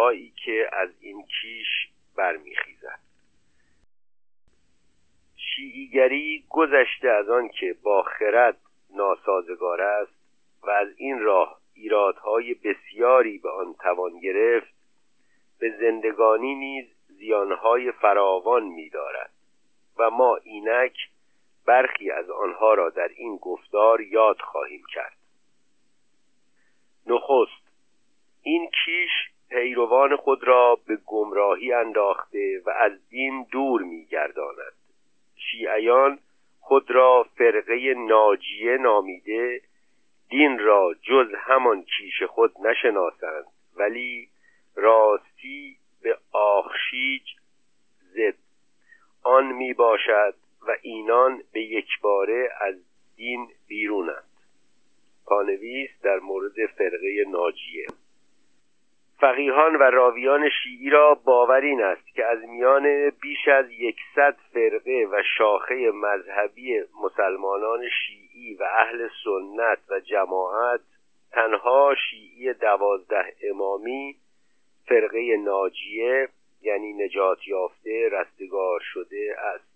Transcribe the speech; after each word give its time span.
هایی 0.00 0.32
که 0.44 0.70
از 0.72 0.88
این 1.00 1.26
کیش 1.26 1.88
برمیخیزد. 2.16 2.98
شیعیگری 5.36 6.44
گذشته 6.48 7.08
از 7.08 7.28
آن 7.28 7.48
که 7.48 7.76
با 7.82 8.02
خرد 8.02 8.56
ناسازگار 8.94 9.80
است 9.80 10.12
و 10.62 10.70
از 10.70 10.88
این 10.96 11.18
راه 11.18 11.60
ایرادهای 11.74 12.54
بسیاری 12.54 13.38
به 13.38 13.50
آن 13.50 13.74
توان 13.74 14.20
گرفت 14.20 14.74
به 15.58 15.76
زندگانی 15.80 16.54
نیز 16.54 16.86
زیانهای 17.08 17.92
فراوان 17.92 18.62
می‌دارد 18.62 19.30
و 19.98 20.10
ما 20.10 20.36
اینک 20.36 20.96
برخی 21.66 22.10
از 22.10 22.30
آنها 22.30 22.74
را 22.74 22.90
در 22.90 23.08
این 23.08 23.36
گفتار 23.36 24.00
یاد 24.00 24.40
خواهیم 24.40 24.82
کرد. 24.94 25.16
نخست 27.06 27.70
این 28.42 28.70
کیش 28.84 29.29
پیروان 29.50 30.16
خود 30.16 30.44
را 30.44 30.78
به 30.86 30.98
گمراهی 31.06 31.72
انداخته 31.72 32.62
و 32.66 32.70
از 32.70 33.08
دین 33.08 33.46
دور 33.52 33.82
میگرداند. 33.82 34.72
شیعیان 35.36 36.18
خود 36.60 36.90
را 36.90 37.26
فرقه 37.36 37.94
ناجیه 37.94 38.76
نامیده 38.76 39.60
دین 40.28 40.58
را 40.58 40.94
جز 41.02 41.34
همان 41.38 41.82
کیش 41.82 42.22
خود 42.22 42.52
نشناسند 42.66 43.44
ولی 43.76 44.28
راستی 44.74 45.76
به 46.02 46.18
آخشیج 46.32 47.22
زد 48.00 48.34
آن 49.22 49.52
می 49.52 49.74
باشد 49.74 50.34
و 50.66 50.76
اینان 50.82 51.42
به 51.52 51.60
یکباره 51.60 52.52
از 52.60 52.74
دین 53.16 53.48
بیرونند. 53.68 54.24
پانویس 55.26 55.90
در 56.02 56.18
مورد 56.18 56.66
فرقه 56.78 57.24
ناجیه 57.28 57.86
فقیهان 59.20 59.76
و 59.76 59.82
راویان 59.82 60.48
شیعی 60.62 60.90
را 60.90 61.14
باور 61.14 61.60
این 61.60 61.82
است 61.82 62.14
که 62.14 62.24
از 62.26 62.38
میان 62.48 63.10
بیش 63.10 63.48
از 63.48 63.70
یکصد 63.70 64.36
فرقه 64.52 65.08
و 65.10 65.22
شاخه 65.38 65.90
مذهبی 65.90 66.80
مسلمانان 67.02 67.88
شیعی 67.88 68.54
و 68.54 68.62
اهل 68.62 69.08
سنت 69.24 69.78
و 69.90 70.00
جماعت 70.00 70.80
تنها 71.32 71.94
شیعی 72.10 72.52
دوازده 72.52 73.34
امامی 73.50 74.16
فرقه 74.86 75.36
ناجیه 75.36 76.28
یعنی 76.62 76.92
نجات 76.92 77.48
یافته 77.48 78.08
رستگار 78.12 78.80
شده 78.92 79.36
است. 79.38 79.70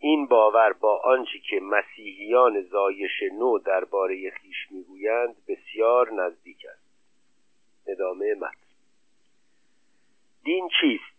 این 0.00 0.26
باور 0.26 0.72
با 0.72 1.00
آنچه 1.04 1.38
که 1.50 1.60
مسیحیان 1.60 2.60
زایش 2.60 3.22
نو 3.38 3.58
درباره 3.58 4.30
خیش 4.30 4.66
می‌گویند 4.70 5.36
بسیار 5.48 6.12
نزدیک 6.12 6.66
است. 6.72 6.87
ادامه 7.88 8.34
متن. 8.34 8.68
دین 10.44 10.68
چیست؟ 10.80 11.18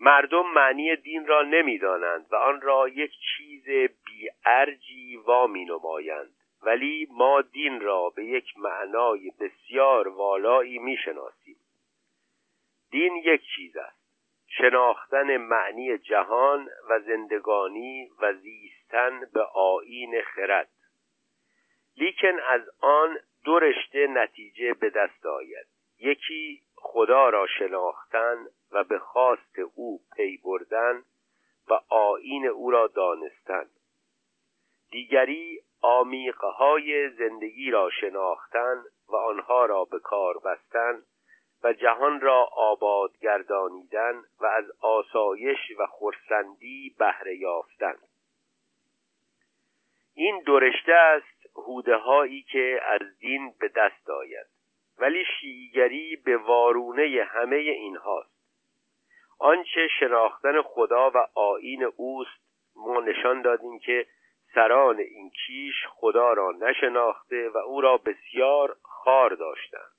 مردم 0.00 0.46
معنی 0.54 0.96
دین 0.96 1.26
را 1.26 1.42
نمی‌دانند 1.42 2.26
و 2.30 2.36
آن 2.36 2.60
را 2.60 2.88
یک 2.88 3.12
چیز 3.36 3.90
بیارجی 4.04 5.16
وامی 5.16 5.64
نمایند 5.64 6.34
ولی 6.62 7.08
ما 7.10 7.42
دین 7.42 7.80
را 7.80 8.10
به 8.10 8.24
یک 8.24 8.58
معنای 8.58 9.32
بسیار 9.40 10.08
والایی 10.08 10.78
می‌شناسیم. 10.78 11.56
دین 12.90 13.16
یک 13.16 13.42
چیز 13.56 13.76
است. 13.76 13.98
شناختن 14.46 15.36
معنی 15.36 15.98
جهان 15.98 16.68
و 16.88 17.00
زندگانی 17.00 18.10
و 18.20 18.32
زیستن 18.32 19.20
به 19.32 19.42
آین 19.54 20.22
خرد. 20.22 20.68
لیکن 21.96 22.40
از 22.40 22.62
آن 22.80 23.18
دو 23.44 23.58
رشته 23.58 24.06
نتیجه 24.06 24.74
به 24.74 24.90
دست 24.90 25.26
آید. 25.26 25.66
یکی 25.98 26.62
خدا 26.76 27.28
را 27.28 27.46
شناختن 27.46 28.46
و 28.72 28.84
به 28.84 28.98
خواست 28.98 29.58
او 29.74 30.00
پی 30.16 30.36
بردن 30.44 31.02
و 31.70 31.80
آین 31.88 32.46
او 32.46 32.70
را 32.70 32.86
دانستن. 32.86 33.66
دیگری 34.90 35.60
آمیقهای 35.80 37.10
زندگی 37.10 37.70
را 37.70 37.90
شناختن 37.90 38.84
و 39.08 39.16
آنها 39.16 39.66
را 39.66 39.84
به 39.84 39.98
کار 39.98 40.38
بستن 40.38 41.02
و 41.62 41.72
جهان 41.72 42.20
را 42.20 42.48
آباد 42.52 43.18
گردانیدن 43.18 44.22
و 44.40 44.46
از 44.46 44.64
آسایش 44.80 45.58
و 45.78 45.86
خرسندی 45.86 46.94
بهره 46.98 47.36
یافتن. 47.36 47.94
این 50.14 50.42
دورشته 50.46 50.92
است 50.92 51.37
هوده 51.66 51.96
هایی 51.96 52.42
که 52.42 52.80
از 52.84 53.18
دین 53.18 53.54
به 53.60 53.68
دست 53.68 54.10
آید 54.10 54.46
ولی 54.98 55.24
شیعیگری 55.40 56.16
به 56.16 56.36
وارونه 56.36 57.28
همه 57.28 57.56
اینهاست. 57.56 58.38
آنچه 59.38 59.88
شناختن 60.00 60.62
خدا 60.62 61.10
و 61.10 61.26
آین 61.34 61.84
اوست 61.96 62.40
ما 62.76 63.00
نشان 63.00 63.42
دادیم 63.42 63.78
که 63.78 64.06
سران 64.54 64.98
این 64.98 65.30
کیش 65.30 65.86
خدا 65.88 66.32
را 66.32 66.52
نشناخته 66.60 67.48
و 67.48 67.58
او 67.58 67.80
را 67.80 67.96
بسیار 67.96 68.76
خار 68.82 69.34
داشتند. 69.34 69.92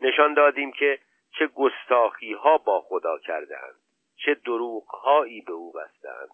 نشان 0.00 0.34
دادیم 0.34 0.72
که 0.72 0.98
چه 1.38 1.46
گستاخی 1.46 2.32
ها 2.32 2.58
با 2.58 2.80
خدا 2.80 3.18
کردند 3.18 3.74
چه 4.16 4.34
دروغ 4.34 4.86
هایی 4.86 5.40
به 5.40 5.52
او 5.52 5.72
بستند 5.72 6.28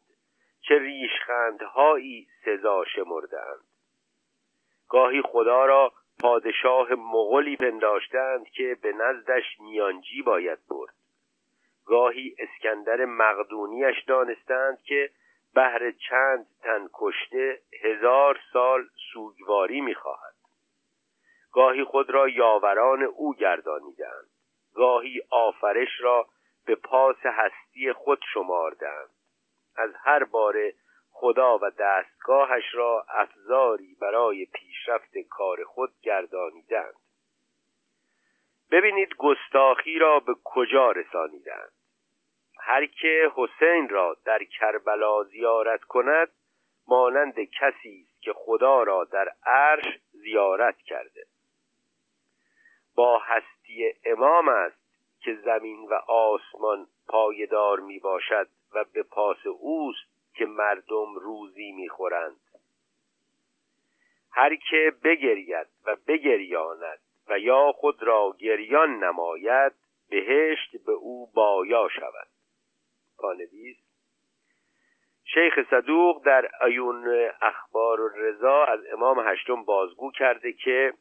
چه 0.60 0.78
ریشخند 0.78 1.62
هایی 1.62 2.28
سزا 2.44 2.84
شمردند 2.84 3.69
گاهی 4.90 5.22
خدا 5.22 5.66
را 5.66 5.92
پادشاه 6.20 6.94
مغلی 6.94 7.56
پنداشتند 7.56 8.48
که 8.48 8.76
به 8.82 8.92
نزدش 8.92 9.60
میانجی 9.60 10.22
باید 10.22 10.58
برد. 10.68 10.94
گاهی 11.86 12.36
اسکندر 12.38 13.04
مقدونیش 13.04 14.04
دانستند 14.06 14.82
که 14.82 15.10
بهر 15.54 15.90
چند 15.90 16.46
تن 16.62 16.88
کشته 16.94 17.58
هزار 17.82 18.38
سال 18.52 18.84
سوگواری 19.12 19.80
می‌خواهد. 19.80 20.34
گاهی 21.52 21.84
خود 21.84 22.10
را 22.10 22.28
یاوران 22.28 23.02
او 23.02 23.34
گردانیدند. 23.34 24.30
گاهی 24.74 25.22
آفرش 25.30 26.00
را 26.00 26.26
به 26.66 26.74
پاس 26.74 27.16
هستی 27.24 27.92
خود 27.92 28.20
شماردند. 28.34 29.10
از 29.76 29.90
هر 30.04 30.24
باره 30.24 30.74
خدا 31.20 31.58
و 31.58 31.70
دستگاهش 31.70 32.74
را 32.74 33.06
افزاری 33.08 33.96
برای 34.00 34.46
پیشرفت 34.46 35.18
کار 35.18 35.64
خود 35.64 35.92
گردانیدند. 36.02 36.94
ببینید 38.70 39.14
گستاخی 39.18 39.98
را 39.98 40.20
به 40.20 40.34
کجا 40.44 40.90
رسانیدند. 40.90 41.72
هر 42.60 42.86
که 42.86 43.32
حسین 43.34 43.88
را 43.88 44.16
در 44.24 44.44
کربلا 44.44 45.22
زیارت 45.22 45.84
کند 45.84 46.28
مانند 46.88 47.34
کسی 47.40 48.06
است 48.06 48.22
که 48.22 48.32
خدا 48.32 48.82
را 48.82 49.04
در 49.04 49.32
عرش 49.46 49.98
زیارت 50.12 50.76
کرده. 50.76 51.26
با 52.94 53.18
هستی 53.18 53.94
امام 54.04 54.48
است 54.48 54.80
که 55.20 55.34
زمین 55.34 55.88
و 55.88 55.94
آسمان 56.08 56.86
پایدار 57.08 57.80
می 57.80 57.98
باشد 57.98 58.48
و 58.74 58.84
به 58.84 59.02
پاس 59.02 59.46
اوست 59.46 60.09
که 60.40 60.46
مردم 60.46 61.14
روزی 61.14 61.72
می‌خورند. 61.72 62.40
هر 64.32 64.56
که 64.56 64.92
بگرید 65.04 65.66
و 65.86 65.96
بگریاند 66.06 66.98
و 67.28 67.38
یا 67.38 67.72
خود 67.72 68.02
را 68.02 68.36
گریان 68.38 69.04
نماید 69.04 69.72
بهشت 70.10 70.76
به 70.86 70.92
او 70.92 71.30
بایا 71.34 71.88
شود 71.88 72.28
پانویس 73.18 73.76
شیخ 75.24 75.70
صدوق 75.70 76.24
در 76.24 76.50
ایون 76.66 77.30
اخبار 77.42 77.98
رضا 78.16 78.64
از 78.64 78.80
امام 78.92 79.28
هشتم 79.28 79.64
بازگو 79.64 80.10
کرده 80.10 80.52
که 80.52 80.94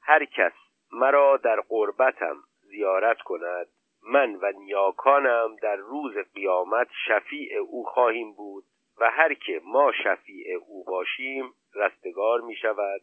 هر 0.00 0.24
کس 0.24 0.52
مرا 0.92 1.36
در 1.36 1.60
قربتم 1.60 2.36
زیارت 2.62 3.18
کند 3.18 3.68
من 4.06 4.34
و 4.34 4.52
نیاکانم 4.52 5.56
در 5.62 5.76
روز 5.76 6.14
قیامت 6.34 6.88
شفیع 7.06 7.58
او 7.58 7.84
خواهیم 7.84 8.32
بود 8.32 8.64
و 9.00 9.10
هر 9.10 9.34
که 9.34 9.60
ما 9.64 9.92
شفیع 9.92 10.56
او 10.66 10.84
باشیم 10.84 11.52
رستگار 11.74 12.40
می 12.40 12.56
شود. 12.56 13.00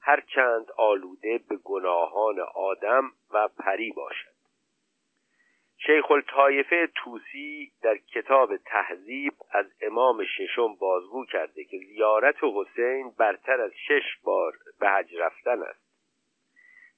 هرچند 0.00 0.66
آلوده 0.76 1.40
به 1.48 1.56
گناهان 1.56 2.40
آدم 2.54 3.12
و 3.30 3.48
پری 3.48 3.92
باشد. 3.92 4.30
شیخ 5.86 6.10
الطایفه 6.10 6.88
توسی 6.94 7.72
در 7.82 7.96
کتاب 7.96 8.56
تهذیب 8.56 9.32
از 9.50 9.66
امام 9.82 10.24
ششم 10.24 10.74
بازگو 10.74 11.24
کرده 11.24 11.64
که 11.64 11.78
زیارت 11.78 12.36
حسین 12.42 13.10
برتر 13.18 13.60
از 13.60 13.72
شش 13.88 14.18
بار 14.24 14.52
به 14.80 14.88
حج 14.88 15.14
رفتن 15.16 15.62
است. 15.62 15.89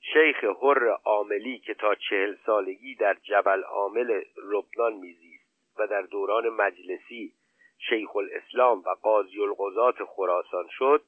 شیخ 0.03 0.45
حر 0.45 0.89
عاملی 1.05 1.59
که 1.59 1.75
تا 1.75 1.95
چهل 1.95 2.37
سالگی 2.47 2.95
در 2.95 3.15
جبل 3.15 3.63
عامل 3.63 4.23
لبنان 4.45 4.93
میزیست 4.93 5.79
و 5.79 5.87
در 5.87 6.03
دوران 6.03 6.49
مجلسی 6.49 7.33
شیخ 7.79 8.17
الاسلام 8.17 8.79
و 8.79 8.91
قاضی 9.03 9.43
القضات 9.43 10.05
خراسان 10.05 10.69
شد 10.71 11.03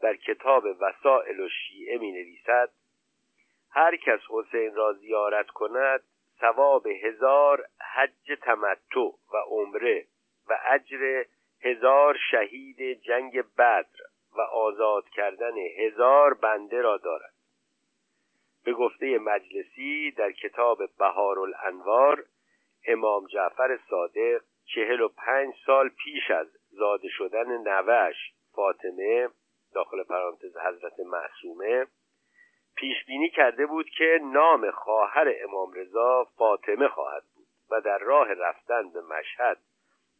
در 0.00 0.16
کتاب 0.16 0.64
وسائل 0.80 1.40
و 1.40 1.48
شیعه 1.48 1.98
می 1.98 2.12
نویسد 2.12 2.70
هر 3.70 3.96
کس 3.96 4.20
حسین 4.30 4.74
را 4.74 4.92
زیارت 4.92 5.46
کند 5.46 6.00
ثواب 6.40 6.86
هزار 6.86 7.64
حج 7.94 8.38
تمتع 8.42 9.10
و 9.32 9.36
عمره 9.46 10.06
و 10.48 10.58
اجر 10.66 11.24
هزار 11.62 12.18
شهید 12.30 13.02
جنگ 13.02 13.42
بدر 13.58 14.02
و 14.36 14.40
آزاد 14.40 15.08
کردن 15.08 15.58
هزار 15.58 16.34
بنده 16.34 16.82
را 16.82 16.96
دارد. 16.96 17.35
به 18.66 18.72
گفته 18.72 19.18
مجلسی 19.18 20.10
در 20.10 20.32
کتاب 20.32 20.78
بهار 20.98 21.38
الانوار 21.38 22.24
امام 22.86 23.26
جعفر 23.26 23.78
صادق 23.90 24.42
چهل 24.74 25.00
و 25.00 25.08
پنج 25.08 25.54
سال 25.66 25.88
پیش 25.88 26.30
از 26.30 26.46
زاده 26.70 27.08
شدن 27.08 27.62
نوش 27.68 28.16
فاطمه 28.52 29.28
داخل 29.74 30.02
پرانتز 30.02 30.56
حضرت 30.56 31.00
معصومه 31.00 31.86
پیش 32.76 33.04
بینی 33.06 33.30
کرده 33.30 33.66
بود 33.66 33.86
که 33.98 34.18
نام 34.22 34.70
خواهر 34.70 35.34
امام 35.42 35.72
رضا 35.72 36.28
فاطمه 36.36 36.88
خواهد 36.88 37.22
بود 37.34 37.46
و 37.70 37.80
در 37.80 37.98
راه 37.98 38.32
رفتن 38.32 38.90
به 38.90 39.00
مشهد 39.00 39.58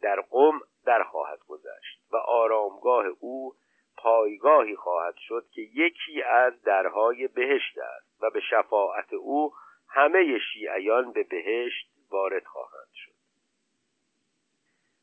در 0.03 0.21
قم 0.21 0.61
در 0.85 1.03
خواهد 1.03 1.39
گذشت 1.49 2.01
و 2.13 2.17
آرامگاه 2.17 3.07
او 3.21 3.55
پایگاهی 3.97 4.77
خواهد 4.77 5.17
شد 5.17 5.47
که 5.51 5.63
یکی 5.63 6.23
از 6.23 6.63
درهای 6.63 7.29
بهشت 7.29 7.79
است 7.79 8.23
و 8.23 8.31
به 8.31 8.41
شفاعت 8.41 9.13
او 9.13 9.53
همه 9.89 10.39
شیعیان 10.53 11.13
به 11.13 11.23
بهشت 11.23 11.91
وارد 12.11 12.45
خواهند 12.45 12.89
شد. 12.95 13.13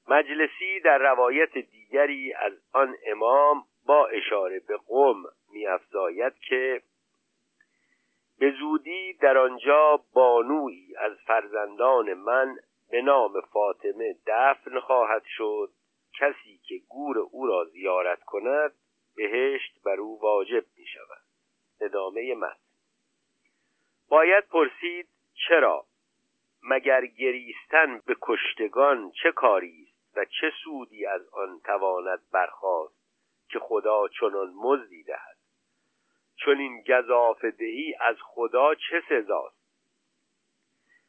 مجلسی 0.08 0.80
در 0.80 0.98
روایت 0.98 1.58
دیگری 1.58 2.34
از 2.34 2.54
آن 2.74 2.96
امام 3.06 3.64
با 3.86 4.08
اشاره 4.08 4.60
به 4.60 4.78
قم 4.88 5.24
میافزاید 5.52 6.34
که 6.40 6.82
به 8.40 8.52
زودی 8.52 9.14
در 9.14 9.38
آنجا 9.38 10.00
بانویی 10.14 10.96
از 10.98 11.12
فرزندان 11.28 12.14
من 12.14 12.56
به 12.92 13.02
نام 13.02 13.42
فاطمه 13.42 14.16
دفن 14.28 14.80
خواهد 14.80 15.24
شد 15.26 15.70
کسی 16.20 16.60
که 16.64 16.82
گور 16.90 17.18
او 17.18 17.48
را 17.48 17.66
زیارت 17.66 18.24
کند 18.24 18.74
بهشت 19.16 19.84
بر 19.84 20.00
او 20.00 20.20
واجب 20.22 20.66
می 20.78 20.86
شود 20.86 21.24
ادامه 21.82 22.36
متن. 22.36 22.58
باید 24.10 24.48
پرسید 24.48 25.08
چرا؟ 25.48 25.86
مگر 26.64 27.06
گریستن 27.06 28.02
به 28.06 28.16
کشتگان 28.22 29.12
چه 29.12 29.32
کاری 29.32 29.88
است 29.88 30.18
و 30.18 30.26
چه 30.26 30.52
سودی 30.64 31.06
از 31.06 31.28
آن 31.30 31.60
تواند 31.60 32.20
برخواست 32.32 32.96
که 33.50 33.60
خدا 33.60 34.08
چنان 34.08 34.54
مزدی 34.56 35.04
دهد؟ 35.04 35.38
چون 36.36 36.58
این 36.58 36.84
گذاف 36.88 37.46
دهی 37.46 37.96
از 38.00 38.16
خدا 38.22 38.76
چه 38.76 39.04
سزاست 39.10 39.64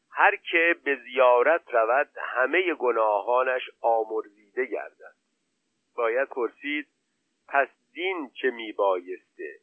هر 0.09 0.35
که 0.35 0.75
به 0.83 0.95
زیارت 0.95 1.73
رود 1.73 2.09
همه 2.17 2.73
گناهانش 2.73 3.69
آمرزیده 3.81 4.65
گردد. 4.65 5.15
باید 5.95 6.29
پرسید 6.29 6.87
پس 7.47 7.67
دین 7.95 8.29
چه 8.29 8.51
می 8.51 8.71
بایسته 8.71 9.59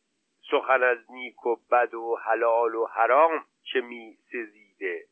سخن 0.51 0.83
از 0.83 0.99
نیک 1.11 1.47
و 1.47 1.57
بد 1.71 1.95
و 1.95 2.17
حلال 2.17 2.75
و 2.75 2.87
حرام 2.87 3.45
چه 3.73 3.81
می 3.81 4.19
سزیده 4.33 5.05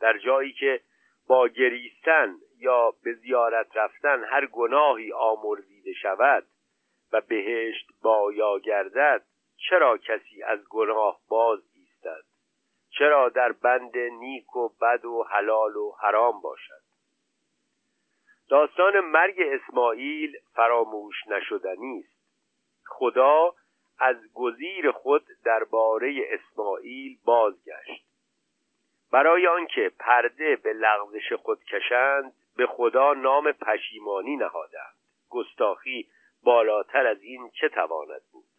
در 0.00 0.18
جایی 0.18 0.52
که 0.52 0.80
با 1.26 1.48
گریستن 1.48 2.36
یا 2.58 2.90
به 3.02 3.12
زیارت 3.12 3.76
رفتن 3.76 4.24
هر 4.24 4.46
گناهی 4.46 5.12
آمرزیده 5.12 5.92
شود 5.92 6.46
و 7.12 7.20
بهشت 7.20 7.88
بایا 8.02 8.58
گردد 8.58 9.24
چرا 9.68 9.98
کسی 9.98 10.42
از 10.42 10.68
گناه 10.68 11.20
باز 11.28 11.60
ایستد؟ 11.74 12.24
چرا 12.98 13.28
در 13.28 13.52
بند 13.52 13.98
نیک 13.98 14.56
و 14.56 14.68
بد 14.68 15.04
و 15.04 15.22
حلال 15.22 15.76
و 15.76 15.92
حرام 16.00 16.40
باشد؟ 16.40 16.81
داستان 18.52 19.00
مرگ 19.00 19.36
اسماعیل 19.40 20.36
فراموش 20.54 21.26
نشدنی 21.26 21.98
است 21.98 22.18
خدا 22.86 23.54
از 23.98 24.16
گزیر 24.34 24.90
خود 24.90 25.26
درباره 25.44 26.14
اسماعیل 26.30 27.18
بازگشت. 27.24 28.04
برای 29.12 29.46
آنکه 29.46 29.92
پرده 29.98 30.56
به 30.56 30.72
لغزش 30.72 31.32
خود 31.32 31.64
کشند 31.64 32.32
به 32.56 32.66
خدا 32.66 33.14
نام 33.14 33.52
پشیمانی 33.52 34.36
نهادند. 34.36 34.94
گستاخی 35.30 36.08
بالاتر 36.42 37.06
از 37.06 37.22
این 37.22 37.50
چه 37.50 37.68
تواند 37.68 38.22
بود؟ 38.32 38.51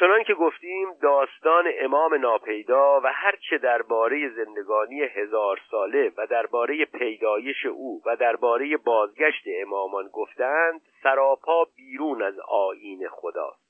چنان 0.00 0.24
که 0.24 0.34
گفتیم 0.34 0.94
داستان 1.02 1.64
امام 1.80 2.14
ناپیدا 2.14 3.00
و 3.00 3.12
هرچه 3.12 3.58
درباره 3.58 4.28
زندگانی 4.28 5.02
هزار 5.02 5.60
ساله 5.70 6.12
و 6.16 6.26
درباره 6.26 6.84
پیدایش 6.84 7.66
او 7.66 8.02
و 8.06 8.16
درباره 8.16 8.76
بازگشت 8.76 9.42
امامان 9.46 10.08
گفتند 10.08 10.80
سراپا 11.02 11.64
بیرون 11.76 12.22
از 12.22 12.38
آیین 12.48 13.08
خداست. 13.08 13.68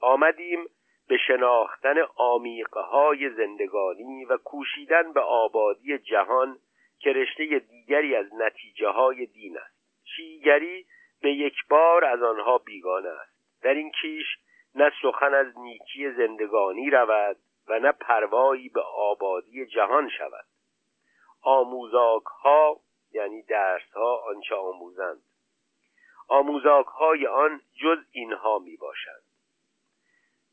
آمدیم 0.00 0.64
به 1.08 1.16
شناختن 1.26 1.96
آمیقه 2.16 2.80
های 2.80 3.30
زندگانی 3.30 4.24
و 4.24 4.36
کوشیدن 4.36 5.12
به 5.12 5.20
آبادی 5.20 5.98
جهان 5.98 6.58
که 6.98 7.12
رشته 7.12 7.58
دیگری 7.58 8.16
از 8.16 8.34
نتیجه 8.34 8.88
های 8.88 9.26
دین 9.26 9.58
است. 9.58 9.76
شیگری 10.16 10.86
به 11.22 11.32
یک 11.32 11.54
بار 11.70 12.04
از 12.04 12.22
آنها 12.22 12.58
بیگانه 12.58 13.08
است. 13.08 13.62
در 13.62 13.74
این 13.74 13.90
کیش 13.90 14.26
نه 14.74 14.92
سخن 15.02 15.34
از 15.34 15.58
نیکی 15.58 16.12
زندگانی 16.12 16.90
رود 16.90 17.36
و 17.68 17.78
نه 17.78 17.92
پروایی 17.92 18.68
به 18.68 18.80
آبادی 18.80 19.66
جهان 19.66 20.08
شود. 20.08 20.44
آموزاک 21.42 22.24
ها 22.24 22.80
یعنی 23.12 23.42
درس 23.42 23.92
ها 23.92 24.16
آنچه 24.16 24.54
آموزند. 24.54 25.22
آموزاک 26.28 26.86
های 26.86 27.26
آن 27.26 27.60
جز 27.82 27.98
اینها 28.12 28.58
می 28.58 28.76
باشند 28.76 29.22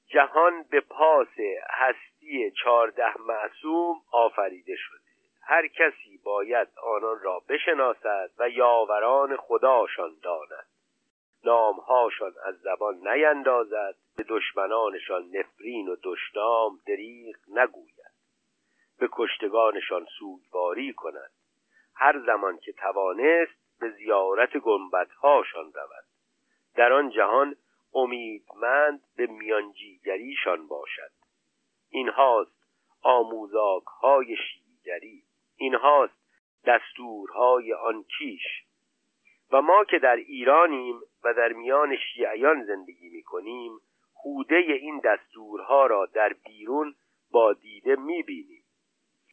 جهان 0.07 0.63
به 0.63 0.81
پاس 0.81 1.27
هستی 1.69 2.51
چهارده 2.51 3.17
معصوم 3.21 3.95
آفریده 4.11 4.75
شده. 4.75 4.97
هر 5.41 5.67
کسی 5.67 6.17
باید 6.23 6.67
آنان 6.83 7.19
را 7.19 7.41
بشناسد 7.49 8.31
و 8.37 8.49
یاوران 8.49 9.37
خداشان 9.37 10.11
داند. 10.23 10.67
نامهاشان 11.43 12.33
از 12.43 12.55
زبان 12.59 13.07
نیندازد 13.07 13.95
به 14.15 14.25
دشمنانشان 14.29 15.29
نفرین 15.33 15.87
و 15.87 15.95
دشنام 16.03 16.79
دریغ 16.87 17.35
نگوید. 17.47 17.97
به 18.99 19.09
کشتگانشان 19.11 20.07
سوگواری 20.19 20.93
کند. 20.93 21.31
هر 21.95 22.19
زمان 22.25 22.57
که 22.57 22.73
توانست 22.73 23.79
به 23.79 23.89
زیارت 23.89 24.57
گنبدهاشان 24.57 25.73
رود. 25.73 26.05
در 26.75 26.93
آن 26.93 27.09
جهان 27.09 27.55
امیدمند 27.93 29.01
به 29.15 29.25
میانجیگریشان 29.25 30.67
باشد. 30.67 31.11
این 31.89 32.09
هاست 32.09 32.57
آموزاک 33.01 33.83
های 33.83 34.35
شیگری 34.35 35.23
این 35.57 35.75
هاست 35.75 36.17
دستورهای 36.65 37.73
آن 37.73 38.03
کیش. 38.03 38.63
و 39.51 39.61
ما 39.61 39.83
که 39.83 39.99
در 39.99 40.15
ایرانیم 40.15 41.01
و 41.23 41.33
در 41.33 41.53
میان 41.53 41.95
شیعیان 41.95 42.63
زندگی 42.63 43.09
می 43.09 43.23
کنیم 43.23 43.79
خوده 44.13 44.55
این 44.55 44.99
دستورها 44.99 45.85
را 45.85 46.05
در 46.05 46.33
بیرون 46.45 46.95
با 47.31 47.53
دیده 47.53 47.95
می 47.95 48.23
بینیم 48.23 48.63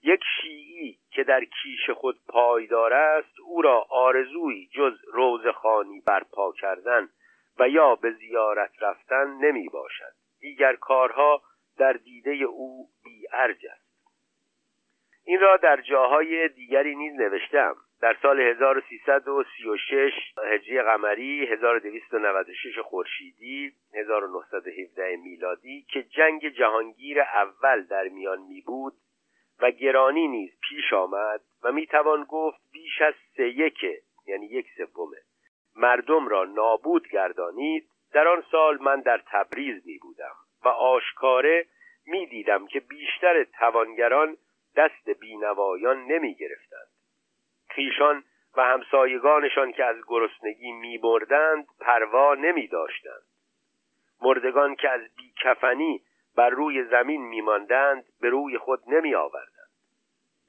یک 0.03 0.21
شیعی 0.41 0.99
که 1.11 1.25
در 1.25 1.45
کیش 1.45 1.91
خود 1.91 2.21
پایدار 2.29 2.93
است 2.93 3.41
او 3.45 3.63
را 3.63 3.87
آرزویی 3.91 4.69
جز 4.73 4.99
روزخانی 5.13 6.01
برپا 6.01 6.53
کردن 6.53 7.09
و 7.59 7.69
یا 7.69 7.95
به 7.95 8.13
زیارت 8.13 8.73
رفتن 8.81 9.27
نمی 9.27 9.69
باشد 9.69 10.15
دیگر 10.41 10.77
کارها 10.77 11.43
در 11.79 11.93
دیده 11.93 12.31
او 12.31 12.89
بی 13.05 13.27
ارج 13.33 13.67
است. 13.67 13.85
این 15.25 15.41
را 15.41 15.57
در 15.57 15.81
جاهای 15.81 16.49
دیگری 16.49 16.97
نیز 16.97 17.15
نوشتم 17.15 17.77
در 18.05 18.17
سال 18.23 18.41
1336 18.41 20.13
هجری 20.53 20.83
قمری 20.83 21.47
1296 21.47 22.79
خورشیدی 22.79 23.73
1917 23.95 25.17
میلادی 25.17 25.87
که 25.89 26.03
جنگ 26.03 26.49
جهانگیر 26.49 27.21
اول 27.21 27.83
در 27.83 28.09
میان 28.09 28.39
می 28.39 28.61
بود 28.61 28.93
و 29.61 29.71
گرانی 29.71 30.29
نیز 30.29 30.51
پیش 30.61 30.93
آمد 30.93 31.41
و 31.63 31.73
می 31.73 31.87
توان 31.87 32.25
گفت 32.25 32.59
بیش 32.73 33.03
از 33.03 33.15
سه 33.37 33.49
یک 33.49 33.85
یعنی 34.27 34.47
یک 34.47 34.67
سومه 34.77 35.19
مردم 35.77 36.29
را 36.29 36.45
نابود 36.45 37.09
گردانید. 37.09 37.89
در 38.13 38.29
آن 38.29 38.45
سال 38.51 38.79
من 38.83 39.01
در 39.01 39.23
تبریز 39.27 39.87
می 39.87 39.99
بودم 39.99 40.35
و 40.65 40.69
آشکاره 40.69 41.67
می 42.07 42.27
دیدم 42.27 42.67
که 42.67 42.81
بیشتر 42.81 43.45
توانگران 43.45 44.37
دست 44.77 45.11
بینوایان 45.21 46.05
نمی 46.05 46.35
گرفتند. 46.35 46.94
خیشان 47.75 48.25
و 48.57 48.63
همسایگانشان 48.63 49.73
که 49.73 49.85
از 49.85 49.97
گرسنگی 50.09 50.73
می 50.73 50.99
بردند 50.99 51.67
پروا 51.81 52.35
نمی 52.35 52.69
داشتند 52.69 53.23
مردگان 54.23 54.75
که 54.75 54.91
از 54.91 55.01
بیکفنی 55.17 56.03
بر 56.37 56.51
روی 56.51 56.85
زمین 56.85 57.23
میماندند 57.23 58.05
به 58.21 58.29
روی 58.29 58.59
خود 58.59 58.81
نمی 58.87 59.15
آوردند 59.15 59.71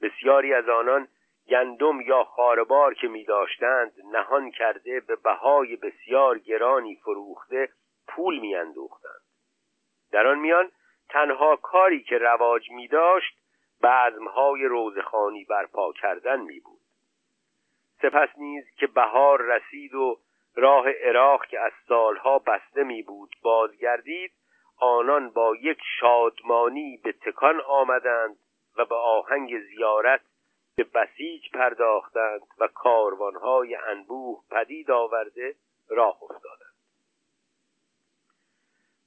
بسیاری 0.02 0.54
از 0.54 0.68
آنان 0.68 1.08
گندم 1.48 2.00
یا 2.00 2.24
خاربار 2.24 2.94
که 2.94 3.08
می 3.08 3.24
داشتند 3.24 3.92
نهان 4.12 4.50
کرده 4.50 5.00
به 5.00 5.16
بهای 5.16 5.76
بسیار 5.76 6.38
گرانی 6.38 6.96
فروخته 6.96 7.68
پول 8.08 8.38
می 8.38 8.54
اندوختند. 8.54 9.20
در 10.12 10.26
آن 10.26 10.38
میان 10.38 10.70
تنها 11.08 11.56
کاری 11.56 12.02
که 12.02 12.18
رواج 12.18 12.70
می 12.70 12.88
داشت 12.88 13.36
بزمهای 13.82 14.64
روزخانی 14.64 15.44
برپا 15.44 15.92
کردن 15.92 16.40
می 16.40 16.60
بود 16.60 16.75
سپس 18.02 18.28
نیز 18.38 18.64
که 18.76 18.86
بهار 18.86 19.42
رسید 19.42 19.94
و 19.94 20.18
راه 20.56 20.90
عراق 20.90 21.46
که 21.46 21.60
از 21.60 21.72
سالها 21.88 22.38
بسته 22.38 22.82
می 22.84 23.02
بود 23.02 23.36
بازگردید 23.42 24.32
آنان 24.78 25.30
با 25.30 25.56
یک 25.56 25.78
شادمانی 26.00 27.00
به 27.04 27.12
تکان 27.12 27.60
آمدند 27.60 28.36
و 28.76 28.84
به 28.84 28.94
آهنگ 28.94 29.60
زیارت 29.60 30.20
به 30.76 30.84
بسیج 30.84 31.50
پرداختند 31.50 32.40
و 32.58 32.68
کاروانهای 32.68 33.74
انبوه 33.74 34.42
پدید 34.50 34.90
آورده 34.90 35.54
راه 35.88 36.22
افتادند. 36.22 36.76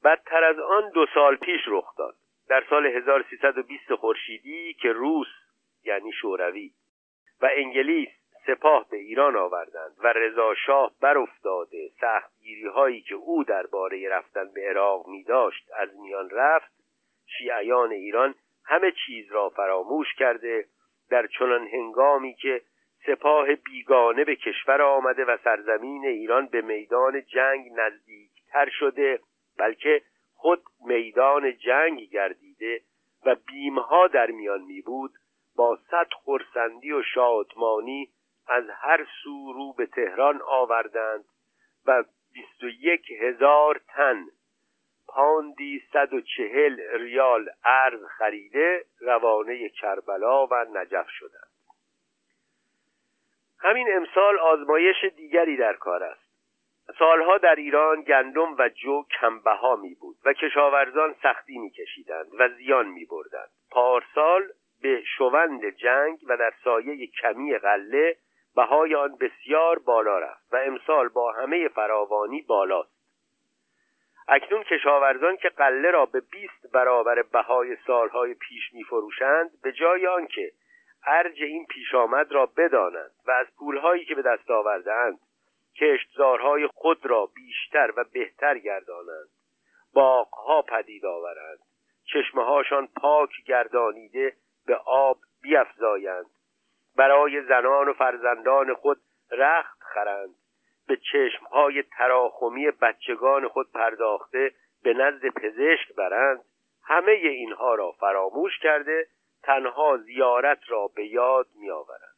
بدتر 0.03 0.43
از 0.43 0.59
آن 0.59 0.89
دو 0.89 1.05
سال 1.13 1.35
پیش 1.35 1.61
رخ 1.67 1.95
داد. 1.97 2.15
در 2.49 2.63
سال 2.69 2.85
1320 2.85 3.95
خورشیدی 3.95 4.73
که 4.73 4.91
روس 4.91 5.27
یعنی 5.83 6.11
شوروی 6.11 6.71
و 7.41 7.49
انگلیس 7.51 8.09
سپاه 8.49 8.89
به 8.89 8.97
ایران 8.97 9.35
آوردند 9.35 9.95
و 10.03 10.07
رضا 10.07 10.55
شاه 10.65 10.91
بر 11.01 11.17
افتاده 11.17 11.89
سختگیری 12.01 12.67
هایی 12.67 13.01
که 13.01 13.15
او 13.15 13.43
درباره 13.43 14.09
رفتن 14.09 14.53
به 14.53 14.69
عراق 14.69 15.07
می 15.07 15.23
داشت 15.23 15.69
از 15.77 15.89
میان 15.99 16.29
رفت 16.29 16.71
شیعیان 17.37 17.91
ایران 17.91 18.35
همه 18.65 18.91
چیز 19.05 19.31
را 19.31 19.49
فراموش 19.49 20.07
کرده 20.13 20.65
در 21.09 21.27
چنان 21.27 21.67
هنگامی 21.67 22.33
که 22.33 22.61
سپاه 23.05 23.55
بیگانه 23.55 24.23
به 24.23 24.35
کشور 24.35 24.81
آمده 24.81 25.25
و 25.25 25.37
سرزمین 25.43 26.05
ایران 26.05 26.45
به 26.45 26.61
میدان 26.61 27.21
جنگ 27.21 27.65
نزدیکتر 27.75 28.69
شده 28.69 29.19
بلکه 29.57 30.01
خود 30.33 30.61
میدان 30.85 31.57
جنگ 31.57 32.09
گردیده 32.09 32.81
و 33.25 33.35
بیمها 33.35 34.07
در 34.07 34.31
میان 34.31 34.61
می 34.61 34.81
بود 34.81 35.11
با 35.55 35.79
صد 35.91 36.07
خورسندی 36.13 36.91
و 36.91 37.03
شادمانی 37.03 38.09
از 38.49 38.63
هر 38.69 39.07
سو 39.23 39.53
رو 39.53 39.73
به 39.73 39.85
تهران 39.85 40.41
آوردند 40.41 41.25
و 41.85 42.03
بیست 42.33 42.63
و 42.63 42.69
یک 42.69 43.11
هزار 43.11 43.81
تن 43.87 44.25
پاندی 45.07 45.83
صد 45.93 46.13
و 46.13 46.21
چهل 46.21 46.79
ریال 46.93 47.49
ارز 47.65 48.05
خریده 48.05 48.85
روانه 48.99 49.69
کربلا 49.69 50.47
و 50.47 50.65
نجف 50.73 51.09
شدند. 51.09 51.49
همین 53.59 53.87
امسال 53.95 54.39
آزمایش 54.39 55.03
دیگری 55.15 55.57
در 55.57 55.73
کار 55.73 56.03
است. 56.03 56.29
سالها 56.99 57.37
در 57.37 57.55
ایران 57.55 58.01
گندم 58.01 58.55
و 58.57 58.69
جو 58.69 59.03
کمبها 59.19 59.75
می 59.75 59.95
بود 59.95 60.15
و 60.25 60.33
کشاورزان 60.33 61.15
سختی 61.23 61.57
می 61.57 61.69
کشیدند 61.69 62.27
و 62.39 62.49
زیان 62.49 62.87
می 62.87 63.05
بردند. 63.05 63.49
پارسال 63.71 64.43
به 64.81 65.03
شوند 65.17 65.69
جنگ 65.69 66.19
و 66.27 66.37
در 66.37 66.53
سایه 66.63 67.07
کمی 67.07 67.57
قله 67.57 68.15
بهای 68.55 68.95
آن 68.95 69.15
بسیار 69.15 69.79
بالا 69.79 70.19
رفت 70.19 70.53
و 70.53 70.55
امسال 70.55 71.07
با 71.07 71.31
همه 71.31 71.67
فراوانی 71.67 72.41
بالاست. 72.41 72.99
اکنون 74.27 74.63
کشاورزان 74.63 75.37
که 75.37 75.49
قله 75.49 75.91
را 75.91 76.05
به 76.05 76.19
20 76.19 76.71
برابر 76.73 77.21
بهای 77.21 77.77
سالهای 77.87 78.33
پیش 78.33 78.73
میفروشند 78.73 79.61
به 79.61 79.71
جای 79.71 80.07
آنکه 80.07 80.51
ارج 81.07 81.43
این 81.43 81.65
پیش 81.65 81.95
آمد 81.95 82.31
را 82.31 82.45
بدانند 82.45 83.11
و 83.27 83.31
از 83.31 83.47
پولهایی 83.59 84.05
که 84.05 84.15
به 84.15 84.21
دست 84.21 84.51
آوردهاند 84.51 85.19
کشتزارهای 85.75 86.67
خود 86.67 87.05
را 87.05 87.25
بیشتر 87.25 87.91
و 87.95 88.03
بهتر 88.03 88.57
گردانند 88.57 89.29
باغها 89.93 90.61
پدید 90.61 91.05
آورند 91.05 91.59
چشمهاشان 92.13 92.87
پاک 92.87 93.29
گردانیده 93.45 94.33
به 94.65 94.75
آب 94.85 95.17
بیافزایند 95.41 96.25
برای 96.97 97.41
زنان 97.41 97.87
و 97.87 97.93
فرزندان 97.93 98.73
خود 98.73 99.01
رخت 99.31 99.79
خرند. 99.93 100.35
به 100.87 100.97
چشمهای 101.11 101.83
تراخمی 101.83 102.71
بچگان 102.71 103.47
خود 103.47 103.71
پرداخته 103.71 104.51
به 104.83 104.93
نزد 104.93 105.27
پزشک 105.27 105.95
برند. 105.95 106.45
همه 106.83 107.11
اینها 107.11 107.75
را 107.75 107.91
فراموش 107.91 108.59
کرده 108.59 109.07
تنها 109.43 109.97
زیارت 109.97 110.59
را 110.67 110.87
به 110.95 111.05
یاد 111.05 111.47
می 111.55 111.69
آورند. 111.69 112.15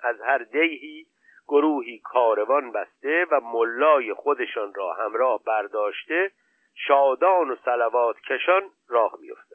از 0.00 0.20
هر 0.20 0.38
دیهی 0.38 1.06
گروهی 1.48 1.98
کاروان 1.98 2.72
بسته 2.72 3.26
و 3.30 3.40
ملای 3.40 4.14
خودشان 4.14 4.74
را 4.74 4.92
همراه 4.92 5.40
برداشته 5.44 6.30
شادان 6.74 7.50
و 7.50 7.56
سلوات 7.64 8.16
کشان 8.20 8.62
راه 8.88 9.12
میافتند 9.20 9.51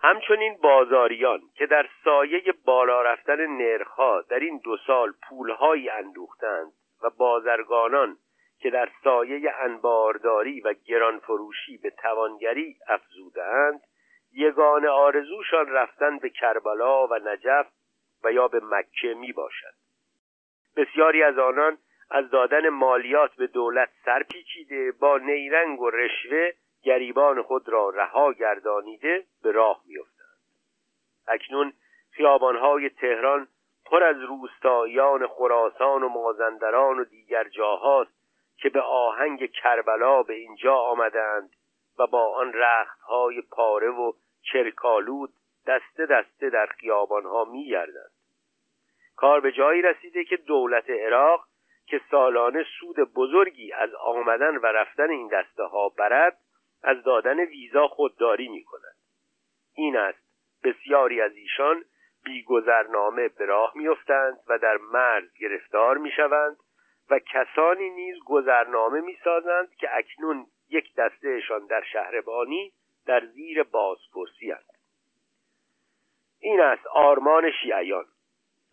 همچنین 0.00 0.56
بازاریان 0.62 1.40
که 1.54 1.66
در 1.66 1.88
سایه 2.04 2.42
بالا 2.64 3.02
رفتن 3.02 3.46
نرخها 3.46 4.20
در 4.20 4.38
این 4.38 4.60
دو 4.64 4.76
سال 4.86 5.12
پولهایی 5.28 5.90
اندوختند 5.90 6.72
و 7.02 7.10
بازرگانان 7.10 8.16
که 8.58 8.70
در 8.70 8.88
سایه 9.04 9.54
انبارداری 9.60 10.60
و 10.60 10.74
گرانفروشی 10.86 11.78
به 11.78 11.90
توانگری 11.90 12.76
افزودند 12.88 13.80
یگان 14.32 14.86
آرزوشان 14.86 15.68
رفتن 15.68 16.18
به 16.18 16.30
کربلا 16.30 17.06
و 17.06 17.14
نجف 17.14 17.66
و 18.24 18.32
یا 18.32 18.48
به 18.48 18.60
مکه 18.64 19.14
می 19.14 19.32
باشد 19.32 19.74
بسیاری 20.76 21.22
از 21.22 21.38
آنان 21.38 21.78
از 22.10 22.30
دادن 22.30 22.68
مالیات 22.68 23.34
به 23.34 23.46
دولت 23.46 23.88
سرپیچیده 24.04 24.92
با 24.92 25.18
نیرنگ 25.18 25.80
و 25.80 25.90
رشوه 25.90 26.50
گریبان 26.82 27.42
خود 27.42 27.68
را 27.68 27.90
رها 27.90 28.32
گردانیده 28.32 29.24
به 29.42 29.52
راه 29.52 29.82
میافتند. 29.86 30.38
اکنون 31.26 31.72
خیابانهای 32.10 32.90
تهران 32.90 33.48
پر 33.84 34.02
از 34.02 34.16
روستاییان 34.16 35.26
خراسان 35.26 36.02
و 36.02 36.08
مازندران 36.08 36.98
و 36.98 37.04
دیگر 37.04 37.48
جاهاست 37.48 38.18
که 38.56 38.68
به 38.68 38.80
آهنگ 38.80 39.50
کربلا 39.50 40.22
به 40.22 40.34
اینجا 40.34 40.74
آمدند 40.74 41.50
و 41.98 42.06
با 42.06 42.36
آن 42.36 42.52
رختهای 42.52 43.42
پاره 43.42 43.90
و 43.90 44.12
چرکالود 44.52 45.32
دسته 45.66 46.06
دسته 46.06 46.50
در 46.50 46.66
خیابانها 46.66 47.44
میگردند. 47.44 48.10
کار 49.16 49.40
به 49.40 49.52
جایی 49.52 49.82
رسیده 49.82 50.24
که 50.24 50.36
دولت 50.36 50.90
عراق 50.90 51.44
که 51.86 52.00
سالانه 52.10 52.64
سود 52.80 52.96
بزرگی 52.96 53.72
از 53.72 53.94
آمدن 53.94 54.56
و 54.56 54.66
رفتن 54.66 55.10
این 55.10 55.28
دسته 55.28 55.62
ها 55.62 55.88
برد 55.88 56.38
از 56.82 57.02
دادن 57.02 57.40
ویزا 57.40 57.88
خودداری 57.88 58.48
می 58.48 58.64
کند 58.64 58.96
این 59.74 59.96
است 59.96 60.18
بسیاری 60.64 61.20
از 61.20 61.32
ایشان 61.36 61.84
بیگذرنامه 62.24 63.28
به 63.28 63.44
راه 63.46 63.72
میافتند 63.74 64.38
و 64.48 64.58
در 64.58 64.76
مرز 64.76 65.34
گرفتار 65.40 65.98
می‌شوند 65.98 66.56
و 67.10 67.18
کسانی 67.18 67.90
نیز 67.90 68.16
گذرنامه 68.26 69.00
می‌سازند 69.00 69.74
که 69.74 69.88
اکنون 69.96 70.46
یک 70.68 70.94
دستهشان 70.94 71.66
در 71.66 71.82
شهربانی 71.92 72.72
در 73.06 73.26
زیر 73.26 73.62
بازپرسی 73.62 74.54
این 76.40 76.60
است 76.60 76.86
آرمان 76.86 77.50
شیعیان. 77.62 78.04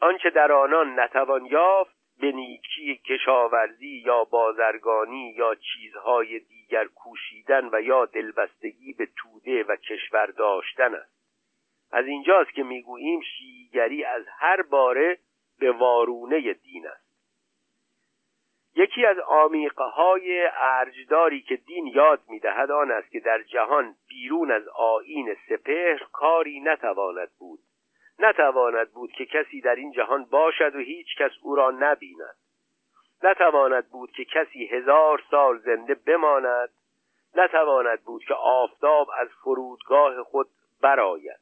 آنچه 0.02 0.30
در 0.30 0.52
آنان 0.52 1.00
نتوان 1.00 1.46
یافت 1.46 1.95
به 2.20 2.32
نیکی 2.32 2.98
کشاورزی 2.98 4.04
یا 4.06 4.24
بازرگانی 4.24 5.34
یا 5.38 5.56
چیزهای 5.56 6.40
دیگر 6.40 6.86
کوشیدن 6.86 7.70
و 7.72 7.82
یا 7.82 8.06
دلبستگی 8.06 8.94
به 8.94 9.08
توده 9.16 9.64
و 9.64 9.76
کشور 9.76 10.26
داشتن 10.26 10.96
است. 10.96 11.16
از 11.92 12.06
اینجاست 12.06 12.52
که 12.52 12.64
می‌گوییم 12.64 13.22
شیعگری 13.22 14.04
از 14.04 14.26
هر 14.40 14.62
باره 14.62 15.20
به 15.60 15.72
وارونه 15.72 16.54
دین 16.54 16.88
است. 16.88 17.06
یکی 18.76 19.06
از 19.06 19.20
آمیقهای 19.20 20.50
ارجداری 20.58 21.42
که 21.42 21.56
دین 21.56 21.88
یاد 21.88 22.22
می‌دهد 22.28 22.72
آن 22.72 22.92
است 22.92 23.12
که 23.12 23.20
در 23.20 23.42
جهان 23.42 23.96
بیرون 24.08 24.52
از 24.52 24.68
آین 24.68 25.36
سپهر 25.50 26.04
کاری 26.12 26.60
نتواند 26.60 27.32
بود. 27.40 27.60
نتواند 28.20 28.92
بود 28.92 29.12
که 29.12 29.26
کسی 29.26 29.62
در 29.62 29.76
این 29.76 29.92
جهان 29.92 30.26
باشد 30.26 30.76
و 30.76 30.80
هیچ 30.80 31.08
کس 31.18 31.32
او 31.42 31.56
را 31.56 31.72
نبیند. 31.72 32.36
نتواند 33.24 33.90
بود 33.90 34.12
که 34.12 34.26
کسی 34.26 34.66
هزار 34.66 35.24
سال 35.32 35.60
زنده 35.60 35.96
بماند. 35.96 36.70
نتواند 37.36 38.04
بود 38.04 38.24
که 38.24 38.34
آفتاب 38.34 39.10
از 39.20 39.28
فرودگاه 39.44 40.24
خود 40.24 40.48
برآید. 40.82 41.40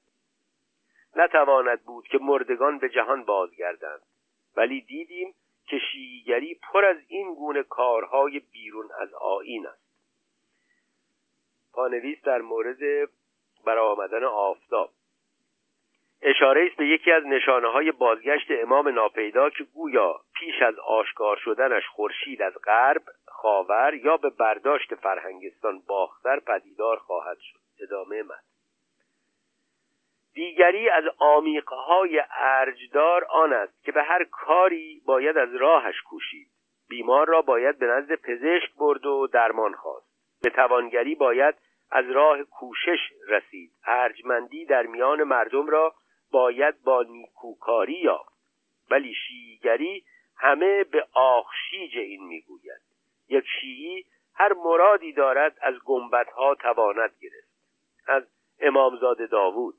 نتواند 1.15 1.83
بود 1.83 2.07
که 2.07 2.17
مردگان 2.17 2.77
به 2.79 2.89
جهان 2.89 3.23
بازگردند. 3.23 4.01
ولی 4.55 4.81
دیدیم 4.81 5.33
که 5.65 5.77
شیعیگری 5.91 6.55
پر 6.55 6.85
از 6.85 6.97
این 7.07 7.35
گونه 7.35 7.63
کارهای 7.63 8.39
بیرون 8.39 8.89
از 8.99 9.13
آین 9.13 9.67
است. 9.67 9.83
پانویس 11.73 12.21
در 12.21 12.41
مورد 12.41 13.09
برآمدن 13.65 14.23
آفتاب. 14.23 14.89
اشاره 16.25 16.65
است 16.65 16.75
به 16.75 16.87
یکی 16.87 17.11
از 17.11 17.25
نشانه 17.25 17.67
های 17.67 17.91
بازگشت 17.91 18.47
امام 18.49 18.87
ناپیدا 18.87 19.49
که 19.49 19.63
گویا 19.63 20.19
پیش 20.35 20.61
از 20.61 20.79
آشکار 20.79 21.37
شدنش 21.37 21.83
خورشید 21.87 22.41
از 22.41 22.53
غرب 22.65 23.01
خاور 23.25 23.93
یا 23.93 24.17
به 24.17 24.29
برداشت 24.29 24.95
فرهنگستان 24.95 25.81
باختر 25.87 26.39
پدیدار 26.39 26.97
خواهد 26.97 27.37
شد. 27.39 27.59
ادامه 27.83 28.23
من 28.23 28.35
دیگری 30.33 30.89
از 30.89 31.03
آمیقهای 31.17 32.23
ارجدار 32.39 33.25
آن 33.29 33.53
است 33.53 33.83
که 33.83 33.91
به 33.91 34.03
هر 34.03 34.23
کاری 34.23 35.01
باید 35.05 35.37
از 35.37 35.55
راهش 35.55 36.01
کوشید. 36.01 36.47
بیمار 36.89 37.27
را 37.27 37.41
باید 37.41 37.79
به 37.79 37.85
نزد 37.85 38.15
پزشک 38.15 38.75
برد 38.77 39.05
و 39.05 39.27
درمان 39.27 39.73
خواست. 39.73 40.07
به 40.43 40.49
توانگری 40.49 41.15
باید 41.15 41.55
از 41.91 42.09
راه 42.09 42.43
کوشش 42.43 42.99
رسید. 43.27 43.71
ارجمندی 43.85 44.65
در 44.65 44.85
میان 44.85 45.23
مردم 45.23 45.67
را 45.67 45.93
باید 46.33 46.83
با 46.83 47.03
نیکوکاری 47.03 47.93
یافت. 47.93 48.33
ولی 48.91 49.13
شیعیگری 49.13 50.03
همه 50.37 50.83
به 50.83 51.07
آخشیج 51.13 51.97
این 51.97 52.23
می‌گوید. 52.23 52.81
یک 53.29 53.45
شیعی 53.61 54.05
هر 54.33 54.53
مرادی 54.53 55.13
دارد 55.13 55.57
از 55.61 55.75
گنبدها 55.85 56.55
تواند 56.55 57.11
گرفت. 57.21 57.53
از 58.07 58.23
امامزاده 58.59 59.27
داوود 59.27 59.75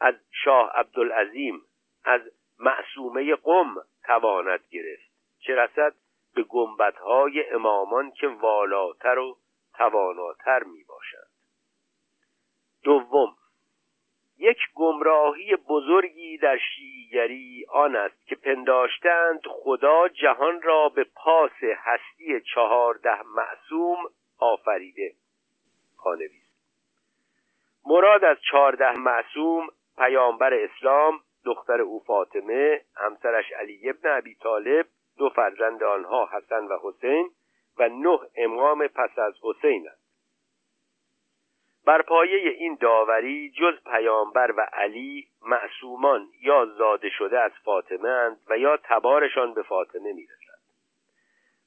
از 0.00 0.14
شاه 0.44 0.70
عبدالعظیم 0.74 1.62
از 2.04 2.20
معصومه 2.58 3.34
قم 3.34 3.74
تواند 4.04 4.60
گرفت. 4.70 5.10
چه 5.40 5.54
رسد؟ 5.54 5.94
به 6.34 6.42
گنبدهای 6.42 7.50
امامان 7.50 8.10
که 8.10 8.28
والاتر 8.28 9.18
و 9.18 9.38
تواناتر 9.74 10.62
می 10.62 10.84
باشند 10.84 11.30
دوم 12.82 13.37
یک 14.38 14.58
گمراهی 14.74 15.56
بزرگی 15.56 16.38
در 16.38 16.58
شیعیگری 16.58 17.66
آن 17.68 17.96
است 17.96 18.26
که 18.26 18.36
پنداشتند 18.36 19.40
خدا 19.46 20.08
جهان 20.08 20.62
را 20.62 20.88
به 20.88 21.06
پاس 21.14 21.62
هستی 21.76 22.40
چهارده 22.54 23.22
معصوم 23.22 23.98
آفریده. 24.38 25.12
خانویس. 25.96 26.48
مراد 27.86 28.24
از 28.24 28.36
چهارده 28.50 28.98
معصوم 28.98 29.68
پیامبر 29.98 30.54
اسلام 30.54 31.20
دختر 31.44 31.80
او 31.80 32.00
فاطمه 32.00 32.80
همسرش 32.96 33.52
علی 33.52 33.90
ابن 33.90 34.18
ابی 34.18 34.34
طالب 34.34 34.86
دو 35.18 35.28
فرزند 35.28 35.82
آنها 35.82 36.28
حسن 36.32 36.64
و 36.66 36.78
حسین 36.82 37.30
و 37.78 37.88
نه 37.88 38.18
امام 38.36 38.86
پس 38.86 39.18
از 39.18 39.34
حسین 39.42 39.88
است. 39.88 40.07
بر 41.88 42.02
پایه 42.02 42.50
این 42.50 42.78
داوری 42.80 43.50
جز 43.50 43.74
پیامبر 43.84 44.54
و 44.56 44.60
علی 44.72 45.26
معصومان 45.42 46.28
یا 46.42 46.64
زاده 46.64 47.10
شده 47.10 47.40
از 47.40 47.52
فاطمه 47.64 48.08
اند 48.08 48.36
و 48.50 48.58
یا 48.58 48.76
تبارشان 48.76 49.54
به 49.54 49.62
فاطمه 49.62 50.12
می‌رسد 50.12 50.58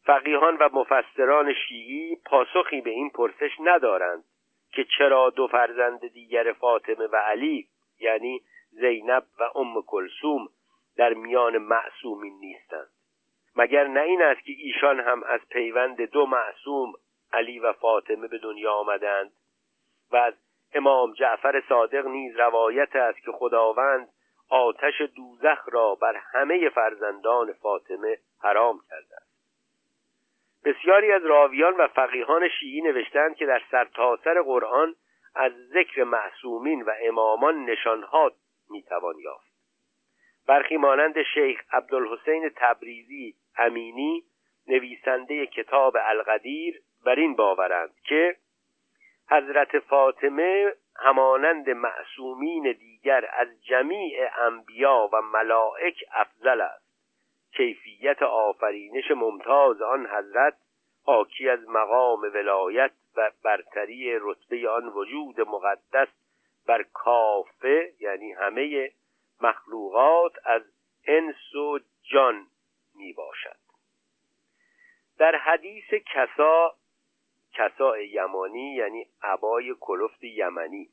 فقیهان 0.06 0.58
و 0.58 0.70
مفسران 0.74 1.54
شیعی 1.54 2.16
پاسخی 2.26 2.82
به 2.82 2.90
این 2.90 3.10
پرسش 3.10 3.52
ندارند 3.60 4.24
که 4.72 4.84
چرا 4.98 5.30
دو 5.30 5.48
فرزند 5.48 6.08
دیگر 6.08 6.54
فاطمه 6.54 7.08
و 7.08 7.16
علی 7.16 7.68
یعنی 8.00 8.42
زینب 8.72 9.24
و 9.40 9.44
ام 9.56 9.82
کلسوم 9.82 10.48
در 10.98 11.14
میان 11.14 11.58
معصومین 11.58 12.34
نیستند. 12.40 12.90
مگر 13.56 13.88
نه 13.88 14.02
این 14.02 14.22
است 14.22 14.42
که 14.42 14.54
ایشان 14.58 15.00
هم 15.00 15.24
از 15.24 15.40
پیوند 15.50 16.02
دو 16.02 16.26
معصوم 16.26 16.94
علی 17.34 17.60
و 17.60 17.74
فاطمه 17.74 18.28
به 18.28 18.38
دنیا 18.38 18.74
آمدند؟ 18.74 19.32
و 20.12 20.16
از 20.16 20.34
امام 20.74 21.14
جعفر 21.14 21.64
صادق 21.70 22.08
نیز 22.08 22.36
روایت 22.36 22.96
است 22.96 23.20
که 23.20 23.32
خداوند 23.32 24.10
آتش 24.50 25.02
دوزخ 25.16 25.70
را 25.72 25.96
بر 25.96 26.16
همه 26.32 26.70
فرزندان 26.70 27.54
فاطمه 27.54 28.18
حرام 28.42 28.80
کرده 28.90 29.16
است. 29.16 29.32
بسیاری 30.66 31.12
از 31.12 31.26
راویان 31.26 31.74
و 31.74 31.88
فقیهان 31.88 32.50
شیعی 32.60 32.82
نوشتند 32.82 33.36
که 33.36 33.46
در 33.46 33.62
سرتاسر 33.72 34.24
سر 34.24 34.42
قرآن 34.42 34.96
از 35.36 35.52
ذکر 35.74 36.04
معصومین 36.04 36.82
و 36.82 36.92
امامان 37.02 37.66
نشانها 37.66 38.32
می‌توان 38.70 39.16
یافت. 39.20 39.52
برخی 40.48 40.78
مانند 40.78 41.24
شیخ 41.34 41.62
عبدالحسین 41.72 42.50
تبریزی 42.56 43.36
امینی 43.58 44.24
نویسنده 44.68 45.46
کتاب 45.46 45.98
القدیر 46.00 46.82
بر 47.06 47.16
این 47.16 47.36
باورند 47.36 47.94
که 48.04 48.36
حضرت 49.32 49.80
فاطمه 49.80 50.74
همانند 50.96 51.70
معصومین 51.70 52.72
دیگر 52.80 53.30
از 53.34 53.64
جمیع 53.64 54.30
انبیا 54.38 55.10
و 55.14 55.22
ملائک 55.22 56.04
افضل 56.12 56.62
است. 56.62 56.92
کیفیت 57.52 58.24
آفرینش 58.24 59.12
ممتاز 59.12 59.82
آن 59.82 60.08
حضرت 60.08 60.58
حاکی 61.06 61.50
از 61.50 61.70
مقام 61.70 62.22
ولایت 62.22 62.92
و 63.16 63.32
برتری 63.44 64.20
رتبه 64.22 64.70
آن 64.70 64.88
وجود 64.88 65.42
مقدس 65.42 66.08
بر 66.68 66.84
کافه 66.84 67.94
یعنی 68.00 68.32
همه 68.32 68.92
مخلوقات 69.42 70.34
از 70.44 70.62
انس 71.08 71.56
و 71.56 71.80
جان 72.04 72.48
می 72.96 73.14
باشد 73.14 73.58
در 75.18 75.36
حدیث 75.36 75.94
کسا 76.14 76.76
کسا 77.54 78.00
یمانی 78.00 78.76
یعنی 78.76 79.08
عبای 79.24 79.76
کلفت 79.80 80.24
یمنی. 80.24 80.90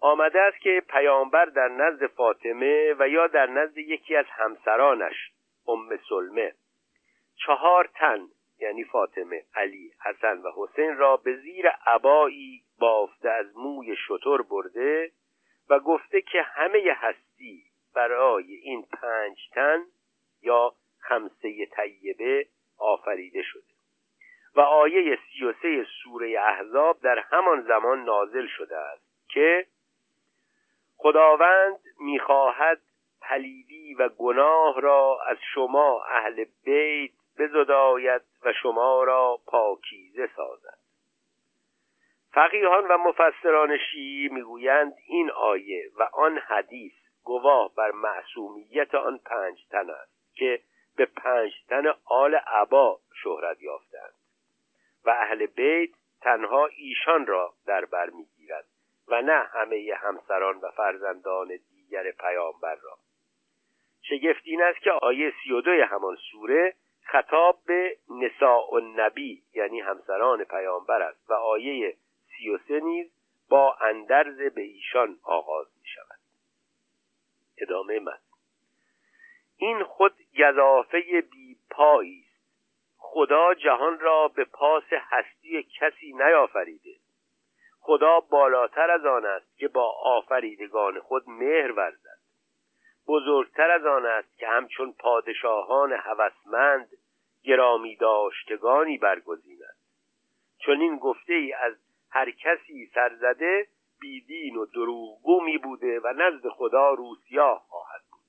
آمده 0.00 0.40
است 0.40 0.60
که 0.60 0.82
پیامبر 0.88 1.44
در 1.44 1.68
نزد 1.68 2.06
فاطمه 2.06 2.94
و 2.98 3.08
یا 3.08 3.26
در 3.26 3.46
نزد 3.46 3.78
یکی 3.78 4.16
از 4.16 4.26
همسرانش 4.28 5.32
ام 5.68 5.98
سلمه. 6.08 6.54
چهار 7.46 7.90
تن 7.94 8.28
یعنی 8.60 8.84
فاطمه 8.84 9.44
علی 9.54 9.92
حسن 10.04 10.38
و 10.38 10.50
حسین 10.56 10.96
را 10.96 11.16
به 11.16 11.36
زیر 11.36 11.68
عبایی 11.68 12.62
بافته 12.78 13.30
از 13.30 13.56
موی 13.56 13.96
شطور 13.96 14.42
برده 14.42 15.12
و 15.70 15.78
گفته 15.78 16.22
که 16.22 16.42
همه 16.42 16.92
هستی 16.96 17.64
برای 17.94 18.54
این 18.54 18.82
پنج 18.82 19.38
تن 19.52 19.84
یا 20.42 20.74
خمسه 20.98 21.66
طیبه 21.66 22.46
آفریده 22.78 23.42
شده. 23.42 23.69
و 24.56 24.60
آیه 24.60 25.18
سی 25.32 25.44
و 25.44 25.52
سه 25.62 25.86
سوره 26.02 26.40
احزاب 26.40 27.00
در 27.00 27.18
همان 27.18 27.62
زمان 27.62 28.04
نازل 28.04 28.46
شده 28.46 28.76
است 28.76 29.28
که 29.28 29.66
خداوند 30.96 31.80
می‌خواهد 32.00 32.80
پلیدی 33.22 33.94
و 33.94 34.08
گناه 34.08 34.80
را 34.80 35.18
از 35.26 35.36
شما 35.54 36.04
اهل 36.04 36.44
بیت 36.64 37.12
بزداید 37.38 38.22
و 38.42 38.52
شما 38.52 39.04
را 39.04 39.38
پاکیزه 39.46 40.30
سازد. 40.36 40.78
فقیهان 42.32 42.86
و 42.86 42.98
مفسران 42.98 43.78
شیعی 43.78 44.28
می‌گویند 44.28 44.92
این 45.06 45.30
آیه 45.30 45.90
و 45.98 46.02
آن 46.02 46.38
حدیث 46.38 46.92
گواه 47.24 47.74
بر 47.74 47.90
معصومیت 47.90 48.94
آن 48.94 49.18
پنج 49.18 49.66
تن 49.70 49.90
است 49.90 50.34
که 50.34 50.60
به 50.96 51.06
پنج 51.06 51.52
تن 51.68 51.94
آل 52.04 52.34
عبا 52.34 53.00
شهرت 53.22 53.62
یافتند. 53.62 54.19
و 55.04 55.10
اهل 55.10 55.46
بیت 55.46 55.90
تنها 56.20 56.66
ایشان 56.66 57.26
را 57.26 57.54
در 57.66 57.84
بر 57.84 58.10
می‌گیرد 58.10 58.64
و 59.08 59.22
نه 59.22 59.42
همه 59.52 59.94
همسران 59.96 60.58
و 60.60 60.70
فرزندان 60.70 61.48
دیگر 61.48 62.10
پیامبر 62.10 62.74
را. 62.74 62.98
شگفت 64.02 64.40
این 64.44 64.62
است 64.62 64.78
که 64.80 64.90
آیه 64.90 65.32
سی 65.42 65.52
و 65.52 65.60
دوی 65.60 65.80
همان 65.80 66.16
سوره 66.30 66.74
خطاب 67.02 67.58
به 67.66 67.96
نساء 68.10 68.72
النبی 68.72 69.42
یعنی 69.54 69.80
همسران 69.80 70.44
پیامبر 70.44 71.02
است 71.02 71.30
و 71.30 71.32
آیه 71.32 71.96
سی 72.36 72.50
و 72.50 72.58
سه 72.68 72.80
نیز 72.80 73.10
با 73.48 73.76
اندرز 73.80 74.38
به 74.54 74.62
ایشان 74.62 75.18
آغاز 75.22 75.66
می 75.80 75.88
شود 75.88 76.18
ادامه 77.58 78.00
من 78.00 78.18
این 79.56 79.84
خود 79.84 80.14
گذافه 80.38 81.20
بی 81.20 81.56
پایی 81.70 82.19
خدا 83.12 83.54
جهان 83.54 83.98
را 83.98 84.28
به 84.28 84.44
پاس 84.44 84.84
هستی 84.90 85.62
کسی 85.62 86.12
نیافریده. 86.12 86.94
خدا 87.80 88.20
بالاتر 88.20 88.90
از 88.90 89.06
آن 89.06 89.26
است 89.26 89.58
که 89.58 89.68
با 89.68 89.94
آفریدگان 90.02 91.00
خود 91.00 91.28
مهر 91.28 91.72
ورزد. 91.72 92.20
بزرگتر 93.08 93.70
از 93.70 93.86
آن 93.86 94.06
است 94.06 94.38
که 94.38 94.48
همچون 94.48 94.94
پادشاهان 94.98 95.92
هوسمند 95.92 96.88
گرامی 97.44 97.96
داشتگانی 97.96 98.98
برگزیند. 98.98 99.76
چون 100.58 100.80
این 100.80 100.96
گفته 100.96 101.32
ای 101.32 101.52
از 101.52 101.74
هر 102.10 102.30
کسی 102.30 102.90
سرزده 102.94 103.66
بیدین 104.00 104.56
و 104.56 104.66
دروغگو 104.66 105.40
می 105.40 105.58
بوده 105.58 106.00
و 106.00 106.12
نزد 106.16 106.48
خدا 106.48 106.90
روسیا 106.90 107.54
خواهد 107.54 108.00
بود. 108.10 108.20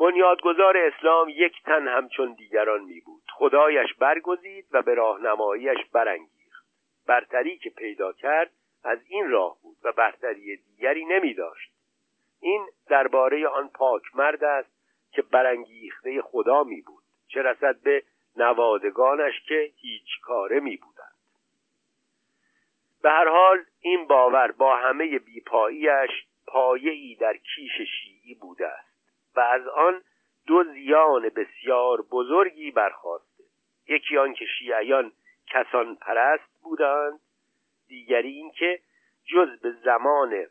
بنیادگذار 0.00 0.76
اسلام 0.76 1.28
یک 1.28 1.62
تن 1.62 1.88
همچون 1.88 2.32
دیگران 2.32 2.84
می 2.84 3.00
بود 3.00 3.19
خدایش 3.40 3.94
برگزید 3.94 4.66
و 4.72 4.82
به 4.82 4.94
راهنماییش 4.94 5.78
برانگیخت. 5.92 6.66
برتری 7.06 7.58
که 7.58 7.70
پیدا 7.70 8.12
کرد 8.12 8.50
از 8.84 8.98
این 9.06 9.30
راه 9.30 9.56
بود 9.62 9.76
و 9.82 9.92
برتری 9.92 10.56
دیگری 10.56 11.04
نمی 11.04 11.34
داشت 11.34 11.72
این 12.40 12.66
درباره 12.88 13.48
آن 13.48 13.68
پاک 13.68 14.02
مرد 14.14 14.44
است 14.44 14.70
که 15.12 15.22
برانگیخته 15.22 16.22
خدا 16.22 16.64
می 16.64 16.80
بود 16.80 17.02
چه 17.28 17.42
رسد 17.42 17.80
به 17.80 18.02
نوادگانش 18.36 19.42
که 19.48 19.72
هیچ 19.76 20.20
کاره 20.22 20.60
می 20.60 20.76
بودند 20.76 21.16
به 23.02 23.10
هر 23.10 23.28
حال 23.28 23.64
این 23.80 24.06
باور 24.06 24.52
با 24.52 24.76
همه 24.76 25.18
بیپاییش 25.18 26.10
پایه 26.46 26.92
ای 26.92 27.14
در 27.20 27.36
کیش 27.36 27.72
شیعی 27.72 28.34
بوده 28.34 28.66
است 28.66 28.90
و 29.36 29.40
از 29.40 29.66
آن 29.66 30.02
دو 30.46 30.64
زیان 30.64 31.28
بسیار 31.28 32.02
بزرگی 32.02 32.70
برخواسته 32.70 33.29
یکی 33.90 34.18
آن 34.18 34.34
که 34.34 34.44
شیعیان 34.58 35.12
کسان 35.46 35.96
پرست 35.96 36.62
بودند 36.62 37.20
دیگری 37.88 38.28
اینکه 38.28 38.80
جز 39.24 39.60
به 39.60 39.72
زمان 39.72 40.46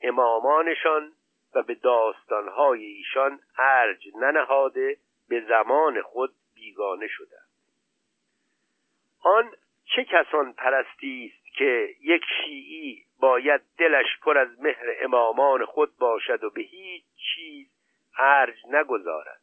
امامانشان 0.00 1.12
و 1.54 1.62
به 1.62 1.74
داستانهای 1.74 2.84
ایشان 2.84 3.40
ارج 3.58 4.08
ننهاده 4.16 4.96
به 5.28 5.40
زمان 5.48 6.02
خود 6.02 6.34
بیگانه 6.54 7.08
شدند. 7.08 7.48
آن 9.20 9.52
چه 9.84 10.04
کسان 10.04 10.52
پرستی 10.52 11.32
است 11.34 11.56
که 11.56 11.94
یک 12.00 12.22
شیعی 12.44 13.04
باید 13.20 13.60
دلش 13.78 14.06
پر 14.22 14.38
از 14.38 14.60
مهر 14.60 14.86
امامان 15.00 15.64
خود 15.64 15.96
باشد 15.96 16.44
و 16.44 16.50
به 16.50 16.62
هیچ 16.62 17.04
چیز 17.34 17.66
ارج 18.18 18.56
نگذارد؟ 18.66 19.40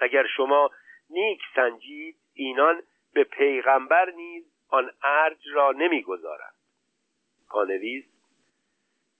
اگر 0.00 0.26
شما 0.26 0.70
نیک 1.10 1.40
سنجید 1.54 2.16
اینان 2.34 2.82
به 3.14 3.24
پیغمبر 3.24 4.10
نیز 4.10 4.44
آن 4.68 4.90
ارج 5.02 5.48
را 5.54 5.72
نمی‌گذارند. 5.72 6.54
پانویس 7.50 8.04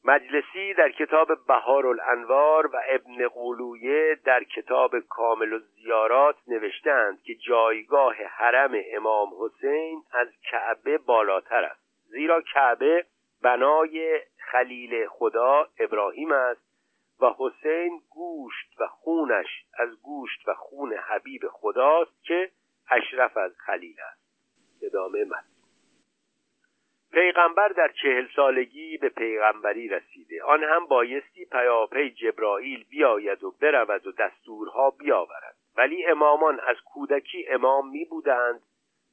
مجلسی 0.05 0.75
در 0.75 0.91
کتاب 0.91 1.47
بهار 1.47 1.87
الانوار 1.87 2.67
و 2.67 2.81
ابن 2.89 3.29
قولویه 3.29 4.19
در 4.25 4.45
کتاب 4.45 4.99
کامل 4.99 5.53
الزیارات 5.53 6.37
نوشتند 6.49 7.23
که 7.23 7.35
جایگاه 7.35 8.15
حرم 8.15 8.83
امام 8.93 9.31
حسین 9.41 10.03
از 10.13 10.29
کعبه 10.51 10.99
بالاتر 10.99 11.65
است. 11.65 11.83
زیرا 12.05 12.43
کعبه 12.55 13.07
بنای 13.43 14.21
خلیل 14.39 15.07
خدا 15.07 15.69
ابراهیم 15.79 16.33
است 16.33 16.73
و 17.21 17.35
حسین 17.39 18.01
گوشت 18.11 18.81
و 18.81 18.87
خونش 18.87 19.65
از 19.79 20.03
گوشت 20.03 20.49
و 20.49 20.55
خون 20.55 20.93
حبیب 20.93 21.43
خداست 21.49 22.25
که 22.25 22.51
اشرف 22.93 23.37
از 23.37 23.53
خلیل 23.59 23.97
است. 24.01 24.23
ادامه 24.83 25.25
مد 25.25 25.45
پیغمبر 27.13 27.69
در 27.69 27.89
چهل 28.03 28.27
سالگی 28.37 28.99
به 28.99 29.09
پیغمبری 29.09 29.89
رسیده. 29.89 30.43
آن 30.43 30.65
هم 30.65 30.87
بایستی 30.87 31.45
پیاپی 31.45 32.11
جبرائیل 32.11 32.85
بیاید 32.85 33.45
و 33.45 33.51
برود 33.51 34.07
و 34.07 34.13
دستورها 34.13 34.91
بیاورد. 34.91 35.57
ولی 35.77 36.07
امامان 36.07 36.61
از 36.61 36.77
کودکی 36.85 37.49
امام 37.49 37.91
می 37.91 38.05
بودند 38.05 38.63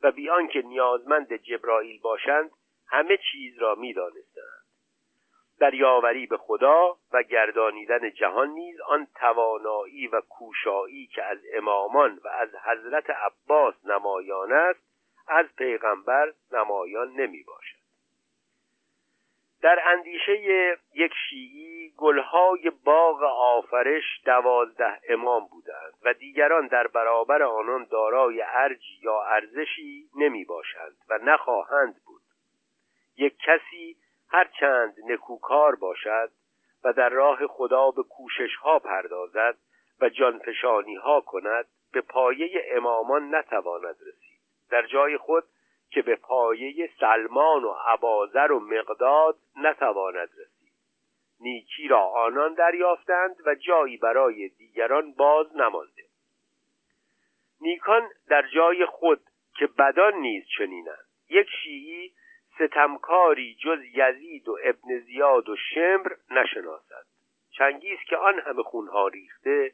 و 0.03 0.11
بیان 0.11 0.47
که 0.47 0.61
نیازمند 0.61 1.33
جبرائیل 1.33 1.99
باشند 2.01 2.51
همه 2.87 3.17
چیز 3.31 3.57
را 3.57 3.75
می 3.75 3.93
دانستند. 3.93 4.58
در 5.59 5.73
یاوری 5.73 6.25
به 6.25 6.37
خدا 6.37 6.97
و 7.11 7.23
گردانیدن 7.23 8.11
جهان 8.11 8.49
نیز 8.49 8.81
آن 8.81 9.07
توانایی 9.15 10.07
و 10.07 10.21
کوشایی 10.21 11.07
که 11.07 11.23
از 11.23 11.37
امامان 11.53 12.19
و 12.23 12.27
از 12.27 12.49
حضرت 12.55 13.09
عباس 13.09 13.75
نمایان 13.85 14.51
است 14.51 14.79
از 15.27 15.45
پیغمبر 15.57 16.33
نمایان 16.51 17.11
نمی 17.11 17.43
باشد. 17.43 17.79
در 19.61 19.79
اندیشه 19.85 20.41
یک 20.93 21.13
شیعی 21.29 21.93
گلهای 21.97 22.69
باغ 22.69 23.23
آفرش 23.23 24.21
دوازده 24.25 24.99
امام 25.09 25.47
بودند 25.47 25.93
و 26.03 26.13
دیگران 26.13 26.67
در 26.67 26.87
برابر 26.87 27.43
آنان 27.43 27.87
دارای 27.91 28.43
ارجی 28.47 28.99
یا 29.01 29.21
ارزشی 29.21 30.09
نمی 30.15 30.45
باشند 30.45 30.97
و 31.09 31.19
نخواهند 31.23 31.95
بود. 32.05 32.21
یک 33.17 33.37
کسی 33.45 33.97
هرچند 34.29 34.95
نکوکار 35.05 35.75
باشد 35.75 36.31
و 36.83 36.93
در 36.93 37.09
راه 37.09 37.47
خدا 37.47 37.91
به 37.91 38.03
کوشش 38.03 38.55
ها 38.55 38.79
پردازد 38.79 39.57
و 40.01 40.09
جانفشانی 40.09 40.95
ها 40.95 41.21
کند 41.21 41.65
به 41.91 42.01
پایه 42.01 42.65
امامان 42.71 43.35
نتواند 43.35 43.95
رسید. 44.01 44.39
در 44.69 44.85
جای 44.85 45.17
خود 45.17 45.43
که 45.89 46.01
به 46.01 46.15
پایه 46.15 46.89
سلمان 46.99 47.63
و 47.63 47.75
عبازر 47.87 48.51
و 48.51 48.59
مقداد 48.59 49.35
نتواند 49.55 50.29
رسید. 50.37 50.73
نیکی 51.39 51.87
را 51.87 52.01
آنان 52.01 52.53
دریافتند 52.53 53.35
و 53.45 53.55
جایی 53.55 53.97
برای 53.97 54.49
دیگران 54.49 55.13
باز 55.13 55.55
نمانده. 55.55 56.03
نیکان 57.61 58.09
در 58.27 58.47
جای 58.47 58.85
خود 58.85 59.21
که 59.57 59.67
بدان 59.67 60.13
نیز 60.13 60.43
چنینند. 60.57 61.07
یک 61.29 61.47
شیعی 61.63 62.13
ستمکاری 62.59 63.55
جز 63.63 63.79
یزید 63.93 64.47
و 64.47 64.57
ابن 64.63 64.99
زیاد 64.99 65.49
و 65.49 65.55
شمر 65.55 66.11
نشناسد. 66.31 67.05
چنگیز 67.51 67.99
که 68.07 68.17
آن 68.17 68.39
همه 68.39 68.63
خونها 68.63 69.07
ریخته 69.07 69.71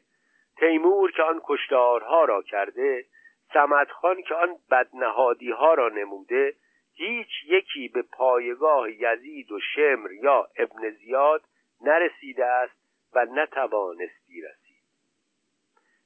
تیمور 0.56 1.12
که 1.12 1.22
آن 1.22 1.40
کشتارها 1.44 2.24
را 2.24 2.42
کرده 2.42 3.04
سمدخان 3.52 4.22
که 4.22 4.34
آن 4.34 4.56
بدنهادی 4.70 5.50
ها 5.50 5.74
را 5.74 5.88
نموده 5.88 6.54
هیچ 6.94 7.28
یکی 7.46 7.88
به 7.88 8.02
پایگاه 8.02 8.90
یزید 8.90 9.52
و 9.52 9.60
شمر 9.60 10.12
یا 10.12 10.48
ابن 10.56 10.90
زیاد 10.90 11.42
نرسیده 11.80 12.44
است 12.44 12.76
و 13.14 13.24
نتوانستی 13.24 14.42
رسید. 14.42 14.82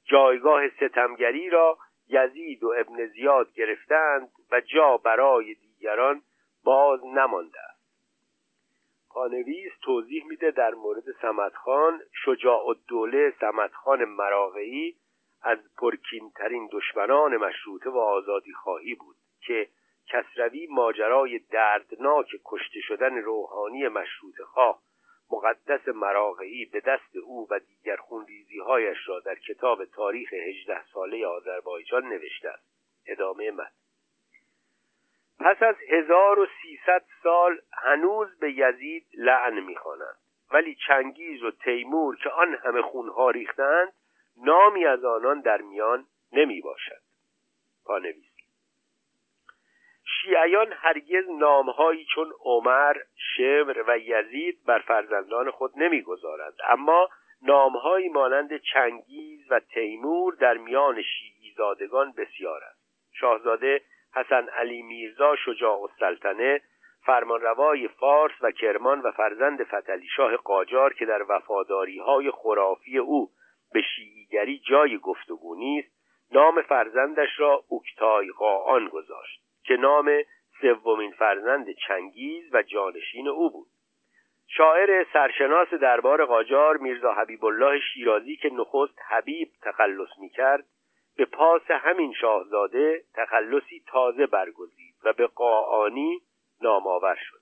جایگاه 0.05 0.69
ستمگری 0.69 1.49
را 1.49 1.77
یزید 2.07 2.63
و 2.63 2.73
ابن 2.77 3.05
زیاد 3.05 3.53
گرفتند 3.53 4.31
و 4.51 4.61
جا 4.61 4.97
برای 4.97 5.53
دیگران 5.53 6.21
باز 6.63 7.05
نمانده 7.05 7.59
است. 7.59 7.71
پانویس 9.09 9.71
توضیح 9.81 10.25
میده 10.25 10.51
در 10.51 10.73
مورد 10.73 11.03
سمدخان 11.21 12.01
شجاع 12.25 12.67
الدوله 12.67 13.33
سمدخان 13.39 14.05
مراغعی 14.05 14.95
از 15.41 15.57
پرکینترین 15.77 16.69
دشمنان 16.71 17.37
مشروطه 17.37 17.89
و 17.89 17.97
آزادی 17.97 18.53
خواهی 18.53 18.95
بود 18.95 19.15
که 19.41 19.69
کسروی 20.07 20.67
ماجرای 20.67 21.39
دردناک 21.39 22.27
کشته 22.45 22.79
شدن 22.81 23.17
روحانی 23.17 23.87
مشروط 23.87 24.41
خواه 24.41 24.81
مقدس 25.31 25.87
مراغعی 25.87 26.65
به 26.65 26.79
دست 26.79 27.15
او 27.15 27.47
و 27.51 27.59
دیگر 27.59 27.95
خونریزی 27.95 28.59
هایش 28.59 28.97
را 29.07 29.19
در 29.19 29.35
کتاب 29.35 29.85
تاریخ 29.85 30.33
هجده 30.33 30.85
ساله 30.93 31.27
آذربایجان 31.27 32.03
نوشته 32.03 32.49
است. 32.49 32.63
ادامه 33.05 33.51
مد 33.51 33.71
پس 35.43 35.63
از 35.63 35.75
1300 35.89 37.03
سال 37.23 37.57
هنوز 37.73 38.39
به 38.39 38.51
یزید 38.51 39.05
لعن 39.13 39.59
می‌خوانند. 39.59 40.15
ولی 40.51 40.77
چنگیز 40.87 41.43
و 41.43 41.51
تیمور 41.51 42.17
که 42.17 42.29
آن 42.29 42.55
همه 42.55 42.81
خونها 42.81 43.29
ریختند 43.29 43.93
نامی 44.37 44.85
از 44.85 45.05
آنان 45.05 45.41
در 45.41 45.61
میان 45.61 46.05
نمی 46.31 46.61
باشد 46.61 47.01
پانویس. 47.85 48.31
شیعیان 50.21 50.73
هرگز 50.73 51.29
نامهایی 51.29 52.05
چون 52.15 52.33
عمر، 52.39 52.97
شمر 53.15 53.83
و 53.87 53.97
یزید 53.97 54.63
بر 54.65 54.79
فرزندان 54.79 55.51
خود 55.51 55.71
نمی‌گذارند. 55.75 56.53
اما 56.69 57.09
نامهایی 57.41 58.09
مانند 58.09 58.57
چنگیز 58.57 59.51
و 59.51 59.59
تیمور 59.59 60.35
در 60.35 60.57
میان 60.57 61.01
شیعی 61.01 61.53
زادگان 61.57 62.11
بسیار 62.11 62.63
است. 62.63 62.81
شاهزاده 63.13 63.81
حسن 64.15 64.49
علی 64.49 64.81
میرزا 64.81 65.35
شجاع 65.35 65.81
السلطنه 65.81 66.61
فرمانروای 67.05 67.87
فارس 67.87 68.33
و 68.41 68.51
کرمان 68.51 69.01
و 69.01 69.11
فرزند 69.11 69.63
فتلی 69.63 70.07
شاه 70.15 70.37
قاجار 70.37 70.93
که 70.93 71.05
در 71.05 71.25
وفاداری 71.29 71.99
های 71.99 72.31
خرافی 72.31 72.97
او 72.97 73.29
به 73.73 73.81
شیعیگری 73.81 74.61
جای 74.69 74.97
گفتگو 74.97 75.55
نیست 75.55 76.01
نام 76.31 76.61
فرزندش 76.61 77.39
را 77.39 77.63
اوکتای 77.67 78.29
قاان 78.29 78.87
گذاشت 78.87 79.41
که 79.63 79.73
نام 79.73 80.23
سومین 80.61 81.11
فرزند 81.11 81.71
چنگیز 81.87 82.43
و 82.53 82.63
جانشین 82.63 83.27
او 83.27 83.51
بود. 83.51 83.67
شاعر 84.47 85.05
سرشناس 85.13 85.73
دربار 85.73 86.25
قاجار 86.25 86.77
میرزا 86.77 87.13
حبیب 87.13 87.45
الله 87.45 87.79
شیرازی 87.93 88.35
که 88.35 88.49
نخست 88.53 88.99
حبیب 89.09 89.47
تخلص 89.61 90.09
می‌کرد 90.19 90.65
به 91.17 91.25
پاس 91.25 91.71
همین 91.71 92.13
شاهزاده 92.13 93.03
تخلصی 93.13 93.83
تازه 93.87 94.25
برگزید 94.25 94.95
و 95.03 95.13
به 95.13 95.27
قاانی 95.27 96.21
نامآور 96.61 97.15
شد. 97.15 97.41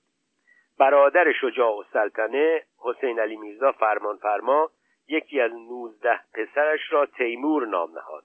برادر 0.79 1.33
شجاع 1.41 1.79
و 1.79 1.83
سلطنه 1.93 2.63
حسین 2.77 3.19
علی 3.19 3.37
میرزا 3.37 3.71
فرمان 3.71 4.17
فرما 4.17 4.71
یکی 5.07 5.41
از 5.41 5.51
نوزده 5.51 6.19
پسرش 6.33 6.91
را 6.91 7.05
تیمور 7.05 7.67
نام 7.67 7.91
نهاد. 7.91 8.23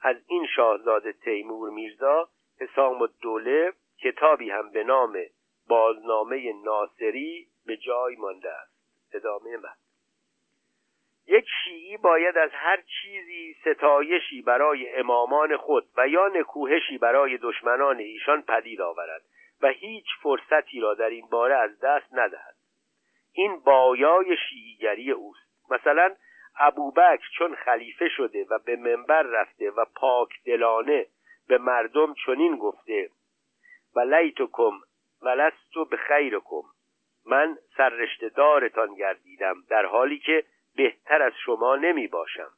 از 0.00 0.16
این 0.26 0.46
شاهزاده 0.46 1.12
تیمور 1.12 1.70
میرزا 1.70 2.28
حسام 2.60 3.02
الدوله 3.02 3.72
کتابی 4.02 4.50
هم 4.50 4.70
به 4.70 4.84
نام 4.84 5.18
بازنامه 5.68 6.52
ناصری 6.64 7.46
به 7.66 7.76
جای 7.76 8.16
مانده 8.16 8.50
است. 8.50 8.74
ادامه 9.14 9.56
یک 11.26 11.44
شیعی 11.64 11.96
باید 11.96 12.38
از 12.38 12.50
هر 12.52 12.80
چیزی 12.80 13.56
ستایشی 13.60 14.42
برای 14.42 14.94
امامان 14.94 15.56
خود 15.56 15.88
و 15.96 16.08
یا 16.08 16.28
نکوهشی 16.28 16.98
برای 16.98 17.38
دشمنان 17.38 17.98
ایشان 17.98 18.42
پدید 18.42 18.80
آورد 18.80 19.22
و 19.62 19.68
هیچ 19.68 20.06
فرصتی 20.22 20.80
را 20.80 20.94
در 20.94 21.10
این 21.10 21.26
باره 21.30 21.54
از 21.54 21.80
دست 21.80 22.06
ندهد. 22.12 22.54
این 23.32 23.60
بایای 23.60 24.36
شیعیگری 24.48 25.10
اوست. 25.10 25.70
مثلا 25.70 26.14
ابوبکر 26.58 27.28
چون 27.38 27.54
خلیفه 27.54 28.08
شده 28.08 28.46
و 28.50 28.58
به 28.58 28.76
منبر 28.76 29.22
رفته 29.22 29.70
و 29.70 29.84
پاک 29.96 30.28
دلانه 30.46 31.06
به 31.48 31.58
مردم 31.58 32.14
چنین 32.26 32.56
گفته 32.56 33.10
و 33.96 34.00
لیتکم 34.00 34.72
ولستو 35.22 35.84
به 35.84 35.96
خیرکم 35.96 36.62
من 37.26 37.58
سررشتهدارتان 37.76 38.94
گردیدم 38.94 39.54
در 39.68 39.86
حالی 39.86 40.18
که 40.18 40.44
بهتر 40.76 41.22
از 41.22 41.32
شما 41.44 41.76
نمی 41.76 42.06
باشم. 42.06 42.50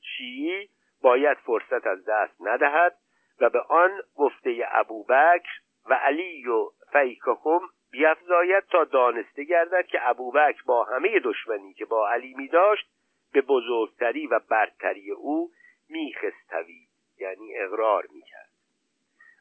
شیعی 0.00 0.68
باید 1.02 1.38
فرصت 1.38 1.86
از 1.86 2.04
دست 2.04 2.34
ندهد 2.40 2.96
و 3.40 3.50
به 3.50 3.60
آن 3.60 4.02
گفته 4.16 4.68
ابوبکر 4.70 5.60
و 5.86 5.94
علی 5.94 6.46
و 6.46 6.70
فیکهم 6.92 7.60
بیافزاید 7.90 8.64
تا 8.64 8.84
دانسته 8.84 9.44
گردد 9.44 9.86
که 9.86 10.08
ابوبکر 10.08 10.62
با 10.66 10.84
همه 10.84 11.20
دشمنی 11.20 11.74
که 11.74 11.84
با 11.84 12.10
علی 12.10 12.34
می 12.34 12.48
داشت 12.48 12.90
به 13.32 13.40
بزرگتری 13.40 14.26
و 14.26 14.38
برتری 14.38 15.10
او 15.10 15.50
میخستوید 15.88 16.88
یعنی 17.18 17.58
اقرار 17.58 18.06
می‌کرد 18.12 18.50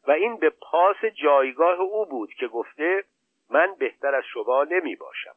و 0.07 0.11
این 0.11 0.37
به 0.37 0.49
پاس 0.49 1.05
جایگاه 1.05 1.79
او 1.79 2.05
بود 2.05 2.33
که 2.33 2.47
گفته 2.47 3.03
من 3.49 3.75
بهتر 3.79 4.15
از 4.15 4.23
شما 4.33 4.63
نمی 4.63 4.95
باشم. 4.95 5.35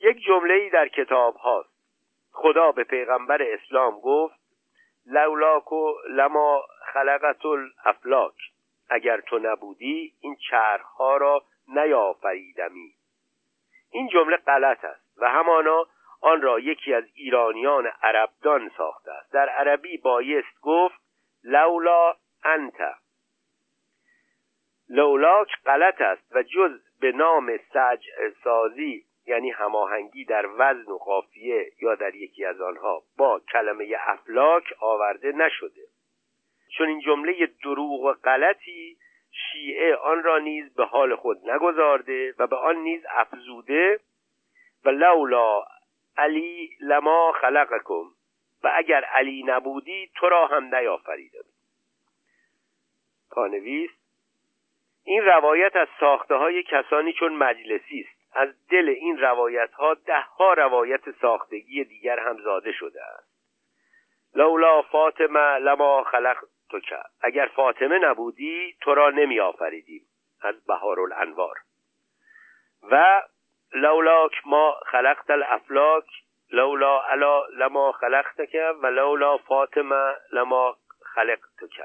یک 0.00 0.24
جمله 0.24 0.54
ای 0.54 0.70
در 0.70 0.88
کتاب 0.88 1.36
هاست 1.36 1.78
خدا 2.32 2.72
به 2.72 2.84
پیغمبر 2.84 3.42
اسلام 3.42 4.00
گفت 4.00 4.34
لولاک 5.06 5.72
لما 6.10 6.64
خلقت 6.92 7.46
الافلاک. 7.46 8.34
اگر 8.90 9.20
تو 9.20 9.38
نبودی 9.38 10.14
این 10.20 10.36
چرخها 10.50 11.16
را 11.16 11.42
نیافریدمی. 11.68 12.94
این 13.90 14.08
جمله 14.08 14.36
غلط 14.36 14.84
است 14.84 15.18
و 15.18 15.30
همانا 15.30 15.86
آن 16.20 16.42
را 16.42 16.60
یکی 16.60 16.94
از 16.94 17.04
ایرانیان 17.14 17.86
عربدان 18.02 18.70
ساخته 18.76 19.12
است. 19.12 19.32
در 19.32 19.48
عربی 19.48 19.96
بایست 19.96 20.60
گفت 20.62 21.00
لولا 21.44 22.16
انت. 22.44 22.94
لولاک 24.88 25.48
غلط 25.66 26.00
است 26.00 26.22
و 26.30 26.42
جز 26.42 26.80
به 27.00 27.12
نام 27.12 27.56
سجع 27.56 28.30
سازی 28.44 29.07
یعنی 29.28 29.50
هماهنگی 29.50 30.24
در 30.24 30.46
وزن 30.46 30.92
و 30.92 30.98
قافیه 30.98 31.72
یا 31.82 31.94
در 31.94 32.14
یکی 32.14 32.44
از 32.44 32.60
آنها 32.60 33.02
با 33.16 33.40
کلمه 33.52 33.96
افلاک 34.06 34.64
آورده 34.80 35.32
نشده. 35.32 35.82
چون 36.76 36.88
این 36.88 37.00
جمله 37.00 37.46
دروغ 37.62 38.00
و 38.00 38.12
غلطی 38.12 38.96
شیعه 39.30 39.96
آن 39.96 40.22
را 40.22 40.38
نیز 40.38 40.74
به 40.74 40.84
حال 40.84 41.16
خود 41.16 41.50
نگذارده 41.50 42.34
و 42.38 42.46
به 42.46 42.56
آن 42.56 42.76
نیز 42.76 43.02
افزوده 43.10 44.00
و 44.84 44.90
لولا 44.90 45.64
علی 46.16 46.76
لما 46.80 47.32
خلقکم 47.32 48.04
و 48.62 48.72
اگر 48.74 49.04
علی 49.04 49.42
نبودی 49.42 50.10
تو 50.14 50.28
را 50.28 50.46
هم 50.46 50.74
نیافریدم. 50.74 51.44
پانویس 53.30 53.90
این 55.04 55.24
روایت 55.24 55.76
از 55.76 55.88
ساخته 56.00 56.34
های 56.34 56.62
کسانی 56.62 57.12
چون 57.12 57.32
مجلسی 57.32 58.00
است. 58.00 58.17
از 58.38 58.48
دل 58.70 58.88
این 58.88 59.18
روایت 59.18 59.72
ها 59.72 59.94
ده 59.94 60.20
ها 60.20 60.52
روایت 60.52 61.10
ساختگی 61.10 61.84
دیگر 61.84 62.18
هم 62.18 62.36
زاده 62.42 62.72
شده 62.72 63.04
است. 63.04 63.28
لولا 64.34 64.82
فاطمه 64.82 65.58
لما 65.58 66.04
خلق 66.04 66.36
تو 66.70 66.80
کرد 66.80 67.10
اگر 67.22 67.46
فاطمه 67.46 67.98
نبودی 67.98 68.76
تو 68.80 68.94
را 68.94 69.10
نمی 69.10 69.40
آفریدیم 69.40 70.02
از 70.42 70.66
بهار 70.66 71.00
الانوار 71.00 71.56
و 72.90 73.22
لولاک 73.72 74.32
ما 74.46 74.80
خلقت 74.86 75.30
الافلاک 75.30 76.04
لولا 76.52 77.00
علا 77.00 77.46
لما 77.46 77.92
خلقتک 77.92 78.56
و 78.82 78.86
لولا 78.86 79.36
فاطمه 79.36 80.14
لما 80.32 80.76
خلقتک. 81.14 81.82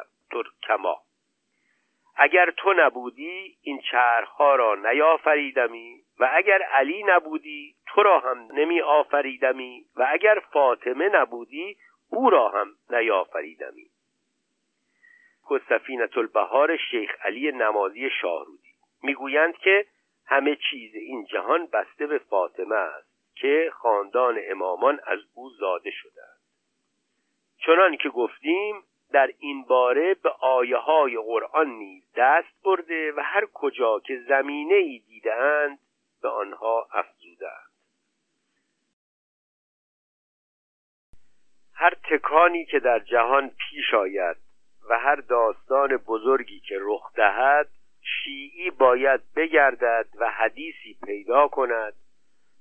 کما 0.67 1.01
اگر 2.15 2.51
تو 2.51 2.73
نبودی 2.73 3.57
این 3.61 3.81
چرخها 3.91 4.55
را 4.55 4.75
نیافریدمی 4.75 6.01
و 6.19 6.29
اگر 6.33 6.61
علی 6.61 7.03
نبودی 7.03 7.75
تو 7.87 8.03
را 8.03 8.19
هم 8.19 8.47
نمی 8.53 8.81
آفریدمی 8.81 9.85
و 9.95 10.07
اگر 10.09 10.41
فاطمه 10.51 11.09
نبودی 11.09 11.77
او 12.09 12.29
را 12.29 12.49
هم 12.49 12.67
نیافریدمی. 12.89 13.89
سفینت 15.69 16.17
البهار 16.17 16.77
شیخ 16.77 17.11
علی 17.25 17.51
نمازی 17.51 18.09
شاهرودی 18.21 18.73
می‌گویند 19.03 19.57
که 19.57 19.85
همه 20.25 20.57
چیز 20.69 20.95
این 20.95 21.25
جهان 21.25 21.67
بسته 21.67 22.07
به 22.07 22.17
فاطمه 22.17 22.75
است 22.75 23.35
که 23.35 23.71
خاندان 23.73 24.39
امامان 24.43 24.99
از 25.05 25.19
او 25.33 25.49
زاده 25.49 25.91
شدند 25.91 26.39
چنان 27.65 27.97
که 27.97 28.09
گفتیم 28.09 28.83
در 29.13 29.29
این 29.39 29.63
باره 29.63 30.13
به 30.13 30.29
آیه 30.29 30.77
های 30.77 31.17
قرآن 31.17 31.69
نیز 31.69 32.03
دست 32.15 32.63
برده 32.63 33.11
و 33.11 33.19
هر 33.23 33.45
کجا 33.53 33.99
که 33.99 34.19
زمینه 34.27 34.75
ای 34.75 34.99
دیدند 34.99 35.79
به 36.21 36.29
آنها 36.29 36.87
افزودند 36.91 37.71
هر 41.73 41.93
تکانی 42.09 42.65
که 42.65 42.79
در 42.79 42.99
جهان 42.99 43.49
پیش 43.49 43.93
آید 43.93 44.37
و 44.89 44.99
هر 44.99 45.15
داستان 45.15 45.97
بزرگی 45.97 46.59
که 46.59 46.77
رخ 46.81 47.13
دهد 47.15 47.69
شیعی 48.01 48.71
باید 48.71 49.21
بگردد 49.35 50.07
و 50.19 50.29
حدیثی 50.29 50.97
پیدا 51.05 51.47
کند 51.47 51.93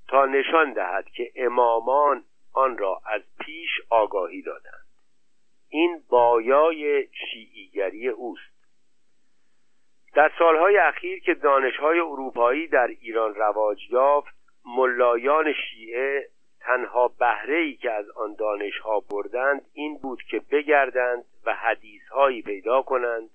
تا 0.08 0.26
نشان 0.26 0.72
دهد 0.72 1.08
که 1.08 1.32
امامان 1.36 2.24
آن 2.52 2.78
را 2.78 3.02
از 3.06 3.22
پیش 3.40 3.70
آگاهی 3.90 4.42
دادند. 4.42 4.81
این 5.74 6.02
بایای 6.08 7.08
شیعیگری 7.32 8.08
اوست. 8.08 8.52
در 10.14 10.32
سالهای 10.38 10.76
اخیر 10.76 11.20
که 11.20 11.34
دانشهای 11.34 11.98
اروپایی 12.00 12.68
در 12.68 12.86
ایران 12.86 13.34
رواج 13.34 13.78
یافت 13.90 14.34
ملایان 14.64 15.52
شیعه 15.52 16.28
تنها 16.60 17.08
بهره 17.08 17.56
ای 17.56 17.76
که 17.76 17.90
از 17.90 18.10
آن 18.10 18.34
دانشها 18.34 19.00
بردند 19.00 19.62
این 19.72 19.98
بود 19.98 20.22
که 20.22 20.42
بگردند 20.50 21.24
و 21.44 21.54
حدیثهایی 21.54 22.42
پیدا 22.42 22.82
کنند 22.82 23.30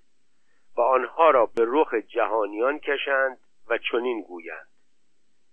و 0.78 0.82
آنها 0.82 1.30
را 1.30 1.45
به 1.45 1.65
رخ 1.67 1.93
جهانیان 1.93 2.80
کشند 2.80 3.38
و 3.69 3.78
چنین 3.91 4.21
گویند. 4.21 4.67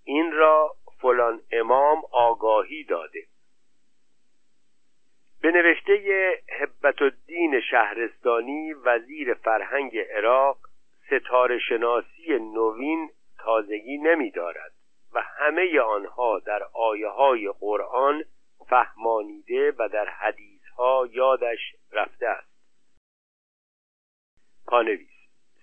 این 0.04 0.32
را 0.32 0.74
فلان 1.00 1.40
امام 1.52 2.02
آگاهی 2.12 2.84
داده. 2.84 3.20
به 5.44 5.50
نوشته 5.50 6.32
حبت 6.60 7.02
الدین 7.02 7.60
شهرستانی 7.60 8.72
وزیر 8.72 9.34
فرهنگ 9.34 9.98
عراق 9.98 10.58
ستاره 11.06 11.58
شناسی 11.58 12.38
نوین 12.38 13.10
تازگی 13.38 13.98
نمی 13.98 14.30
دارد 14.30 14.72
و 15.14 15.20
همه 15.20 15.80
آنها 15.80 16.38
در 16.38 16.62
آیه 16.72 17.08
های 17.08 17.52
قرآن 17.60 18.24
فهمانیده 18.68 19.72
و 19.78 19.88
در 19.88 20.08
حدیث 20.08 20.62
ها 20.76 21.08
یادش 21.12 21.74
رفته 21.92 22.26
است. 22.26 22.54
پانویس 24.66 25.14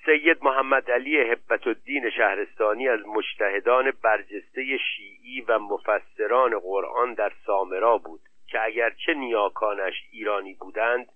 سید 0.05 0.43
محمد 0.43 0.91
علی 0.91 1.21
حبت 1.21 1.67
الدین 1.67 2.09
شهرستانی 2.09 2.87
از 2.87 2.99
مجتهدان 3.07 3.91
برجسته 4.03 4.77
شیعی 4.77 5.41
و 5.41 5.59
مفسران 5.59 6.59
قرآن 6.59 7.13
در 7.13 7.31
سامرا 7.45 7.97
بود. 7.97 8.21
که 8.51 8.61
اگرچه 8.61 9.13
نیاکانش 9.13 9.93
ایرانی 10.11 10.53
بودند 10.53 11.07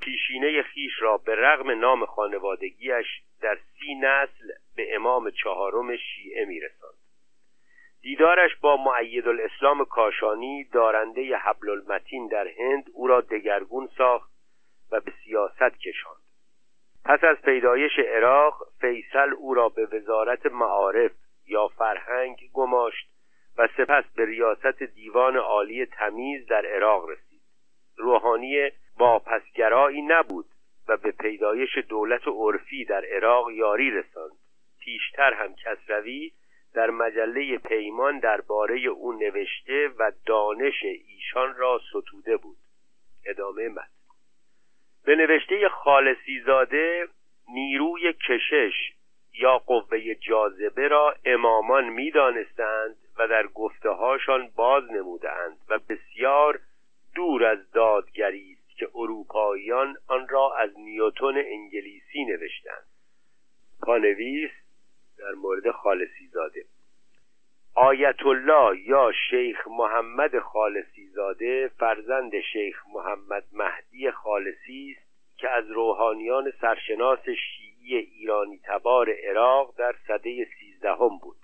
پیشینه 0.00 0.62
خیش 0.62 0.92
را 1.00 1.16
به 1.16 1.34
رغم 1.34 1.70
نام 1.80 2.06
خانوادگیش 2.06 3.06
در 3.40 3.58
سی 3.78 3.94
نسل 3.94 4.52
به 4.76 4.94
امام 4.94 5.30
چهارم 5.30 5.96
شیعه 5.96 6.44
میرساند. 6.44 6.94
دیدارش 8.02 8.56
با 8.56 8.76
معید 8.76 9.28
الاسلام 9.28 9.84
کاشانی 9.84 10.64
دارنده 10.64 11.36
حبل 11.36 11.70
المتین 11.70 12.28
در 12.28 12.48
هند 12.48 12.84
او 12.92 13.06
را 13.06 13.20
دگرگون 13.20 13.88
ساخت 13.98 14.30
و 14.92 15.00
به 15.00 15.12
سیاست 15.24 15.78
کشاند. 15.78 16.22
پس 17.04 17.24
از 17.24 17.36
پیدایش 17.36 17.98
عراق 17.98 18.68
فیصل 18.80 19.32
او 19.38 19.54
را 19.54 19.68
به 19.68 19.86
وزارت 19.86 20.46
معارف 20.46 21.12
یا 21.46 21.68
فرهنگ 21.68 22.50
گماشت 22.52 23.15
و 23.58 23.68
سپس 23.76 24.04
به 24.16 24.24
ریاست 24.24 24.82
دیوان 24.82 25.36
عالی 25.36 25.86
تمیز 25.86 26.46
در 26.46 26.66
عراق 26.66 27.10
رسید. 27.10 27.40
روحانی 27.96 28.70
واپسگرایی 28.98 30.02
نبود 30.02 30.46
و 30.88 30.96
به 30.96 31.10
پیدایش 31.10 31.78
دولت 31.78 32.28
عرفی 32.28 32.84
در 32.84 33.04
عراق 33.04 33.50
یاری 33.50 33.90
رساند. 33.90 34.32
پیشتر 34.80 35.32
هم 35.32 35.54
کسروی 35.54 36.32
در 36.74 36.90
مجله 36.90 37.58
پیمان 37.58 38.18
درباره 38.18 38.78
او 38.78 39.12
نوشته 39.12 39.88
و 39.98 40.12
دانش 40.26 40.84
ایشان 40.84 41.54
را 41.54 41.80
ستوده 41.90 42.36
بود. 42.36 42.56
ادامه 43.26 43.68
مد 43.68 43.88
به 45.04 45.16
نوشته 45.16 45.68
خالصی 45.68 46.40
زاده 46.40 47.08
نیروی 47.48 48.12
کشش 48.12 48.92
یا 49.38 49.58
قوه 49.58 50.14
جاذبه 50.14 50.88
را 50.88 51.14
امامان 51.24 51.88
می‌دانستند 51.88 52.96
و 53.18 53.28
در 53.28 53.46
گفته 53.46 53.88
هاشان 53.88 54.50
باز 54.56 54.84
نمودند 54.92 55.58
و 55.68 55.78
بسیار 55.78 56.60
دور 57.14 57.44
از 57.44 57.70
دادگری 57.70 58.52
است 58.52 58.78
که 58.78 58.88
اروپاییان 58.94 59.96
آن 60.08 60.28
را 60.28 60.56
از 60.56 60.78
نیوتون 60.78 61.38
انگلیسی 61.38 62.24
نوشتند. 62.24 62.86
پانویس 63.82 64.50
در 65.18 65.32
مورد 65.32 65.70
خالصی 65.70 66.26
زاده. 66.26 66.64
آیت 67.74 68.26
الله 68.26 68.80
یا 68.80 69.12
شیخ 69.30 69.68
محمد 69.68 70.38
خالصی 70.38 71.06
زاده 71.08 71.70
فرزند 71.78 72.40
شیخ 72.40 72.82
محمد 72.94 73.44
مهدی 73.52 74.10
خالصی 74.10 74.96
است 74.96 75.06
که 75.36 75.48
از 75.50 75.70
روحانیان 75.70 76.52
سرشناس 76.60 77.28
شیعی 77.28 77.96
ایرانی 77.96 78.60
تبار 78.64 79.10
عراق 79.10 79.74
در 79.78 79.94
سده 80.08 80.48
سیزدهم 80.58 81.18
بود. 81.22 81.36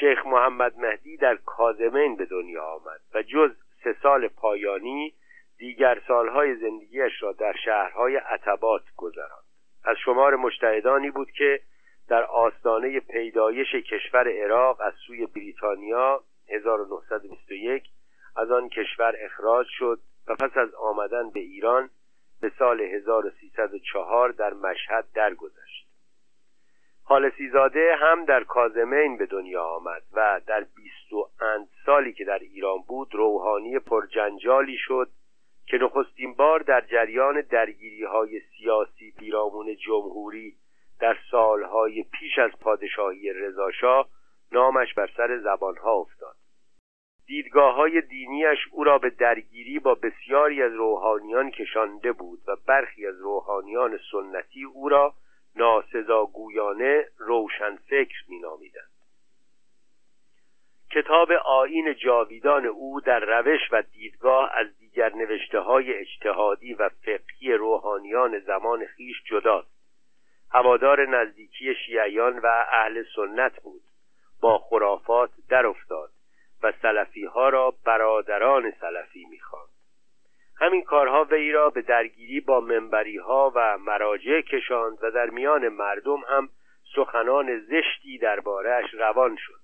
شیخ 0.00 0.26
محمد 0.26 0.78
مهدی 0.78 1.16
در 1.16 1.36
کازمین 1.36 2.16
به 2.16 2.24
دنیا 2.24 2.64
آمد 2.64 3.00
و 3.14 3.22
جز 3.22 3.50
سه 3.84 3.96
سال 4.02 4.28
پایانی 4.28 5.14
دیگر 5.58 6.02
سالهای 6.08 6.54
زندگیش 6.56 7.22
را 7.22 7.32
در 7.32 7.54
شهرهای 7.64 8.16
عتبات 8.16 8.82
گذراند. 8.96 9.44
از 9.84 9.96
شمار 10.04 10.36
مجتهدانی 10.36 11.10
بود 11.10 11.30
که 11.30 11.60
در 12.08 12.24
آستانه 12.24 13.00
پیدایش 13.00 13.74
کشور 13.74 14.28
عراق 14.28 14.80
از 14.80 14.94
سوی 15.06 15.26
بریتانیا 15.26 16.22
1921 16.48 17.84
از 18.36 18.50
آن 18.50 18.68
کشور 18.68 19.14
اخراج 19.18 19.66
شد 19.70 20.00
و 20.26 20.34
پس 20.34 20.56
از 20.56 20.74
آمدن 20.74 21.30
به 21.30 21.40
ایران 21.40 21.90
به 22.40 22.52
سال 22.58 22.80
1304 22.80 24.28
در 24.28 24.52
مشهد 24.52 25.04
درگذشت. 25.14 25.63
خالصی 27.06 27.48
زاده 27.48 27.96
هم 27.96 28.24
در 28.24 28.44
کازمین 28.44 29.16
به 29.16 29.26
دنیا 29.26 29.64
آمد 29.64 30.02
و 30.12 30.40
در 30.46 30.60
بیست 30.60 31.12
و 31.12 31.28
اند 31.40 31.68
سالی 31.86 32.12
که 32.12 32.24
در 32.24 32.38
ایران 32.38 32.78
بود 32.88 33.14
روحانی 33.14 33.78
پرجنجالی 33.78 34.76
شد 34.76 35.08
که 35.66 35.76
نخستین 35.76 36.34
بار 36.34 36.60
در 36.60 36.80
جریان 36.80 37.40
درگیری 37.40 38.04
های 38.04 38.40
سیاسی 38.40 39.14
پیرامون 39.18 39.76
جمهوری 39.76 40.54
در 41.00 41.16
سالهای 41.30 42.02
پیش 42.02 42.38
از 42.38 42.50
پادشاهی 42.60 43.32
رضاشاه 43.32 44.08
نامش 44.52 44.94
بر 44.94 45.10
سر 45.16 45.38
زبانها 45.38 45.92
افتاد. 45.92 46.36
دیدگاه 47.26 47.74
های 47.74 48.00
دینیش 48.00 48.58
او 48.70 48.84
را 48.84 48.98
به 48.98 49.10
درگیری 49.10 49.78
با 49.78 49.94
بسیاری 49.94 50.62
از 50.62 50.72
روحانیان 50.72 51.50
کشانده 51.50 52.12
بود 52.12 52.38
و 52.48 52.56
برخی 52.66 53.06
از 53.06 53.20
روحانیان 53.20 53.98
سنتی 54.12 54.64
او 54.64 54.88
را 54.88 55.14
ناسزاگویانه 55.56 57.08
روشن 57.18 57.76
فکر 57.76 58.24
می 58.28 58.38
نامیدند. 58.38 58.90
کتاب 60.90 61.32
آین 61.32 61.94
جاویدان 61.94 62.66
او 62.66 63.00
در 63.00 63.20
روش 63.20 63.60
و 63.72 63.82
دیدگاه 63.82 64.50
از 64.54 64.78
دیگر 64.78 65.14
نوشته 65.14 65.60
های 65.60 65.94
اجتهادی 65.94 66.74
و 66.74 66.88
فقهی 66.88 67.52
روحانیان 67.52 68.38
زمان 68.38 68.86
خیش 68.86 69.22
جداست. 69.30 69.74
هوادار 70.50 71.06
نزدیکی 71.06 71.74
شیعیان 71.74 72.38
و 72.38 72.46
اهل 72.72 73.04
سنت 73.16 73.62
بود. 73.62 73.82
با 74.40 74.58
خرافات 74.58 75.30
در 75.48 75.66
افتاد 75.66 76.10
و 76.62 76.72
سلفی 76.82 77.24
ها 77.24 77.48
را 77.48 77.74
برادران 77.84 78.70
سلفی 78.80 79.24
می‌خواند. 79.24 79.73
همین 80.60 80.82
کارها 80.82 81.24
وی 81.24 81.52
را 81.52 81.70
به 81.70 81.82
درگیری 81.82 82.40
با 82.40 82.60
منبری 82.60 83.16
ها 83.16 83.52
و 83.54 83.78
مراجع 83.78 84.40
کشاند 84.40 84.98
و 85.02 85.10
در 85.10 85.30
میان 85.30 85.68
مردم 85.68 86.20
هم 86.28 86.48
سخنان 86.94 87.58
زشتی 87.58 88.18
دربارهش 88.18 88.94
روان 88.94 89.36
شد. 89.36 89.60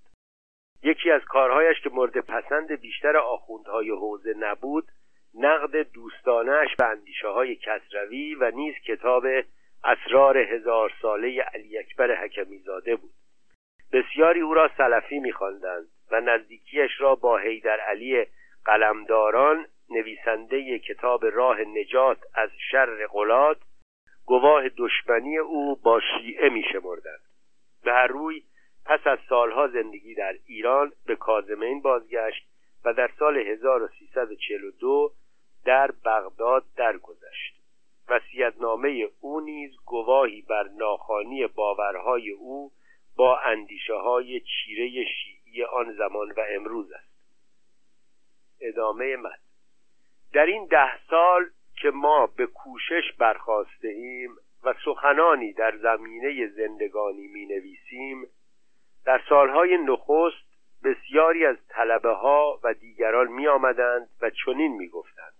یکی 0.83 1.11
از 1.11 1.24
کارهایش 1.24 1.81
که 1.81 1.90
مورد 1.90 2.18
پسند 2.18 2.81
بیشتر 2.81 3.16
آخوندهای 3.16 3.90
حوزه 3.90 4.35
نبود 4.38 4.85
نقد 5.35 5.76
دوستانش 5.92 6.76
به 6.79 6.85
اندیشه 6.85 7.29
های 7.29 7.57
کسروی 7.57 8.35
و 8.35 8.50
نیز 8.50 8.74
کتاب 8.74 9.24
اسرار 9.85 10.38
هزار 10.38 10.92
ساله 11.03 11.42
علی 11.42 11.79
اکبر 11.79 12.14
حکمی 12.24 12.59
زاده 12.59 12.96
بود. 12.96 13.11
بسیاری 13.92 14.40
او 14.40 14.55
را 14.55 14.70
سلفی 14.76 15.18
میخواندند 15.18 15.88
و 16.11 16.20
نزدیکیش 16.20 16.90
را 17.00 17.14
با 17.14 17.38
حیدر 17.38 17.81
علی 17.81 18.26
قلمداران 18.64 19.66
نویسنده 19.90 20.79
کتاب 20.79 21.24
راه 21.24 21.61
نجات 21.61 22.18
از 22.35 22.50
شر 22.70 23.07
قلات 23.07 23.59
گواه 24.26 24.68
دشمنی 24.68 25.38
او 25.38 25.76
با 25.76 26.00
شیعه 26.00 26.48
میشمردند 26.48 27.20
به 27.85 27.92
هر 27.92 28.07
روی 28.07 28.42
پس 28.87 29.00
از 29.07 29.18
سالها 29.29 29.68
زندگی 29.68 30.14
در 30.14 30.35
ایران 30.46 30.92
به 31.07 31.16
کازمین 31.16 31.83
بازگشت 31.83 32.46
و 32.85 32.92
در 32.92 33.11
سال 33.18 33.37
1342 33.37 35.12
در 35.64 35.90
بغداد 36.05 36.64
درگذشت. 36.76 37.61
وصیتنامه 38.09 39.09
او 39.20 39.40
نیز 39.40 39.76
گواهی 39.87 40.42
بر 40.42 40.68
ناخانی 40.79 41.46
باورهای 41.46 42.31
او 42.31 42.72
با 43.16 43.38
اندیشه 43.38 43.94
های 43.94 44.40
چیره 44.40 45.05
شیعی 45.05 45.64
آن 45.64 45.92
زمان 45.92 46.31
و 46.31 46.40
امروز 46.50 46.92
است. 46.92 47.11
ادامه 48.61 49.16
من 49.16 49.37
در 50.32 50.46
این 50.46 50.66
ده 50.66 51.06
سال 51.10 51.50
که 51.82 51.90
ما 51.90 52.26
به 52.26 52.46
کوشش 52.46 53.12
برخواسته 53.18 53.88
ایم 53.88 54.30
و 54.64 54.74
سخنانی 54.84 55.52
در 55.52 55.76
زمینه 55.76 56.46
زندگانی 56.46 57.26
می 57.26 57.46
نویسیم 57.46 58.26
در 59.04 59.22
سالهای 59.28 59.76
نخست 59.76 60.50
بسیاری 60.84 61.46
از 61.46 61.56
طلبه 61.68 62.12
ها 62.12 62.60
و 62.64 62.74
دیگران 62.74 63.26
می 63.26 63.48
آمدند 63.48 64.08
و 64.22 64.30
چنین 64.30 64.72
می 64.72 64.88
گفتند 64.88 65.32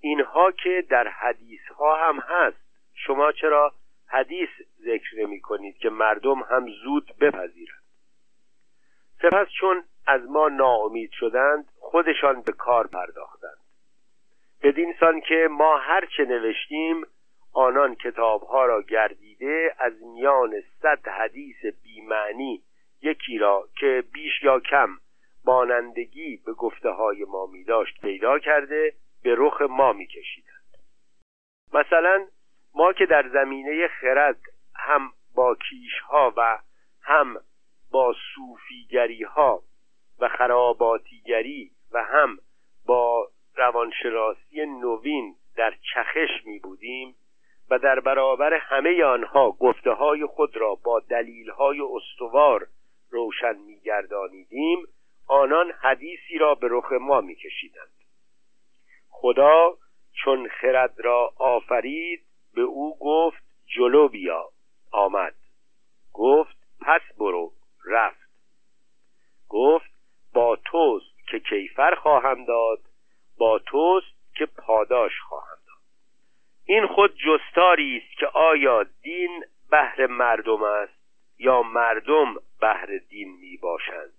اینها 0.00 0.52
که 0.52 0.84
در 0.88 1.08
حدیث 1.08 1.60
ها 1.78 2.08
هم 2.08 2.18
هست. 2.18 2.70
شما 2.94 3.32
چرا 3.32 3.72
حدیث 4.08 4.48
ذکر 4.80 5.16
نمی 5.16 5.40
کنید 5.40 5.78
که 5.78 5.90
مردم 5.90 6.42
هم 6.42 6.66
زود 6.84 7.14
بپذیرند؟ 7.20 7.82
سپس 9.22 9.46
چون 9.60 9.84
از 10.06 10.20
ما 10.30 10.48
ناامید 10.48 11.10
شدند 11.12 11.68
خودشان 11.78 12.42
به 12.42 12.52
کار 12.52 12.86
پرداختند. 12.86 13.59
بدین 14.62 14.94
سان 15.00 15.20
که 15.20 15.48
ما 15.50 15.78
هرچه 15.78 16.24
نوشتیم 16.24 17.06
آنان 17.52 17.94
کتابها 17.94 18.66
را 18.66 18.82
گردیده 18.82 19.74
از 19.78 19.92
میان 20.02 20.54
صد 20.82 21.08
حدیث 21.08 21.56
بیمعنی 21.82 22.62
یکی 23.02 23.38
را 23.38 23.68
که 23.80 24.04
بیش 24.12 24.42
یا 24.42 24.60
کم 24.60 24.88
مانندگی 25.44 26.36
به 26.46 26.52
گفته 26.52 26.88
های 26.88 27.24
ما 27.24 27.46
می 27.46 27.64
داشت 27.64 28.00
پیدا 28.00 28.38
کرده 28.38 28.92
به 29.22 29.34
رخ 29.38 29.62
ما 29.62 29.92
می 29.92 30.06
کشیدند. 30.06 30.76
مثلا 31.72 32.26
ما 32.74 32.92
که 32.92 33.06
در 33.06 33.28
زمینه 33.28 33.88
خرد 33.88 34.40
هم 34.76 35.12
با 35.34 35.54
کیشها 35.54 36.34
و 36.36 36.58
هم 37.02 37.36
با 37.90 38.14
صوفیگری 38.34 39.22
ها 39.22 39.62
و 40.20 40.28
خراباتیگری 40.28 41.70
و 41.92 42.04
هم 42.04 42.38
با 42.86 43.28
روانشناسی 43.60 44.66
نوین 44.66 45.34
در 45.56 45.74
چخش 45.94 46.46
می 46.46 46.58
بودیم 46.58 47.14
و 47.70 47.78
در 47.78 48.00
برابر 48.00 48.54
همه 48.54 49.04
آنها 49.04 49.50
گفته 49.50 49.90
های 49.90 50.26
خود 50.26 50.56
را 50.56 50.74
با 50.74 51.00
دلیل 51.00 51.50
های 51.50 51.80
استوار 51.80 52.66
روشن 53.10 53.56
میگردانیدیم 53.56 54.78
آنان 55.28 55.72
حدیثی 55.80 56.38
را 56.38 56.54
به 56.54 56.68
رخ 56.70 56.92
ما 56.92 57.20
میکشیدند 57.20 57.90
خدا 59.08 59.76
چون 60.12 60.48
خرد 60.48 60.94
را 61.00 61.32
آفرید 61.36 62.20
به 62.54 62.62
او 62.62 62.98
گفت 62.98 63.42
جلو 63.66 64.08
بیا. 64.08 64.48
آمد. 64.92 65.34
گفت 66.12 66.56
پس 66.80 67.00
برو. 67.18 67.52
رفت. 67.86 68.30
گفت 69.48 69.90
با 70.34 70.56
توست 70.56 71.28
که 71.30 71.40
کیفر 71.40 71.94
خواهم 71.94 72.44
داد 72.44 72.89
با 73.40 73.58
توست 73.58 74.34
که 74.36 74.46
پاداش 74.46 75.20
خواهم 75.20 75.56
داد. 75.66 75.82
این 76.64 76.86
خود 76.86 77.14
جستاری 77.16 77.96
است 77.96 78.18
که 78.18 78.26
آیا 78.26 78.82
دین 78.82 79.44
بهر 79.70 80.06
مردم 80.06 80.62
است 80.62 81.00
یا 81.38 81.62
مردم 81.62 82.34
بهر 82.60 82.98
دین 83.08 83.36
می 83.40 83.56
باشند. 83.56 84.12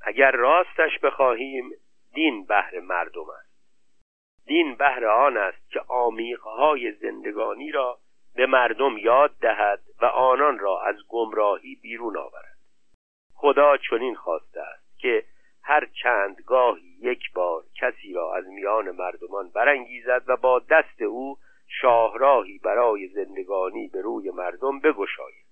اگر 0.00 0.30
راستش 0.30 0.98
بخواهیم 1.02 1.70
دین 2.14 2.46
بهر 2.46 2.80
مردم 2.80 3.30
است. 3.40 3.48
دین 4.46 4.74
بهر 4.74 5.06
آن 5.06 5.36
است 5.36 5.70
که 5.70 5.80
آمیقهای 5.88 6.92
زندگانی 6.92 7.70
را 7.70 7.98
به 8.34 8.46
مردم 8.46 8.98
یاد 8.98 9.34
دهد 9.40 9.80
و 10.02 10.04
آنان 10.04 10.58
را 10.58 10.82
از 10.82 10.96
گمراهی 11.08 11.74
بیرون 11.82 12.16
آورد. 12.16 12.58
خدا 13.34 13.76
چنین 13.76 14.14
خواسته 14.14 14.60
است 14.60 14.98
که 14.98 15.24
هر 15.68 15.88
چند 16.02 16.36
گاهی 16.46 16.96
یک 17.00 17.32
بار 17.34 17.62
کسی 17.80 18.12
را 18.12 18.36
از 18.36 18.46
میان 18.46 18.90
مردمان 18.90 19.50
برانگیزد 19.54 20.22
و 20.26 20.36
با 20.36 20.58
دست 20.58 21.02
او 21.02 21.38
شاهراهی 21.80 22.58
برای 22.58 23.08
زندگانی 23.08 23.88
به 23.88 24.00
روی 24.00 24.30
مردم 24.30 24.80
بگشاید. 24.80 25.44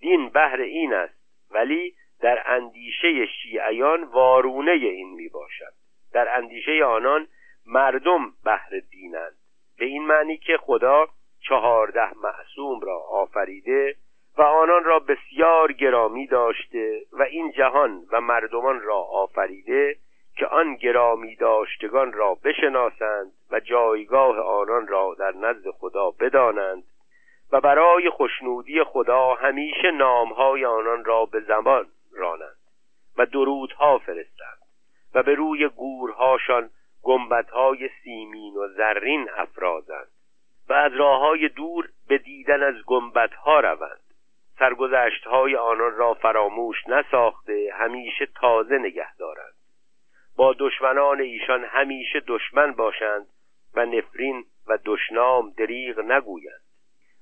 دین 0.00 0.28
بهر 0.28 0.60
این 0.60 0.94
است 0.94 1.14
ولی 1.50 1.94
در 2.20 2.42
اندیشه 2.46 3.26
شیعیان 3.26 4.04
وارونه 4.04 4.70
این 4.70 5.14
می 5.14 5.28
باشد 5.28 5.72
در 6.12 6.36
اندیشه 6.36 6.84
آنان 6.84 7.26
مردم 7.66 8.32
بهر 8.44 8.70
دینند. 8.90 9.36
به 9.78 9.84
این 9.84 10.06
معنی 10.06 10.36
که 10.36 10.56
خدا 10.56 11.08
چهارده 11.48 12.18
معصوم 12.18 12.80
را 12.80 12.98
آفریده 12.98 13.96
و 14.40 14.42
آنان 14.42 14.84
را 14.84 14.98
بسیار 14.98 15.72
گرامی 15.72 16.26
داشته 16.26 17.02
و 17.12 17.22
این 17.22 17.52
جهان 17.52 18.06
و 18.12 18.20
مردمان 18.20 18.80
را 18.80 18.96
آفریده 18.96 19.96
که 20.36 20.46
آن 20.46 20.74
گرامی 20.74 21.36
داشتگان 21.36 22.12
را 22.12 22.34
بشناسند 22.34 23.32
و 23.50 23.60
جایگاه 23.60 24.38
آنان 24.38 24.86
را 24.86 25.16
در 25.18 25.30
نزد 25.30 25.70
خدا 25.70 26.10
بدانند 26.10 26.82
و 27.52 27.60
برای 27.60 28.10
خوشنودی 28.10 28.84
خدا 28.84 29.34
همیشه 29.34 29.90
نامهای 29.90 30.64
آنان 30.64 31.04
را 31.04 31.24
به 31.24 31.40
زمان 31.40 31.86
رانند 32.12 32.56
و 33.18 33.26
درودها 33.26 33.98
فرستند 33.98 34.62
و 35.14 35.22
به 35.22 35.34
روی 35.34 35.68
گورهاشان 35.68 36.70
گنبدهای 37.02 37.90
سیمین 38.02 38.56
و 38.56 38.68
زرین 38.68 39.30
افرازند 39.36 40.08
و 40.68 40.72
از 40.72 40.92
راه 40.92 41.20
های 41.20 41.48
دور 41.48 41.88
به 42.08 42.18
دیدن 42.18 42.62
از 42.62 42.74
گنبدها 42.86 43.60
روند. 43.60 44.09
سرگذشت 44.60 45.26
های 45.26 45.56
آنان 45.56 45.96
را 45.96 46.14
فراموش 46.14 46.76
نساخته 46.88 47.70
همیشه 47.74 48.26
تازه 48.26 48.78
نگه 48.78 49.16
دارند. 49.16 49.54
با 50.36 50.54
دشمنان 50.58 51.20
ایشان 51.20 51.64
همیشه 51.64 52.22
دشمن 52.26 52.72
باشند 52.72 53.26
و 53.74 53.86
نفرین 53.86 54.44
و 54.66 54.78
دشنام 54.84 55.50
دریغ 55.50 55.98
نگویند. 55.98 56.60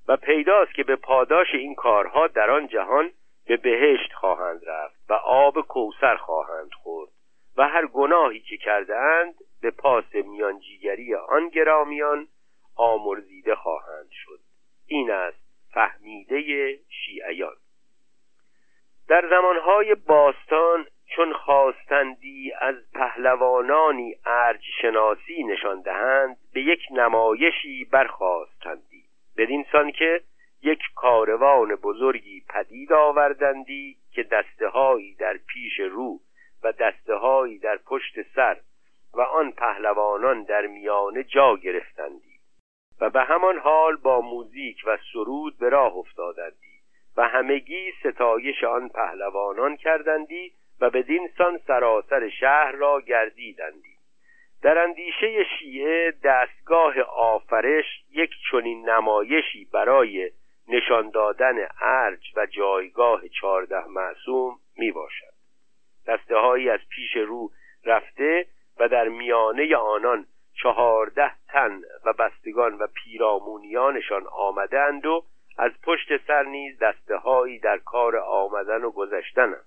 و 0.07 0.17
پیداست 0.17 0.73
که 0.73 0.83
به 0.83 0.95
پاداش 0.95 1.47
این 1.53 1.75
کارها 1.75 2.27
در 2.27 2.49
آن 2.49 2.67
جهان 2.67 3.11
به 3.47 3.57
بهشت 3.57 4.13
خواهند 4.13 4.61
رفت 4.65 5.09
و 5.09 5.13
آب 5.13 5.61
کوسر 5.61 6.15
خواهند 6.15 6.73
خورد 6.73 7.09
و 7.57 7.67
هر 7.67 7.85
گناهی 7.85 8.39
که 8.39 8.57
کرده 8.57 8.97
اند 8.97 9.35
به 9.61 9.71
پاس 9.71 10.15
میانجیگری 10.15 11.15
آن 11.15 11.49
گرامیان 11.49 12.27
آمرزیده 12.75 13.55
خواهند 13.55 14.09
شد. 14.11 14.39
این 14.87 15.11
است 15.11 15.48
فهمیده 15.79 16.79
شیعیان. 16.89 17.55
در 19.07 19.29
زمانهای 19.29 19.95
باستان 19.95 20.85
چون 21.15 21.33
خواستندی 21.33 22.51
از 22.59 22.75
پهلوانانی 22.93 24.15
ارج 24.25 24.61
شناسی 24.81 25.43
نشان 25.43 25.81
دهند 25.81 26.37
به 26.53 26.61
یک 26.61 26.79
نمایشی 26.91 27.85
برخواستندی. 27.85 29.03
بدین 29.37 29.65
سان 29.71 29.91
که 29.91 30.21
یک 30.61 30.79
کاروان 30.95 31.75
بزرگی 31.75 32.43
پدید 32.49 32.93
آوردندی 32.93 33.97
که 34.11 34.23
دسته 34.23 34.71
در 35.19 35.37
پیش 35.47 35.79
رو 35.79 36.19
و 36.63 36.71
دسته 36.71 37.57
در 37.61 37.77
پشت 37.77 38.21
سر 38.35 38.57
و 39.13 39.21
آن 39.21 39.51
پهلوانان 39.51 40.43
در 40.43 40.67
میانه 40.67 41.23
جا 41.23 41.55
گرفتندی. 41.55 42.28
و 43.01 43.09
به 43.09 43.21
همان 43.21 43.57
حال 43.57 43.95
با 43.95 44.21
موزیک 44.21 44.77
و 44.85 44.97
سرود 45.13 45.57
به 45.57 45.69
راه 45.69 45.97
افتادندی 45.97 46.79
و 47.17 47.27
همگی 47.27 47.91
ستایش 48.03 48.63
آن 48.63 48.89
پهلوانان 48.89 49.77
کردندی 49.77 50.51
و 50.81 50.89
بدین 50.89 51.29
سان 51.37 51.57
سراسر 51.67 52.29
شهر 52.29 52.71
را 52.71 53.01
گردیدندی. 53.01 53.99
در 54.61 54.77
اندیشه 54.77 55.43
شیعه 55.59 56.13
دستگاه 56.23 56.99
آفرش 57.01 57.85
یک 58.11 58.31
چنین 58.51 58.89
نمایشی 58.89 59.65
برای 59.73 60.31
نشان 60.67 61.09
دادن 61.09 61.67
ارج 61.81 62.33
و 62.35 62.45
جایگاه 62.45 63.27
چهارده 63.27 63.87
معصوم 63.87 64.59
می 64.77 64.91
باشد 64.91 65.33
دسته 66.07 66.37
هایی 66.37 66.69
از 66.69 66.79
پیش 66.89 67.15
رو 67.15 67.51
رفته 67.85 68.45
و 68.79 68.87
در 68.87 69.07
میانه 69.07 69.75
آنان 69.75 70.25
چهارده 70.63 71.31
تن 71.47 71.81
و 72.05 72.13
بستگان 72.13 72.77
و 72.77 72.87
پیرامونیانشان 72.87 74.27
آمدند 74.27 75.05
و 75.05 75.23
از 75.57 75.71
پشت 75.83 76.25
سر 76.27 76.43
نیز 76.43 76.79
دسته 76.79 77.17
هایی 77.17 77.59
در 77.59 77.77
کار 77.77 78.17
آمدن 78.17 78.83
و 78.83 78.91
گذشتنند. 78.91 79.65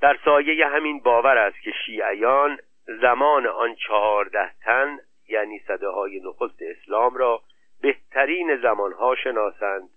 در 0.00 0.18
سایه 0.24 0.66
همین 0.66 1.00
باور 1.00 1.38
است 1.38 1.60
که 1.62 1.70
شیعیان 1.86 2.58
زمان 2.86 3.46
آن 3.46 3.74
چهارده 3.74 4.50
تن 4.64 4.98
یعنی 5.28 5.58
صده 5.58 5.88
های 5.88 6.20
نخست 6.20 6.58
اسلام 6.60 7.16
را 7.16 7.42
بهترین 7.82 8.56
زمانها 8.56 9.14
شناسند 9.14 9.88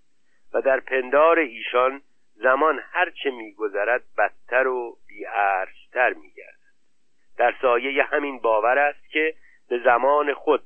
و 0.54 0.60
در 0.62 0.80
پندار 0.80 1.38
ایشان 1.38 2.02
زمان 2.34 2.80
هرچه 2.92 3.30
میگذرد 3.30 4.02
بدتر 4.18 4.66
و 4.66 4.96
بیارزتر 5.08 6.12
میگردد. 6.12 6.56
در 7.38 7.54
سایه 7.62 8.02
همین 8.02 8.38
باور 8.38 8.78
است 8.78 9.10
که 9.10 9.34
به 9.68 9.80
زمان 9.84 10.34
خود 10.34 10.62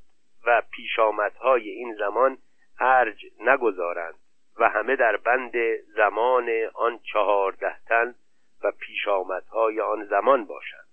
و 0.46 0.62
پیشامدهای 0.70 1.70
این 1.70 1.94
زمان 1.94 2.38
ارج 2.80 3.24
نگذارند 3.40 4.14
و 4.58 4.68
همه 4.68 4.96
در 4.96 5.16
بند 5.16 5.52
زمان 5.96 6.50
آن 6.74 6.98
چهارده 7.12 7.76
تن 7.88 8.14
و 8.64 8.72
پیشامدهای 8.80 9.80
آن 9.80 10.04
زمان 10.04 10.44
باشند. 10.44 10.86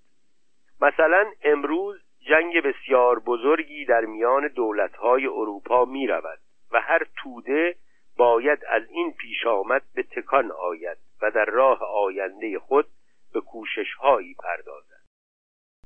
مثلا 0.81 1.31
امروز 1.43 2.01
جنگ 2.29 2.61
بسیار 2.61 3.19
بزرگی 3.19 3.85
در 3.85 4.05
میان 4.05 4.47
دولتهای 4.47 5.27
اروپا 5.27 5.85
می 5.85 6.07
رود 6.07 6.39
و 6.71 6.81
هر 6.81 7.07
توده 7.15 7.75
باید 8.17 8.65
از 8.69 8.83
این 8.89 9.13
پیش 9.13 9.45
آمد 9.45 9.81
به 9.95 10.03
تکان 10.03 10.51
آید 10.51 10.97
و 11.21 11.31
در 11.31 11.45
راه 11.45 11.83
آینده 11.83 12.59
خود 12.59 12.87
به 13.33 13.41
کوششهایی 13.41 14.33
پردازد. 14.33 14.96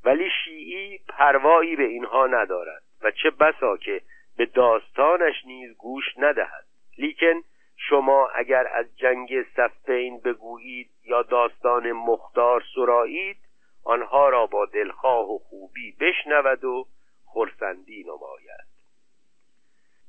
ولی 0.05 0.29
شیعی 0.43 0.99
پروایی 1.09 1.75
به 1.75 1.83
اینها 1.83 2.27
ندارد 2.27 2.83
و 3.01 3.11
چه 3.11 3.29
بسا 3.29 3.77
که 3.77 4.01
به 4.37 4.45
داستانش 4.45 5.45
نیز 5.45 5.77
گوش 5.77 6.05
ندهد. 6.17 6.65
لیکن 6.97 7.41
شما 7.77 8.29
اگر 8.35 8.67
از 8.73 8.97
جنگ 8.97 9.43
صفین 9.55 10.19
بگویید 10.19 10.89
یا 11.03 11.21
داستان 11.21 11.91
مختار 11.91 12.63
سرایید 12.75 13.37
آنها 13.83 14.29
را 14.29 14.45
با 14.45 14.65
دلخواه 14.65 15.31
و 15.31 15.37
خوبی 15.37 15.91
بشنود 15.99 16.63
و 16.63 16.85
خرسندی 17.25 18.03
نماید. 18.03 18.70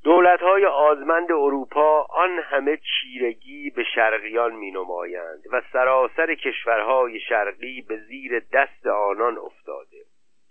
دولتهای 0.04 0.66
آزمند 0.66 1.32
اروپا 1.32 2.02
آن 2.02 2.38
همه 2.38 2.76
چیرگی 2.76 3.70
به 3.70 3.84
شرقیان 3.94 4.54
می 4.54 4.70
نمایند 4.70 5.42
و 5.52 5.62
سراسر 5.72 6.34
کشورهای 6.34 7.20
شرقی 7.20 7.80
به 7.80 7.96
زیر 7.96 8.42
دست 8.52 8.86
آنان 8.86 9.38
افتاده. 9.38 10.04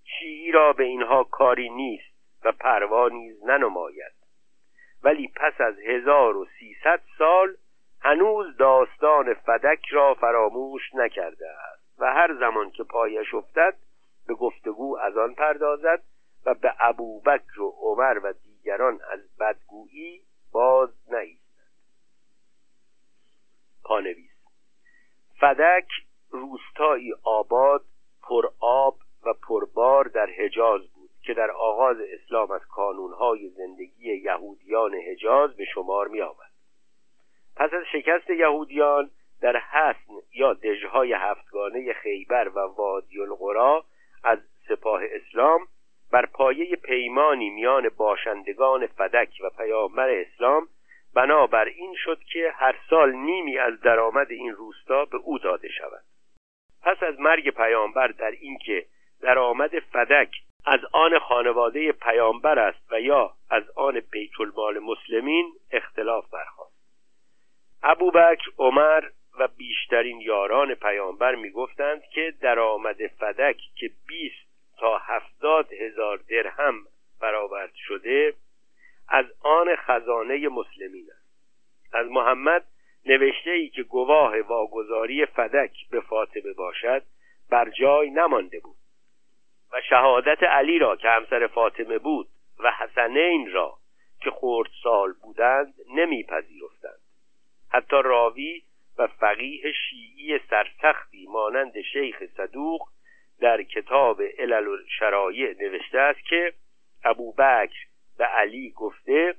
شیعی 0.04 0.52
را 0.52 0.74
به 0.74 0.84
اینها 0.84 1.24
کاری 1.24 1.70
نیست 1.70 2.16
و 2.46 2.52
پروا 2.52 3.10
نیز 3.10 3.44
ننماید. 3.44 4.14
ولی 5.04 5.32
پس 5.36 5.62
از 5.62 5.80
هزار 5.80 6.38
و 6.38 6.46
سیصد 6.60 7.02
سال 7.18 7.56
هنوز 8.02 8.58
داستان 8.58 9.34
فدک 9.34 9.86
را 9.92 10.14
فراموش 10.14 10.96
نکرده 10.96 11.50
است 11.50 12.02
و 12.02 12.06
هر 12.06 12.34
زمان 12.40 12.72
که 12.72 12.84
پایش 12.84 13.34
افتد 13.34 13.76
به 14.28 14.34
گفتگو 14.34 14.98
از 14.98 15.18
آن 15.18 15.34
پردازد 15.34 16.02
و 16.46 16.54
به 16.54 16.74
ابوبکر 16.80 17.62
و 17.62 17.74
عمر 17.82 18.20
و 18.24 18.34
دیگران 18.64 19.00
از 19.12 19.20
بدگویی 19.40 20.22
باز 20.52 20.90
نایستد 21.12 21.72
پانویس 23.84 24.32
فدک 25.40 25.88
روستایی 26.30 27.14
آباد 27.24 27.86
پر 28.24 28.46
آب 28.60 28.98
و 29.26 29.34
پربار 29.34 30.06
در 30.06 30.26
حجاز 30.26 30.82
بود 30.88 31.10
که 31.24 31.34
در 31.34 31.52
آغاز 31.52 31.98
اسلام 32.00 32.52
از 32.52 32.62
کانونهای 32.66 33.50
زندگی 33.50 34.14
یهودیان 34.14 34.94
حجاز 34.94 35.56
به 35.56 35.66
شمار 35.66 36.08
می 36.08 36.22
آمد 36.22 36.52
پس 37.56 37.74
از 37.74 37.84
شکست 37.92 38.30
یهودیان 38.30 39.12
در 39.42 39.58
حسن 39.58 40.14
یا 40.34 40.54
دژهای 40.54 41.14
هفتگانه 41.14 41.94
خیبر 41.94 42.50
و 42.50 42.60
وادی 42.60 43.22
القرا 43.22 43.86
از 44.24 44.40
سپاه 44.68 45.02
اسلام 45.04 45.68
بر 46.12 46.26
پایه 46.26 46.76
پیمانی 46.76 47.50
میان 47.50 47.90
باشندگان 47.98 48.88
فدک 48.88 49.30
و 49.44 49.50
پیامبر 49.50 50.10
اسلام 50.10 50.68
بنابر 51.16 51.66
این 51.66 51.96
شد 51.98 52.20
که 52.34 52.52
هر 52.56 52.76
سال 52.90 53.12
نیمی 53.12 53.58
از 53.58 53.80
درآمد 53.82 54.32
این 54.32 54.52
روستا 54.52 55.06
به 55.06 55.18
او 55.18 55.40
داده 55.40 55.70
شود. 55.70 56.04
پس 56.84 57.04
از 57.04 57.20
مرگ 57.20 57.50
پیامبر 57.50 58.08
در 58.08 58.32
اینکه 58.32 58.86
درآمد 59.22 59.80
فدک 59.80 60.30
از 60.66 60.80
آن 60.94 61.20
خانواده 61.20 61.92
پیامبر 61.92 62.60
است 62.60 62.92
و 62.92 63.02
یا 63.02 63.34
از 63.50 63.64
آن 63.76 64.02
بیت 64.12 64.40
المال 64.40 64.80
مسلمین 64.80 65.54
اختلاف 65.72 66.30
برخواست 66.30 66.82
ابوبکر 67.84 68.52
عمر 68.58 69.04
و 69.40 69.48
بیشترین 69.48 70.22
یاران 70.22 70.74
پیامبر 70.74 71.36
می‌گفتند 71.36 72.02
که 72.14 72.34
درآمد 72.42 73.08
فدک 73.08 73.58
که 73.76 73.90
20 74.08 74.51
تا 74.82 74.98
هفتاد 74.98 75.74
هزار 75.74 76.18
درهم 76.18 76.86
برآورد 77.20 77.74
شده 77.76 78.34
از 79.08 79.26
آن 79.42 79.76
خزانه 79.76 80.48
مسلمین 80.48 81.08
است. 81.12 81.94
از 81.94 82.08
محمد 82.08 82.64
نوشته 83.06 83.52
ای 83.52 83.70
که 83.70 83.84
گواه 83.84 84.40
واگذاری 84.40 85.26
فدک 85.26 85.90
به 85.92 86.00
فاطمه 86.02 86.54
باشد 86.54 87.04
بر 87.50 87.70
جای 87.70 88.10
نمانده 88.10 88.60
بود 88.60 88.78
و 89.74 89.82
شهادت 89.90 90.44
علی 90.44 90.80
را 90.80 90.96
که 90.96 91.10
همسر 91.10 91.48
فاطمه 91.48 91.98
بود 91.98 92.28
و 92.60 92.72
حسنین 92.72 93.52
را 93.52 93.78
که 94.22 94.32
سال 94.84 95.14
بودند 95.22 95.74
نمیپذیرفتند. 95.96 97.00
حتی 97.70 97.96
راوی 98.04 98.64
و 98.98 99.08
فقیه 99.08 99.72
شیعی 99.72 100.40
سرسختی 100.50 101.28
مانند 101.30 101.82
شیخ 101.82 102.24
صدوق 102.38 102.88
در 103.42 103.64
کتاب 103.64 104.22
علل 104.22 104.78
شرایع 105.00 105.56
نوشته 105.60 106.00
است 106.00 106.26
که 106.30 106.54
ابوبکر 107.04 107.86
به 108.18 108.26
علی 108.26 108.72
گفته 108.72 109.36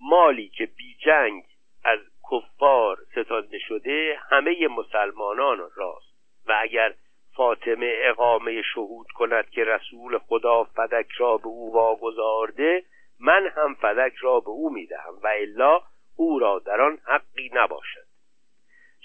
مالی 0.00 0.48
که 0.48 0.66
بی 0.66 0.96
جنگ 1.04 1.44
از 1.84 1.98
کفار 2.30 2.98
ستانده 3.12 3.58
شده 3.58 4.18
همه 4.30 4.68
مسلمانان 4.68 5.58
راست. 5.76 6.16
و 6.46 6.58
اگر 6.60 6.94
فاطمه 7.36 7.94
اقامه 7.98 8.62
شهود 8.62 9.06
کند 9.14 9.50
که 9.50 9.64
رسول 9.64 10.18
خدا 10.18 10.64
فدک 10.64 11.10
را 11.16 11.36
به 11.36 11.46
او 11.46 11.72
واگذارده 11.72 12.84
من 13.20 13.46
هم 13.56 13.74
فدک 13.74 14.14
را 14.20 14.40
به 14.40 14.48
او 14.48 14.72
می‌دهم 14.72 15.18
و 15.22 15.26
الا 15.26 15.80
او 16.16 16.38
را 16.38 16.58
در 16.58 16.80
آن 16.80 16.98
حقی 17.06 17.50
نباشد. 17.54 18.06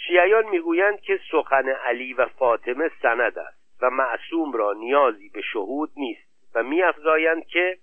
شیعیان 0.08 0.50
می‌گویند 0.50 1.02
که 1.02 1.20
سخن 1.32 1.70
علی 1.70 2.14
و 2.14 2.26
فاطمه 2.26 2.92
سند 3.02 3.38
است. 3.40 3.61
و 3.82 3.90
معصوم 3.90 4.52
را 4.52 4.74
نیازی 4.74 5.30
به 5.30 5.42
شهود 5.42 5.92
نیست 5.98 6.56
و 6.56 6.64
میافزایند 6.64 7.46
که 7.46 7.78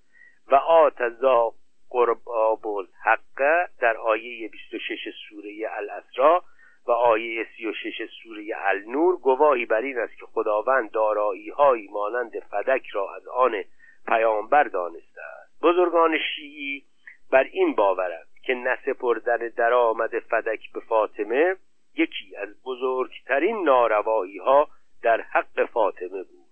و 0.51 0.55
آتزا 0.55 1.53
قرباب 1.90 2.66
الحق 2.66 3.68
در 3.80 3.96
آیه 3.96 4.49
26 4.49 5.09
سوره 5.28 5.68
الاسرا 5.70 6.44
و 6.86 6.92
آیه 6.92 7.46
36 7.57 8.11
سوره 8.22 8.44
النور 8.57 9.16
گواهی 9.16 9.66
بر 9.66 9.80
این 9.80 9.99
است 9.99 10.18
که 10.18 10.26
خداوند 10.26 10.90
دارایی 10.90 11.51
های 11.51 11.88
مانند 11.88 12.38
فدک 12.38 12.86
را 12.86 13.14
از 13.14 13.28
آن 13.28 13.64
پیامبر 14.07 14.64
دانسته 14.64 15.20
است. 15.20 15.62
بزرگان 15.62 16.18
شیعی 16.34 16.84
بر 17.30 17.44
این 17.53 17.74
باورند 17.74 18.26
که 18.42 18.55
نسپردن 18.55 19.49
درآمد 19.57 20.18
فدک 20.18 20.72
به 20.72 20.80
فاطمه 20.80 21.57
یکی 21.94 22.36
از 22.36 22.62
بزرگترین 22.62 23.64
ناروایی 23.64 24.38
ها 24.38 24.68
در 25.03 25.20
حق 25.20 25.64
فاطمه 25.64 26.22
بود 26.22 26.49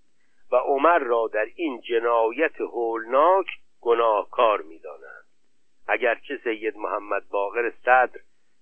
و 0.52 0.56
عمر 0.56 0.98
را 0.98 1.30
در 1.32 1.46
این 1.54 1.80
جنایت 1.80 2.60
هولناک 2.60 3.46
گناهکار 3.80 4.62
می‌دانند. 4.62 5.24
اگرچه 5.88 6.40
سید 6.44 6.76
محمد 6.76 7.28
باقر 7.28 7.72
صدر 7.84 8.20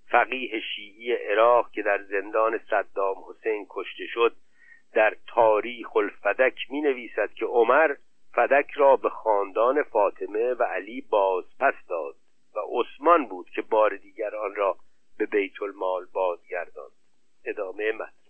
فقیه 0.08 0.60
شیعی 0.60 1.12
عراق 1.12 1.70
که 1.70 1.82
در 1.82 2.02
زندان 2.02 2.58
صدام 2.70 3.16
حسین 3.28 3.66
کشته 3.70 4.06
شد 4.06 4.36
در 4.92 5.16
تاریخ 5.26 5.96
الفدک 5.96 6.70
می 6.70 6.80
نویسد 6.80 7.32
که 7.34 7.46
عمر 7.46 7.94
فدک 8.32 8.70
را 8.74 8.96
به 8.96 9.08
خاندان 9.08 9.82
فاطمه 9.82 10.54
و 10.54 10.62
علی 10.62 11.00
باز 11.00 11.44
پس 11.60 11.74
داد 11.88 12.14
و 12.54 12.58
عثمان 12.80 13.26
بود 13.26 13.50
که 13.50 13.62
بار 13.62 13.96
دیگر 13.96 14.36
آن 14.36 14.54
را 14.54 14.76
به 15.18 15.26
بیت 15.26 15.62
المال 15.62 16.06
بازگرداند. 16.12 16.92
ادامه 17.44 17.92
متن. 17.92 18.23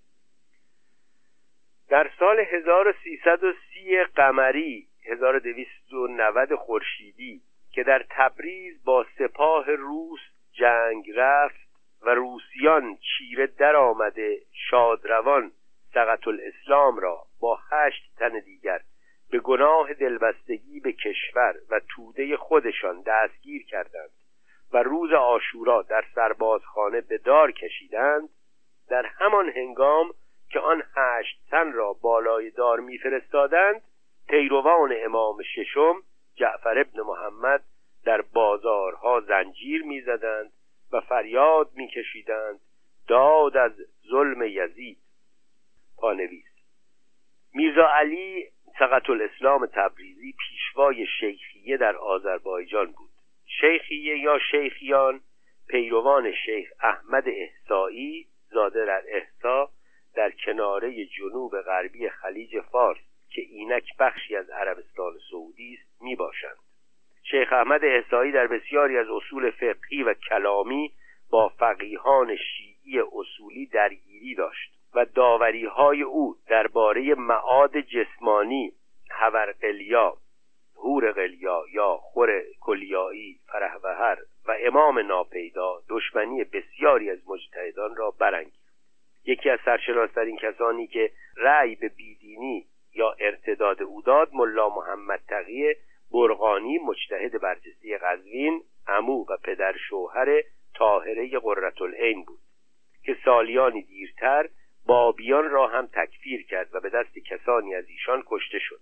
در 1.88 2.10
سال 2.18 2.40
1330 2.40 4.04
قمری 4.04 4.86
1290 5.06 6.54
خورشیدی 6.54 7.42
که 7.72 7.82
در 7.82 8.04
تبریز 8.10 8.84
با 8.84 9.06
سپاه 9.18 9.70
روس 9.70 10.20
جنگ 10.52 11.10
رفت 11.16 11.64
و 12.02 12.10
روسیان 12.10 12.96
چیره 12.96 13.46
در 13.46 13.76
آمده 13.76 14.38
شادروان 14.70 15.52
سقط 15.94 16.28
الاسلام 16.28 16.98
را 16.98 17.22
با 17.40 17.58
هشت 17.70 18.12
تن 18.18 18.40
دیگر 18.40 18.80
به 19.30 19.38
گناه 19.38 19.94
دلبستگی 19.94 20.80
به 20.80 20.92
کشور 20.92 21.54
و 21.70 21.80
توده 21.88 22.36
خودشان 22.36 23.02
دستگیر 23.06 23.64
کردند 23.66 24.10
و 24.72 24.82
روز 24.82 25.12
آشورا 25.12 25.82
در 25.82 26.04
سربازخانه 26.14 27.00
به 27.00 27.18
دار 27.18 27.52
کشیدند 27.52 28.28
در 28.88 29.06
همان 29.06 29.48
هنگام 29.48 30.14
که 30.54 30.60
آن 30.60 30.82
هشت 30.96 31.40
تن 31.50 31.72
را 31.72 31.92
بالای 31.92 32.50
دار 32.50 32.80
میفرستادند 32.80 33.82
پیروان 34.28 34.94
امام 35.04 35.42
ششم 35.42 35.94
جعفر 36.34 36.78
ابن 36.78 37.00
محمد 37.00 37.64
در 38.04 38.22
بازارها 38.22 39.20
زنجیر 39.20 39.82
می‌زدند 39.82 40.52
و 40.92 41.00
فریاد 41.00 41.70
میکشیدند 41.74 42.60
داد 43.08 43.56
از 43.56 43.72
ظلم 44.10 44.42
یزید. 44.42 44.98
پانویس 45.96 46.46
میرزا 47.54 47.86
علی 47.86 48.44
سقط 48.78 49.10
الاسلام 49.10 49.66
تبریزی 49.66 50.34
پیشوای 50.38 51.06
شیخیه 51.20 51.76
در 51.76 51.96
آذربایجان 51.96 52.86
بود. 52.86 53.10
شیخیه 53.60 54.18
یا 54.18 54.38
شیخیان؟ 54.50 55.20
پیروان 55.68 56.32
شیخ 56.32 56.68
احمد 56.80 57.24
احسایی 57.28 58.26
زاده 58.50 58.86
در 58.86 59.02
احسا 59.08 59.70
در 60.16 60.30
کناره 60.30 61.06
جنوب 61.06 61.60
غربی 61.60 62.08
خلیج 62.08 62.60
فارس 62.60 62.98
که 63.28 63.42
اینک 63.42 63.96
بخشی 63.98 64.36
از 64.36 64.50
عربستان 64.50 65.14
سعودی 65.30 65.78
است 65.80 66.02
می 66.02 66.16
باشند 66.16 66.56
شیخ 67.22 67.52
احمد 67.52 67.84
احسایی 67.84 68.32
در 68.32 68.46
بسیاری 68.46 68.98
از 68.98 69.06
اصول 69.08 69.50
فقهی 69.50 70.02
و 70.02 70.14
کلامی 70.14 70.92
با 71.30 71.48
فقیهان 71.48 72.36
شیعی 72.36 73.00
اصولی 73.00 73.66
درگیری 73.66 74.34
داشت 74.34 74.72
و 74.94 75.04
داوری 75.04 75.64
های 75.64 76.02
او 76.02 76.36
درباره 76.48 77.14
معاد 77.14 77.80
جسمانی 77.80 78.72
هورقلیا 79.10 80.16
هور 80.76 81.12
قلیا 81.12 81.64
یا 81.72 81.96
خور 81.96 82.42
کلیایی 82.60 83.40
فرهوهر 83.46 84.18
و 84.46 84.56
امام 84.60 84.98
ناپیدا 84.98 85.82
دشمنی 85.88 86.44
بسیاری 86.44 87.10
از 87.10 87.18
مجتهدان 87.28 87.96
را 87.96 88.10
برانگیخت. 88.10 88.63
یکی 89.26 89.50
از 89.50 89.58
سرشناسترین 89.64 90.36
کسانی 90.36 90.86
که 90.86 91.10
رأی 91.36 91.74
به 91.74 91.88
بیدینی 91.88 92.66
یا 92.94 93.16
ارتداد 93.20 93.82
او 93.82 94.02
داد 94.02 94.30
ملا 94.32 94.68
محمد 94.68 95.20
تقی 95.28 95.74
برغانی 96.12 96.78
مجتهد 96.78 97.40
برجسته 97.40 97.98
قزوین 97.98 98.62
امو 98.86 99.24
و 99.28 99.36
پدر 99.44 99.76
شوهر 99.88 100.42
طاهره 100.74 101.38
قرتالعین 101.38 102.24
بود 102.24 102.40
که 103.04 103.16
سالیانی 103.24 103.82
دیرتر 103.82 104.48
بابیان 104.86 105.50
را 105.50 105.66
هم 105.66 105.86
تکفیر 105.86 106.46
کرد 106.46 106.74
و 106.74 106.80
به 106.80 106.88
دست 106.88 107.18
کسانی 107.18 107.74
از 107.74 107.88
ایشان 107.88 108.22
کشته 108.26 108.58
شد. 108.58 108.80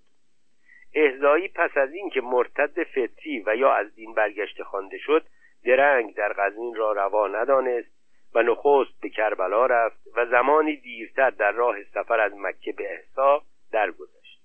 احزایی 0.95 1.49
پس 1.49 1.77
از 1.77 1.93
اینکه 1.93 2.21
مرتد 2.21 2.83
فطری 2.83 3.43
و 3.47 3.57
یا 3.57 3.73
از 3.73 3.95
دین 3.95 4.15
برگشته 4.15 4.65
خوانده 4.65 4.99
شد 4.99 5.27
درنگ 5.65 6.15
در 6.15 6.33
قزوین 6.33 6.75
را 6.75 6.93
روا 6.93 7.29
ندانست 7.29 8.02
و 8.35 8.43
نخست 8.43 9.01
به 9.01 9.09
کربلا 9.09 9.67
رفت 9.67 10.01
و 10.17 10.27
زمانی 10.27 10.77
دیرتر 10.77 11.31
در 11.31 11.53
راه 11.53 11.85
سفر 11.85 12.21
از 12.21 12.33
مکه 12.37 12.73
به 12.73 12.93
احسا 12.93 13.43
درگذشت. 13.73 14.43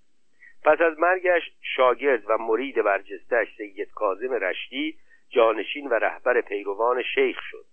پس 0.63 0.81
از 0.81 0.99
مرگش 0.99 1.51
شاگرد 1.75 2.23
و 2.29 2.37
مرید 2.37 2.81
برجستش 2.81 3.47
سید 3.57 3.91
کاظم 3.91 4.33
رشدی 4.33 4.97
جانشین 5.29 5.87
و 5.87 5.93
رهبر 5.93 6.41
پیروان 6.41 7.03
شیخ 7.03 7.39
شد. 7.41 7.65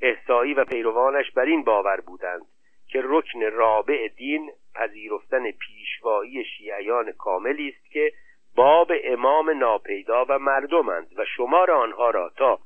احسایی 0.00 0.54
و 0.54 0.64
پیروانش 0.64 1.30
بر 1.30 1.44
این 1.44 1.64
باور 1.64 2.00
بودند 2.00 2.46
که 2.88 3.00
رکن 3.04 3.40
رابع 3.40 4.08
دین 4.08 4.52
پذیرفتن 4.74 5.50
پیشوایی 5.50 6.44
شیعیان 6.44 7.12
کاملی 7.12 7.68
است 7.68 7.90
که 7.90 8.12
باب 8.56 8.92
امام 9.04 9.50
ناپیدا 9.50 10.24
و 10.28 10.38
مردمند 10.38 11.18
و 11.18 11.24
شمار 11.36 11.70
آنها 11.70 12.10
را 12.10 12.32
تا 12.36 12.58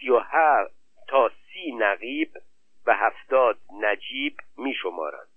سی 0.00 0.10
و 0.10 0.20
تا 1.08 1.30
سی 1.52 1.72
نقیب 1.72 2.30
و 2.86 2.94
هفتاد 2.96 3.58
نجیب 3.82 4.36
می 4.58 4.74
شمارند 4.74 5.28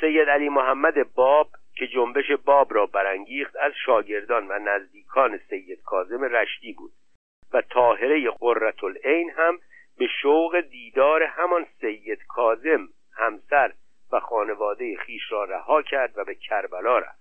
سید 0.00 0.28
علی 0.28 0.48
محمد 0.48 1.14
باب 1.14 1.50
که 1.76 1.86
جنبش 1.86 2.30
باب 2.44 2.74
را 2.74 2.86
برانگیخت 2.86 3.56
از 3.56 3.72
شاگردان 3.86 4.48
و 4.48 4.58
نزدیکان 4.58 5.38
سید 5.50 5.82
کاظم 5.82 6.24
رشدی 6.24 6.72
بود 6.72 6.92
و 7.52 7.62
طاهره 7.62 8.30
قررت 8.30 8.84
العین 8.84 9.30
هم 9.30 9.58
به 9.98 10.06
شوق 10.22 10.60
دیدار 10.60 11.22
همان 11.22 11.66
سید 11.80 12.26
کاظم 12.28 12.88
همسر 13.16 13.72
و 14.12 14.20
خانواده 14.20 14.96
خیش 14.96 15.22
را 15.32 15.44
رها 15.44 15.82
کرد 15.82 16.18
و 16.18 16.24
به 16.24 16.34
کربلا 16.34 16.98
رفت. 16.98 17.20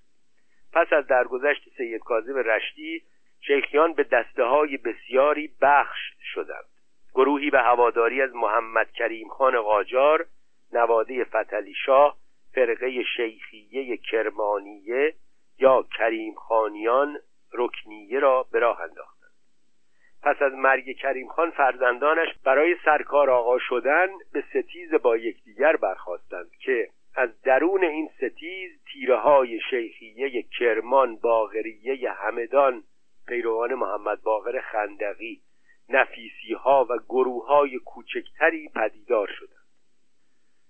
پس 0.74 0.94
از 0.94 1.08
درگذشت 1.08 1.70
سید 1.78 2.02
کاظم 2.02 2.38
رشتی 2.38 3.04
شیخیان 3.42 3.94
به 3.94 4.04
دسته 4.04 4.44
های 4.44 4.78
بسیاری 4.78 5.52
بخش 5.62 6.00
شدند. 6.34 6.77
گروهی 7.18 7.50
به 7.50 7.60
هواداری 7.60 8.22
از 8.22 8.36
محمد 8.36 8.92
کریم 8.92 9.28
خان 9.28 9.62
قاجار 9.62 10.26
نواده 10.74 11.24
فتلی 11.24 11.74
شاه 11.86 12.18
فرقه 12.54 13.04
شیخیه 13.04 13.98
کرمانیه 13.98 15.14
یا 15.60 15.86
کریم 15.98 16.34
خانیان 16.34 17.18
رکنیه 17.54 18.20
را 18.20 18.46
به 18.52 18.60
راه 18.60 18.82
انداختند. 18.82 19.32
پس 20.24 20.42
از 20.42 20.54
مرگ 20.54 20.96
کریم 20.96 21.28
خان 21.28 21.52
فرزندانش 21.52 22.28
برای 22.44 22.76
سرکار 22.86 23.30
آقا 23.30 23.60
شدن 23.60 24.08
به 24.34 24.44
ستیز 24.50 24.94
با 24.94 25.18
یکدیگر 25.18 25.76
برخواستند 25.76 26.52
که 26.60 26.90
از 27.16 27.42
درون 27.42 27.84
این 27.84 28.10
ستیز 28.18 28.72
تیره 28.94 29.18
های 29.18 29.60
شیخیه 29.70 30.44
کرمان 30.60 31.16
باغریه 31.16 32.12
همدان 32.12 32.84
پیروان 33.28 33.74
محمد 33.74 34.22
باقر 34.22 34.62
خندقی 34.62 35.42
نفیسی 35.90 36.54
ها 36.54 36.88
و 36.90 36.98
گروه 36.98 37.48
های 37.48 37.80
کوچکتری 37.80 38.70
پدیدار 38.76 39.28
شدند. 39.40 39.68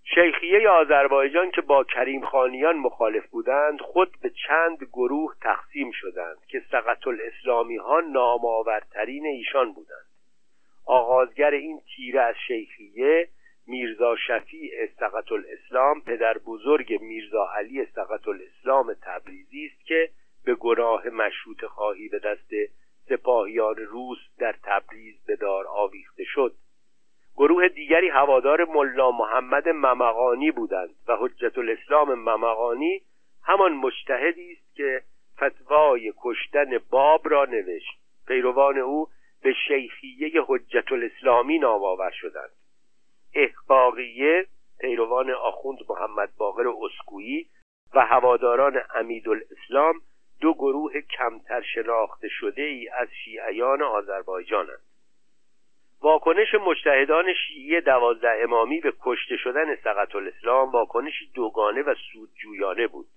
شیخیه 0.03 0.69
آذربایجان 0.69 1.51
که 1.51 1.61
با 1.61 1.83
کریم 1.83 2.25
خانیان 2.25 2.77
مخالف 2.77 3.27
بودند 3.27 3.81
خود 3.81 4.17
به 4.21 4.31
چند 4.47 4.77
گروه 4.83 5.35
تقسیم 5.41 5.91
شدند 5.91 6.37
که 6.47 6.63
سقط 6.71 7.07
الاسلامی 7.07 7.77
ها 7.77 7.99
نامآورترین 7.99 9.25
ایشان 9.25 9.73
بودند. 9.73 10.07
آغازگر 10.85 11.51
این 11.51 11.81
تیره 11.95 12.21
از 12.21 12.35
شیخیه 12.47 13.29
میرزا 13.67 14.15
شفیع 14.15 14.85
سقط 14.99 15.31
الاسلام 15.31 16.01
پدر 16.01 16.37
بزرگ 16.37 17.01
میرزا 17.01 17.49
علی 17.57 17.85
سقط 17.85 18.27
الاسلام 18.27 18.93
تبریزی 19.01 19.65
است 19.65 19.85
که 19.85 20.09
به 20.45 20.55
گناه 20.55 21.07
مشروط 21.07 21.65
خواهی 21.65 22.09
به 22.09 22.19
دست 22.19 22.49
سپاهیان 23.09 23.75
روس 23.75 24.17
تبریز 24.97 25.25
به 25.25 25.35
دار 25.35 25.67
آویخته 25.67 26.23
شد. 26.23 26.55
گروه 27.35 27.67
دیگری 27.67 28.09
هوادار 28.09 28.65
ملا 28.65 29.11
محمد 29.11 29.69
ممقانی 29.69 30.51
بودند 30.51 30.95
و 31.07 31.17
حجت 31.19 31.57
الاسلام 31.57 32.13
ممقانی 32.13 33.01
همان 33.43 33.73
مجتهدی 33.73 34.51
است 34.51 34.75
که 34.75 35.01
فتوای 35.35 36.13
کشتن 36.23 36.77
باب 36.89 37.29
را 37.29 37.45
نوشت. 37.45 37.99
پیروان 38.27 38.77
او 38.77 39.07
به 39.43 39.53
شیخیه 39.67 40.31
حجت 40.47 40.91
الاسلامی 40.91 41.59
نام 41.59 41.83
آور 41.83 42.11
شدند. 42.11 42.51
احقاقیه 43.33 44.45
پیروان 44.79 45.31
آخوند 45.31 45.79
محمد 45.89 46.29
باقر 46.37 46.67
اسکویی 46.67 47.49
و 47.93 48.05
هواداران 48.05 48.81
امید 48.95 49.29
الاسلام 49.29 50.01
دو 50.41 50.53
گروه 50.53 51.01
کمتر 51.01 51.61
شناخته 51.61 52.27
شده 52.27 52.61
ای 52.61 52.89
از 52.89 53.07
شیعیان 53.23 53.81
آذربایجانند. 53.81 54.86
واکنش 56.01 56.53
مجتهدان 56.53 57.33
شیعی 57.33 57.81
دوازده 57.81 58.39
امامی 58.43 58.79
به 58.79 58.93
کشته 59.01 59.37
شدن 59.37 59.75
سقط 59.75 60.15
الاسلام 60.15 60.71
واکنشی 60.71 61.31
دوگانه 61.33 61.81
و 61.81 61.95
سودجویانه 62.11 62.87
بود. 62.87 63.07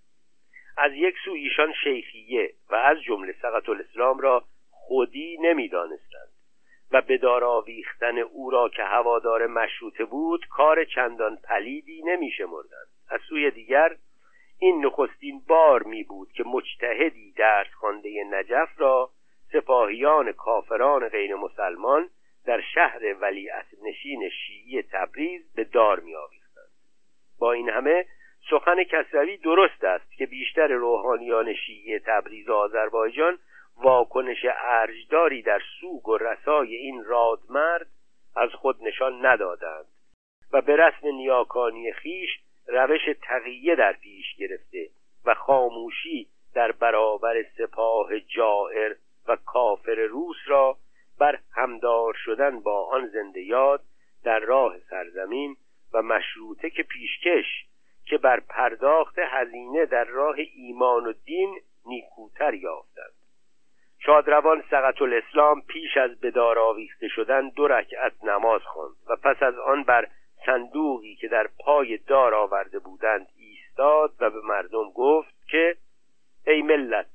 از 0.76 0.92
یک 0.94 1.14
سو 1.24 1.30
ایشان 1.30 1.72
شیخیه 1.84 2.54
و 2.70 2.74
از 2.74 3.02
جمله 3.02 3.34
سقط 3.42 3.68
الاسلام 3.68 4.20
را 4.20 4.44
خودی 4.70 5.38
نمی‌دانستند 5.40 6.28
و 6.92 7.02
به 7.02 7.28
آویختن 7.28 8.18
او 8.18 8.50
را 8.50 8.68
که 8.68 8.82
هوادار 8.82 9.46
مشروطه 9.46 10.04
بود 10.04 10.46
کار 10.50 10.84
چندان 10.84 11.36
پلیدی 11.36 12.02
نمیشمردند. 12.02 12.86
از 13.10 13.20
سوی 13.28 13.50
دیگر 13.50 13.96
این 14.58 14.86
نخستین 14.86 15.42
بار 15.48 15.82
می 15.82 16.04
بود 16.04 16.32
که 16.32 16.44
مجتهدی 16.44 17.32
درس 17.32 17.74
خوانده 17.74 18.24
نجف 18.30 18.80
را 18.80 19.10
سپاهیان 19.52 20.32
کافران 20.32 21.08
غیر 21.08 21.34
مسلمان 21.34 22.10
در 22.46 22.60
شهر 22.74 23.14
ولیعت 23.20 23.66
نشین 23.82 24.28
شیعی 24.28 24.82
تبریز 24.82 25.54
به 25.54 25.64
دار 25.64 26.00
می 26.00 26.14
آویختند. 26.14 26.70
با 27.38 27.52
این 27.52 27.68
همه 27.68 28.06
سخن 28.50 28.84
کسروی 28.84 29.36
درست 29.36 29.84
است 29.84 30.12
که 30.12 30.26
بیشتر 30.26 30.66
روحانیان 30.66 31.54
شیعی 31.54 31.98
تبریز 31.98 32.48
و 32.48 32.54
آذربایجان 32.54 33.38
واکنش 33.76 34.46
ارجداری 34.58 35.42
در 35.42 35.60
سوگ 35.80 36.08
و 36.08 36.18
رسای 36.18 36.74
این 36.74 37.04
رادمرد 37.04 37.86
از 38.36 38.50
خود 38.50 38.76
نشان 38.82 39.26
ندادند 39.26 39.86
و 40.52 40.60
به 40.60 40.76
رسم 40.76 41.06
نیاکانی 41.06 41.92
خیش 41.92 42.30
روش 42.66 43.00
تقیه 43.22 43.74
در 43.76 43.92
پیش 43.92 44.36
گرفته 44.36 44.88
و 45.24 45.34
خاموشی 45.34 46.28
در 46.54 46.72
برابر 46.72 47.42
سپاه 47.58 48.20
جائر 48.20 48.96
و 49.28 49.36
کافر 49.36 49.94
روس 49.94 50.36
را 50.46 50.76
بر 51.20 51.38
همدار 51.54 52.14
شدن 52.24 52.60
با 52.60 52.86
آن 52.86 53.06
زنده 53.06 53.40
یاد 53.40 53.82
در 54.24 54.38
راه 54.38 54.78
سرزمین 54.78 55.56
و 55.92 56.02
مشروطه 56.02 56.70
که 56.70 56.82
پیشکش 56.82 57.46
که 58.04 58.18
بر 58.18 58.40
پرداخت 58.40 59.18
هزینه 59.18 59.86
در 59.86 60.04
راه 60.04 60.36
ایمان 60.54 61.06
و 61.06 61.12
دین 61.12 61.60
نیکوتر 61.86 62.54
یافتند. 62.54 63.12
شادروان 63.98 64.64
سقط 64.70 65.02
الاسلام 65.02 65.62
پیش 65.62 65.96
از 65.96 66.20
بدار 66.20 66.58
آویخته 66.58 67.08
شدن 67.08 67.48
دو 67.48 67.68
رکعت 67.68 68.24
نماز 68.24 68.62
خواند 68.62 68.96
و 69.08 69.16
پس 69.16 69.42
از 69.42 69.58
آن 69.58 69.82
بر 69.82 70.08
صندوقی 70.46 71.14
که 71.14 71.28
در 71.28 71.48
پای 71.58 71.96
دار 71.96 72.34
آورده 72.34 72.78
بودند 72.78 73.26
ایستاد 73.36 74.14
و 74.20 74.30
به 74.30 74.40
مردم 74.40 74.90
گفت 74.94 75.34
که 75.48 75.76
ای 76.46 76.62
ملت 76.62 77.06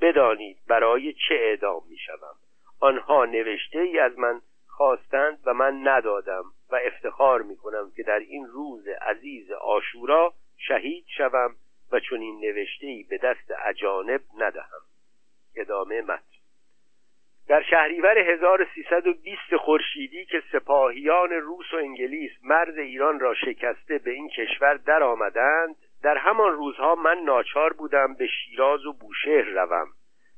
بدانید 0.00 0.56
برای 0.68 1.12
چه 1.12 1.34
اعدام 1.34 1.82
می 1.88 1.98
شوم 1.98 2.36
آنها 2.84 3.24
نوشته 3.24 3.78
ای 3.78 3.98
از 3.98 4.18
من 4.18 4.40
خواستند 4.66 5.38
و 5.46 5.54
من 5.54 5.88
ندادم 5.88 6.44
و 6.70 6.78
افتخار 6.84 7.42
می 7.42 7.56
کنم 7.56 7.92
که 7.96 8.02
در 8.02 8.18
این 8.18 8.46
روز 8.46 8.88
عزیز 8.88 9.50
آشورا 9.50 10.34
شهید 10.56 11.04
شوم 11.16 11.56
و 11.92 12.00
چون 12.00 12.20
این 12.20 12.40
نوشته 12.40 12.86
ای 12.86 13.02
به 13.02 13.18
دست 13.18 13.52
اجانب 13.64 14.20
ندهم. 14.38 14.80
ادامه 15.56 16.02
متن. 16.02 16.22
در 17.48 17.62
شهریور 17.62 18.18
1320 18.18 19.56
خورشیدی 19.56 20.24
که 20.24 20.42
سپاهیان 20.52 21.30
روس 21.30 21.74
و 21.74 21.76
انگلیس 21.76 22.32
مرز 22.42 22.78
ایران 22.78 23.20
را 23.20 23.34
شکسته 23.34 23.98
به 23.98 24.10
این 24.10 24.28
کشور 24.28 24.74
در 24.74 25.02
آمدند 25.02 25.76
در 26.02 26.16
همان 26.16 26.52
روزها 26.52 26.94
من 26.94 27.18
ناچار 27.18 27.72
بودم 27.72 28.14
به 28.14 28.26
شیراز 28.26 28.86
و 28.86 28.92
بوشهر 28.92 29.44
روم 29.44 29.86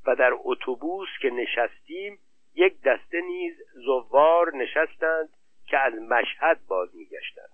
و 0.07 0.14
در 0.14 0.30
اتوبوس 0.44 1.09
که 1.20 1.30
نشستیم 1.30 2.18
یک 2.57 2.82
دسته 2.82 3.20
نیز 3.20 3.54
زوار 3.72 4.57
نشستند 4.57 5.28
که 5.66 5.78
از 5.78 5.94
مشهد 5.94 6.61
باز 6.68 6.96
میگشتند. 6.96 7.50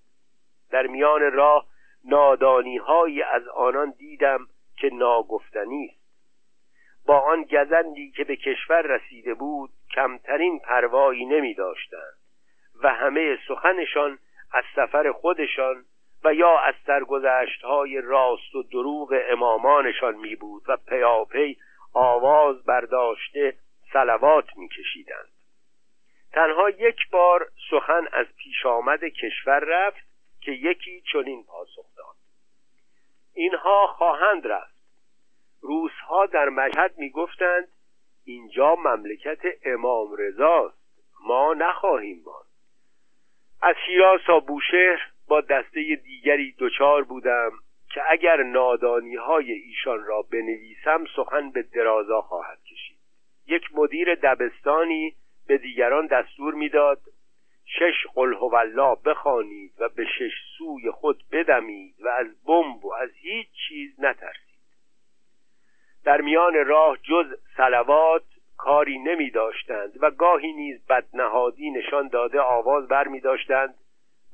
در 0.71 0.87
میان 0.87 1.33
راه 1.33 1.67
نادانی 2.05 2.81
از 3.23 3.49
آنان 3.49 3.91
دیدم 3.99 4.47
که 4.77 4.91
ناگفتنی 4.93 5.87
است. 5.87 6.03
با 7.07 7.19
آن 7.19 7.43
گزندی 7.43 8.11
که 8.11 8.25
به 8.25 8.37
کشور 8.37 8.83
رسیده 8.83 9.35
بود 9.35 9.71
کمترین 9.95 10.59
پروایی 10.59 11.27
نمی 11.27 11.55
داشتند 11.55 12.17
و 12.83 12.95
همه 12.95 13.39
سخنشان 13.49 14.19
از 14.53 14.65
سفر 14.77 15.13
خودشان 15.13 15.85
و 16.25 16.35
یا 16.35 16.59
از 16.59 16.75
سرگذشت 16.87 17.63
های 17.63 18.01
راست 18.01 18.55
و 18.55 18.63
دروغ 18.63 19.15
امامانشان 19.31 20.15
می 20.15 20.37
بود 20.37 20.63
و 20.69 20.77
پیاپی 20.77 21.57
آواز 21.95 22.65
برداشته 22.65 23.55
سلوات 23.93 24.57
می 24.57 24.69
کشیدند. 24.69 25.29
تنها 26.33 26.71
یک 26.71 27.11
بار 27.11 27.51
سخن 27.71 28.09
از 28.13 28.27
پیش 28.37 28.67
آمد 28.67 29.05
کشور 29.05 29.59
رفت 29.59 30.07
که 30.41 30.53
یکی 30.53 31.03
چنین 31.13 31.45
پاسخ 31.45 31.97
داد. 31.97 32.17
اینها 33.35 33.87
خواهند 33.87 34.47
رفت. 34.47 34.75
روسها 35.61 36.27
در 36.27 36.49
مشهد 36.49 36.99
می‌گفتند 36.99 37.69
اینجا 38.25 38.75
مملکت 38.75 39.41
امام 39.65 40.17
رضاست 40.19 40.79
ما 41.27 41.55
نخواهیم 41.55 42.23
ماند. 42.27 42.47
از 43.63 43.77
شیراز 43.87 44.21
تا 44.27 44.41
بوشهر 44.41 45.13
با 45.29 45.41
دسته 45.41 46.01
دیگری 46.05 46.55
دچار 46.59 47.05
بودم 47.05 47.51
که 47.95 48.03
اگر 48.09 48.43
نادانی 48.43 49.15
های 49.15 49.53
ایشان 49.53 50.05
را 50.05 50.23
بنویسم 50.23 51.05
سخن 51.17 51.51
به 51.51 51.63
درازا 51.63 52.21
خواهد 52.21 52.59
یک 53.53 53.63
مدیر 53.75 54.15
دبستانی 54.15 55.15
به 55.49 55.59
دیگران 55.59 56.07
دستور 56.07 56.55
می‌داد 56.55 57.01
شش 57.65 58.07
قل 58.15 58.35
الله 58.55 58.97
بخوانید 59.05 59.73
و 59.79 59.89
به 59.89 60.05
شش 60.05 60.33
سوی 60.59 60.91
خود 60.91 61.25
بدمید 61.33 61.95
و 62.01 62.09
از 62.09 62.45
بمب 62.45 62.85
و 62.85 62.95
از 62.95 63.11
هیچ 63.15 63.49
چیز 63.69 64.01
نترسید. 64.01 64.53
در 66.05 66.21
میان 66.21 66.55
راه 66.67 66.97
جز 67.03 67.27
سلوات 67.57 68.25
کاری 68.57 68.99
نمی 68.99 69.31
داشتند 69.31 69.93
و 70.01 70.11
گاهی 70.11 70.53
نیز 70.53 70.87
بدنهادی 70.87 71.71
نشان 71.71 72.09
داده 72.09 72.41
آواز 72.41 72.89
بر 72.89 73.09
می 73.09 73.21
داشتند 73.21 73.75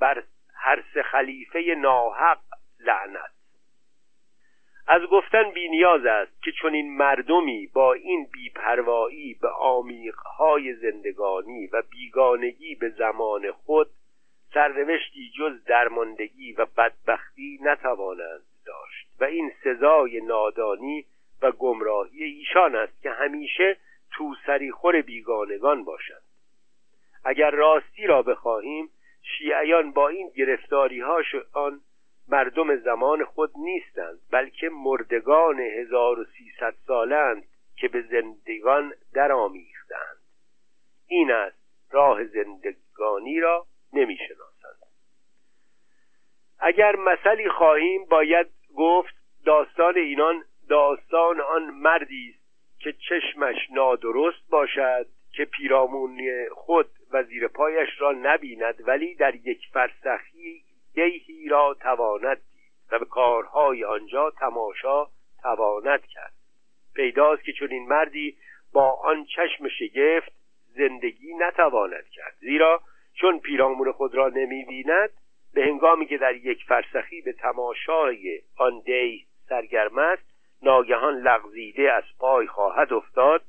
بر 0.01 0.23
هر 0.55 0.85
سه 0.95 1.03
خلیفه 1.03 1.75
ناحق 1.79 2.41
لعنت. 2.81 3.38
از 4.91 5.03
گفتن 5.03 5.51
بینیاز 5.51 6.07
است 6.07 6.43
که 6.43 6.53
چون 6.53 6.75
این 6.75 6.97
مردمی 6.97 7.67
با 7.67 7.93
این 7.93 8.27
بیپروایی 8.33 9.35
به 9.35 9.49
آمیقهای 9.49 10.75
زندگانی 10.75 11.67
و 11.67 11.83
بیگانگی 11.91 12.75
به 12.75 12.89
زمان 12.89 13.53
خود 13.53 13.91
سرنوشتی 14.55 15.33
جز 15.39 15.65
درماندگی 15.65 16.53
و 16.53 16.67
بدبختی 16.77 17.59
نتوانند 17.63 18.43
داشت 18.67 19.09
و 19.21 19.25
این 19.25 19.53
سزای 19.65 20.21
نادانی 20.21 21.05
و 21.43 21.53
گمراهی 21.53 22.25
ایشان 22.25 22.77
است 22.77 23.03
که 23.03 23.11
همیشه 23.11 23.77
تو 24.13 24.35
سریخور 24.47 25.03
بیگانگان 25.03 25.85
باشند. 25.85 26.23
اگر 27.25 27.51
راستی 27.51 28.07
را 28.07 28.23
بخواهیم 28.23 28.91
شیعیان 29.23 29.93
با 29.93 30.09
این 30.09 30.31
گرفتاری 30.37 31.01
هاشان 31.01 31.81
مردم 32.29 32.77
زمان 32.77 33.25
خود 33.25 33.51
نیستند 33.57 34.19
بلکه 34.31 34.69
مردگان 34.69 35.61
1300 35.61 36.75
سالند 36.87 37.45
که 37.77 37.89
به 37.89 38.03
زندگان 38.03 38.95
درآمیختند. 39.15 40.19
این 41.07 41.31
است 41.31 41.59
راه 41.91 42.25
زندگانی 42.25 43.41
را 43.41 43.67
نمی‌شناسند. 43.93 44.79
اگر 46.61 46.97
مثلی 46.97 47.49
خواهیم 47.49 48.05
باید 48.05 48.47
گفت 48.77 49.15
داستان 49.45 49.97
اینان 49.97 50.45
داستان 50.69 51.41
آن 51.41 51.71
مردی 51.71 52.35
است 52.35 52.49
که 52.81 52.93
چشمش 52.93 53.57
نادرست 53.71 54.49
باشد 54.51 55.07
که 55.33 55.45
پیرامون 55.45 56.21
خود 56.53 56.91
و 57.11 57.23
زیر 57.23 57.49
پایش 57.49 57.89
را 57.99 58.13
نبیند 58.13 58.89
ولی 58.89 59.15
در 59.15 59.35
یک 59.35 59.61
فرسخی 59.73 60.65
دیهی 60.95 61.49
را 61.49 61.77
تواند 61.81 62.37
دید 62.37 62.93
و 62.93 62.99
به 62.99 63.05
کارهای 63.05 63.85
آنجا 63.85 64.31
تماشا 64.31 65.07
تواند 65.43 66.07
کرد. 66.07 66.33
پیداست 66.95 67.45
که 67.45 67.53
چون 67.53 67.71
این 67.71 67.89
مردی 67.89 68.37
با 68.73 68.91
آن 68.93 69.25
چشم 69.25 69.69
شگفت 69.69 70.33
زندگی 70.77 71.35
نتواند 71.35 72.09
کرد. 72.09 72.35
زیرا 72.41 72.83
چون 73.15 73.39
پیرامون 73.39 73.93
خود 73.93 74.15
را 74.15 74.29
نمی 74.29 74.65
بیند 74.65 75.11
به 75.55 75.63
هنگامی 75.63 76.07
که 76.07 76.19
در 76.19 76.35
یک 76.35 76.65
فرسخی 76.65 77.21
به 77.21 77.33
تماشای 77.33 78.43
آن 78.57 78.81
دی 78.81 79.27
سرگرم 79.49 79.99
است 79.99 80.23
ناگهان 80.63 81.15
لغزیده 81.15 81.93
از 81.93 82.05
پای 82.19 82.47
خواهد 82.47 82.93
افتاد 82.93 83.43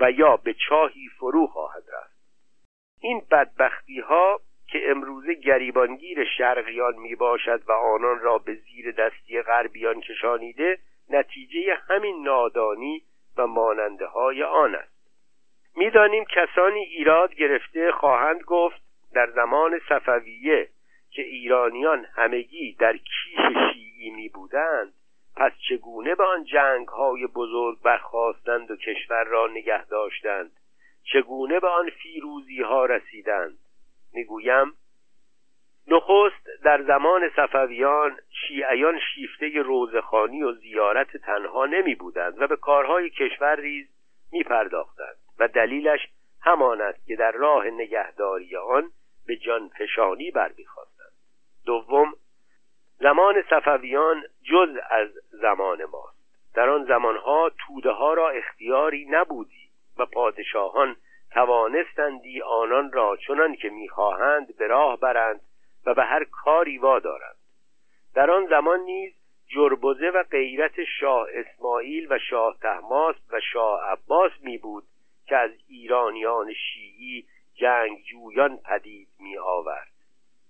و 0.00 0.10
یا 0.10 0.36
به 0.36 0.54
چاهی 0.68 1.08
فرو 1.18 1.46
خواهد 1.46 1.84
رفت. 1.92 2.14
این 3.00 3.22
بدبختی 3.30 4.00
ها 4.00 4.40
که 4.74 4.90
امروزه 4.90 5.34
گریبانگیر 5.34 6.24
شرقیان 6.24 6.94
می 6.94 7.14
باشد 7.14 7.62
و 7.68 7.72
آنان 7.72 8.18
را 8.18 8.38
به 8.38 8.54
زیر 8.54 8.92
دستی 8.92 9.42
غربیان 9.42 10.00
کشانیده 10.00 10.78
نتیجه 11.10 11.74
همین 11.88 12.22
نادانی 12.22 13.02
و 13.36 13.46
ماننده 13.46 14.06
های 14.06 14.42
آن 14.42 14.74
است. 14.74 15.10
می‌دانیم 15.76 16.24
کسانی 16.24 16.80
ایراد 16.80 17.34
گرفته 17.34 17.92
خواهند 17.92 18.42
گفت 18.42 18.82
در 19.12 19.30
زمان 19.30 19.80
صفویه 19.88 20.68
که 21.10 21.22
ایرانیان 21.22 22.06
همگی 22.14 22.76
در 22.78 22.96
کیش 22.96 23.40
شیعی 23.72 24.10
می 24.10 24.28
بودند 24.28 24.92
پس 25.36 25.52
چگونه 25.68 26.14
به 26.14 26.24
آن 26.24 26.44
جنگ 26.44 26.88
های 26.88 27.26
بزرگ 27.26 27.82
برخواستند 27.82 28.70
و 28.70 28.76
کشور 28.76 29.24
را 29.24 29.46
نگه 29.46 29.86
داشتند؟ 29.86 30.50
چگونه 31.12 31.60
به 31.60 31.68
آن 31.68 31.90
فیروزی 31.90 32.62
ها 32.62 32.86
رسیدند؟ 32.86 33.58
می‌گویم 34.14 34.72
نخست 35.86 36.46
در 36.64 36.82
زمان 36.82 37.30
صفویان 37.36 38.18
شیعیان 38.30 39.00
شیفته 39.14 39.62
روزخانی 39.62 40.42
و 40.42 40.52
زیارت 40.52 41.16
تنها 41.16 41.66
نمی 41.66 41.94
بودند 41.94 42.42
و 42.42 42.46
به 42.46 42.56
کارهای 42.56 43.10
کشور 43.10 43.56
ریز 43.56 43.86
می 44.32 44.42
پرداختند 44.42 45.16
و 45.38 45.48
دلیلش 45.48 46.08
همان 46.42 46.80
است 46.80 47.06
که 47.06 47.16
در 47.16 47.32
راه 47.32 47.66
نگهداری 47.66 48.56
آن 48.56 48.90
به 49.26 49.36
جان 49.36 49.68
فشانی 49.68 50.30
برمیخواستند. 50.30 51.12
دوم 51.66 52.14
زمان 52.98 53.42
صفویان 53.50 54.22
جز 54.42 54.76
از 54.90 55.08
زمان 55.30 55.84
ماست. 55.84 56.14
در 56.54 56.68
آن 56.68 56.84
زمانها 56.84 57.50
توده 57.66 57.90
ها 57.90 58.14
را 58.14 58.30
اختیاری 58.30 59.06
نبودی 59.10 59.70
و 59.98 60.06
پادشاهان 60.06 60.96
توانستندی 61.34 62.42
آنان 62.42 62.92
را 62.92 63.16
چنان 63.16 63.54
که 63.54 63.68
می‌خواهند 63.68 64.56
به 64.56 64.66
راه 64.66 65.00
برند 65.00 65.40
و 65.86 65.94
به 65.94 66.04
هر 66.04 66.24
کاری 66.24 66.78
وادارند. 66.78 67.36
در 68.14 68.30
آن 68.30 68.46
زمان 68.46 68.80
نیز 68.80 69.12
جربزه 69.46 70.10
و 70.10 70.22
غیرت 70.22 70.84
شاه 71.00 71.26
اسماعیل 71.32 72.06
و 72.10 72.18
شاه 72.18 72.56
تحماس 72.62 73.16
و 73.30 73.40
شاه 73.52 73.80
عباس 73.84 74.32
می 74.42 74.58
بود 74.58 74.84
که 75.26 75.36
از 75.36 75.50
ایرانیان 75.68 76.52
شیعی 76.52 77.26
جنگجویان 77.54 78.56
پدید 78.56 79.08
می 79.20 79.38
آورد 79.38 79.92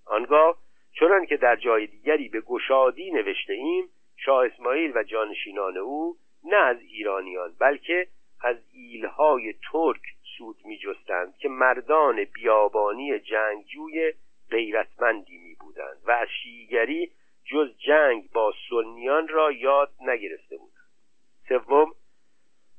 آنگاه 0.07 0.59
چنان 1.01 1.27
که 1.27 1.37
در 1.37 1.57
جای 1.57 1.87
دیگری 1.87 2.29
به 2.29 2.41
گشادی 2.41 3.11
نوشته 3.11 3.53
ایم 3.53 3.89
شاه 4.17 4.47
اسماعیل 4.47 4.93
و 4.97 5.03
جانشینان 5.03 5.77
او 5.77 6.17
نه 6.45 6.57
از 6.57 6.81
ایرانیان 6.81 7.55
بلکه 7.59 8.07
از 8.41 8.57
ایلهای 8.73 9.55
ترک 9.73 10.14
سود 10.39 10.57
می 10.65 10.79
جستند 10.79 11.37
که 11.37 11.49
مردان 11.49 12.25
بیابانی 12.25 13.19
جنگجوی 13.19 14.13
غیرتمندی 14.51 15.39
می 15.39 15.55
بودند 15.55 15.97
و 16.07 16.11
از 16.11 16.29
شیگری 16.43 17.11
جز 17.45 17.77
جنگ 17.79 18.31
با 18.33 18.53
سنیان 18.71 19.29
را 19.29 19.53
یاد 19.53 19.91
نگرفته 20.01 20.57
بودند. 20.57 20.75
سوم 21.49 21.93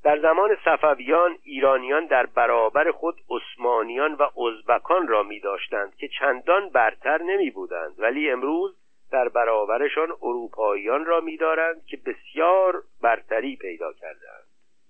در 0.04 0.18
زمان 0.18 0.56
صفویان 0.64 1.38
ایرانیان 1.42 2.06
در 2.06 2.26
برابر 2.26 2.90
خود 2.90 3.20
عثمانیان 3.30 4.14
و 4.14 4.40
ازبکان 4.40 5.08
را 5.08 5.22
می 5.22 5.40
داشتند 5.40 5.96
که 5.96 6.08
چندان 6.08 6.68
برتر 6.68 7.22
نمی 7.22 7.50
بودند 7.50 7.94
ولی 8.00 8.30
امروز 8.30 8.76
در 9.12 9.28
برابرشان 9.28 10.08
اروپاییان 10.22 11.04
را 11.04 11.20
می 11.20 11.36
دارند 11.36 11.86
که 11.86 11.96
بسیار 11.96 12.82
برتری 13.02 13.56
پیدا 13.56 13.92
کردند 13.92 14.46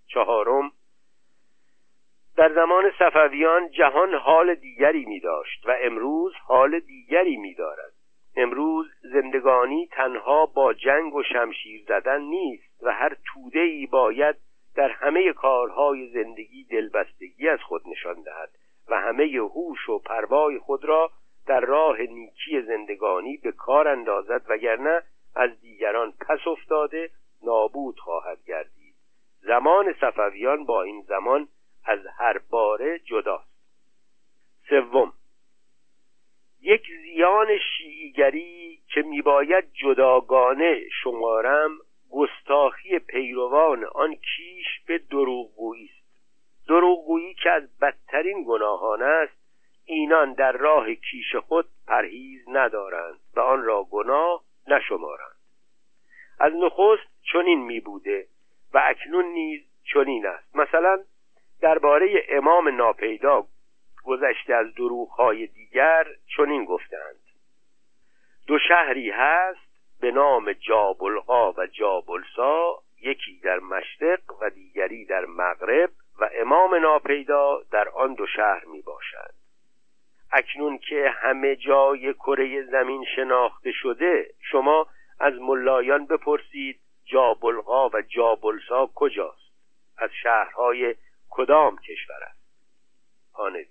چهارم 0.07 0.73
در 2.37 2.53
زمان 2.53 2.93
صفویان 2.99 3.71
جهان 3.71 4.15
حال 4.15 4.55
دیگری 4.55 5.05
می 5.05 5.21
داشت 5.21 5.67
و 5.67 5.77
امروز 5.83 6.33
حال 6.47 6.81
دیگری 6.81 7.37
می 7.37 7.55
دارد 7.55 7.93
امروز 8.37 8.87
زندگانی 9.03 9.87
تنها 9.87 10.47
با 10.47 10.73
جنگ 10.73 11.15
و 11.15 11.23
شمشیر 11.23 11.85
زدن 11.89 12.21
نیست 12.21 12.83
و 12.83 12.93
هر 12.93 13.17
توده 13.25 13.61
ای 13.61 13.87
باید 13.87 14.37
در 14.75 14.91
همه 14.91 15.33
کارهای 15.33 16.09
زندگی 16.09 16.65
دلبستگی 16.65 17.49
از 17.49 17.61
خود 17.63 17.83
نشان 17.87 18.23
دهد 18.23 18.51
و 18.89 19.01
همه 19.01 19.25
هوش 19.25 19.89
و 19.89 19.99
پروای 19.99 20.59
خود 20.59 20.85
را 20.85 21.11
در 21.47 21.61
راه 21.61 22.01
نیکی 22.01 22.63
زندگانی 22.63 23.37
به 23.37 23.53
کار 23.53 23.89
اندازد 23.89 24.43
وگرنه 24.49 25.03
از 25.37 25.61
دیگران 25.61 26.13
پس 26.29 26.47
افتاده 26.47 27.11
نابود 27.43 27.99
خواهد 27.99 28.39
گردید. 28.47 28.95
زمان 29.41 29.95
صفویان 30.01 30.65
با 30.65 30.83
این 30.83 31.03
زمان 31.09 31.49
از 31.87 32.07
هر 32.19 32.39
باره 32.39 32.99
جداست. 32.99 33.57
سوم 34.69 35.13
یک 36.61 36.83
زیان 37.03 37.47
شیعیگری 37.59 38.81
که 38.95 39.03
میباید 39.03 39.73
جداگانه 39.73 40.89
شمارم 41.03 41.71
گستاخی 42.11 42.99
پیروان 42.99 43.85
آن 43.85 44.15
کیش 44.15 44.67
به 44.87 44.99
دروغگویی 44.99 45.85
است. 45.85 46.07
دروغگویی 46.69 47.35
که 47.35 47.51
از 47.51 47.79
بدترین 47.79 48.45
گناهان 48.49 49.03
است 49.03 49.37
اینان 49.85 50.33
در 50.33 50.53
راه 50.53 50.95
کیش 50.95 51.37
خود 51.37 51.67
پرهیز 51.87 52.49
ندارند 52.49 53.21
و 53.37 53.41
آن 53.41 53.65
را 53.65 53.85
گناه 53.85 54.43
نشمارند. 54.69 55.37
از 56.41 56.53
نخست 56.53 57.09
چنین 57.33 57.59
می 57.59 57.81
بوده 57.81 58.27
و 58.75 58.83
اکنون 58.85 59.25
نیز 59.25 59.61
چنین 59.95 60.27
است. 60.27 60.57
مثلا 60.57 61.05
درباره 61.61 62.27
امام 62.29 62.77
ناپیدا 62.77 63.47
گذشته 64.05 64.55
از 64.55 64.75
دروغهای 64.75 65.47
دیگر 65.47 66.07
چنین 66.37 66.65
گفتند. 66.65 67.21
دو 68.47 68.59
شهری 68.69 69.11
هست 69.11 69.67
به 70.01 70.11
نام 70.11 70.53
جابلها 70.53 71.55
و 71.59 71.67
جابلسا 71.67 72.83
یکی 73.03 73.41
در 73.41 73.59
مشرق 73.59 74.21
و 74.41 74.51
دیگری 74.51 75.05
در 75.05 75.25
مغرب 75.25 75.91
و 76.21 76.31
امام 76.35 76.75
ناپیدا 76.75 77.61
در 77.71 77.89
آن 77.89 78.15
دو 78.15 78.27
شهر 78.27 78.65
می 78.65 78.83
باشد 78.83 79.35
اکنون 80.33 80.79
که 80.79 81.11
همه 81.11 81.57
جای 81.57 82.15
کره 82.15 82.63
زمین 82.63 83.05
شناخته 83.17 83.73
شده 83.73 84.31
شما 84.51 84.87
از 85.21 85.35
ملایان 85.35 86.07
بپرسید 86.07 86.81
جابلها 87.05 87.91
و 87.95 88.03
جابلسا 88.03 88.91
کجاست؟ 88.95 89.53
از 89.99 90.11
شهرهای 90.23 90.95
کدام 91.37 91.79
کشور 91.79 92.25
است؟ 92.27 92.41
پانویس 93.33 93.69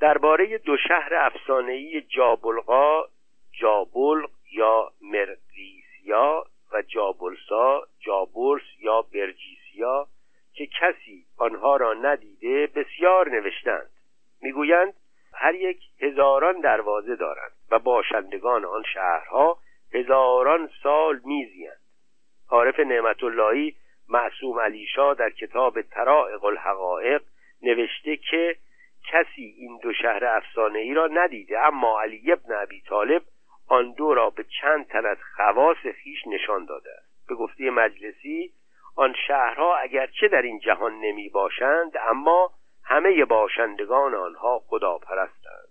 درباره 0.00 0.58
دو 0.58 0.76
شهر 0.76 1.14
افسانه‌ای 1.14 2.00
جابلقا 2.02 3.04
جابلق 3.52 4.30
یا 4.52 4.92
مرقیسیا 5.00 6.44
و 6.72 6.82
جابلسا 6.82 7.86
جابرس 7.98 8.62
یا 8.78 9.02
برجیسیا 9.02 10.08
که 10.52 10.66
کسی 10.66 11.26
آنها 11.36 11.76
را 11.76 11.94
ندیده 11.94 12.66
بسیار 12.66 13.28
نوشتند. 13.28 13.90
می‌گویند 14.42 14.94
هر 15.34 15.54
یک 15.54 15.80
هزاران 16.00 16.60
دروازه 16.60 17.16
دارند 17.16 17.52
و 17.70 17.78
باشندگان 17.78 18.64
آن 18.64 18.82
شهرها 18.94 19.58
هزاران 19.94 20.70
سال 20.82 21.20
میزیند 21.24 21.80
عارف 22.48 22.80
نعمت 22.80 23.24
اللهی 23.24 23.76
معصوم 24.08 24.60
علیشا 24.60 25.14
در 25.14 25.30
کتاب 25.30 25.82
ترائق 25.82 26.44
الحقائق 26.44 27.22
نوشته 27.62 28.16
که 28.16 28.56
کسی 29.10 29.54
این 29.58 29.78
دو 29.82 29.92
شهر 29.92 30.24
افسانه 30.24 30.78
ای 30.78 30.94
را 30.94 31.06
ندیده 31.06 31.58
اما 31.58 32.00
علی 32.00 32.32
ابن 32.32 32.54
ابی 32.54 32.80
طالب 32.80 33.22
آن 33.68 33.92
دو 33.92 34.14
را 34.14 34.30
به 34.30 34.44
چند 34.60 34.86
تن 34.86 35.06
از 35.06 35.18
خواص 35.36 35.76
خیش 35.76 36.26
نشان 36.26 36.64
داده 36.64 36.90
است. 36.90 37.28
به 37.28 37.34
گفته 37.34 37.70
مجلسی 37.70 38.52
آن 38.96 39.14
شهرها 39.26 39.76
اگرچه 39.76 40.28
در 40.28 40.42
این 40.42 40.58
جهان 40.58 40.92
نمی 41.00 41.28
باشند 41.28 41.92
اما 42.08 42.50
همه 42.84 43.24
باشندگان 43.24 44.14
آنها 44.14 44.58
خداپرستند. 44.58 45.68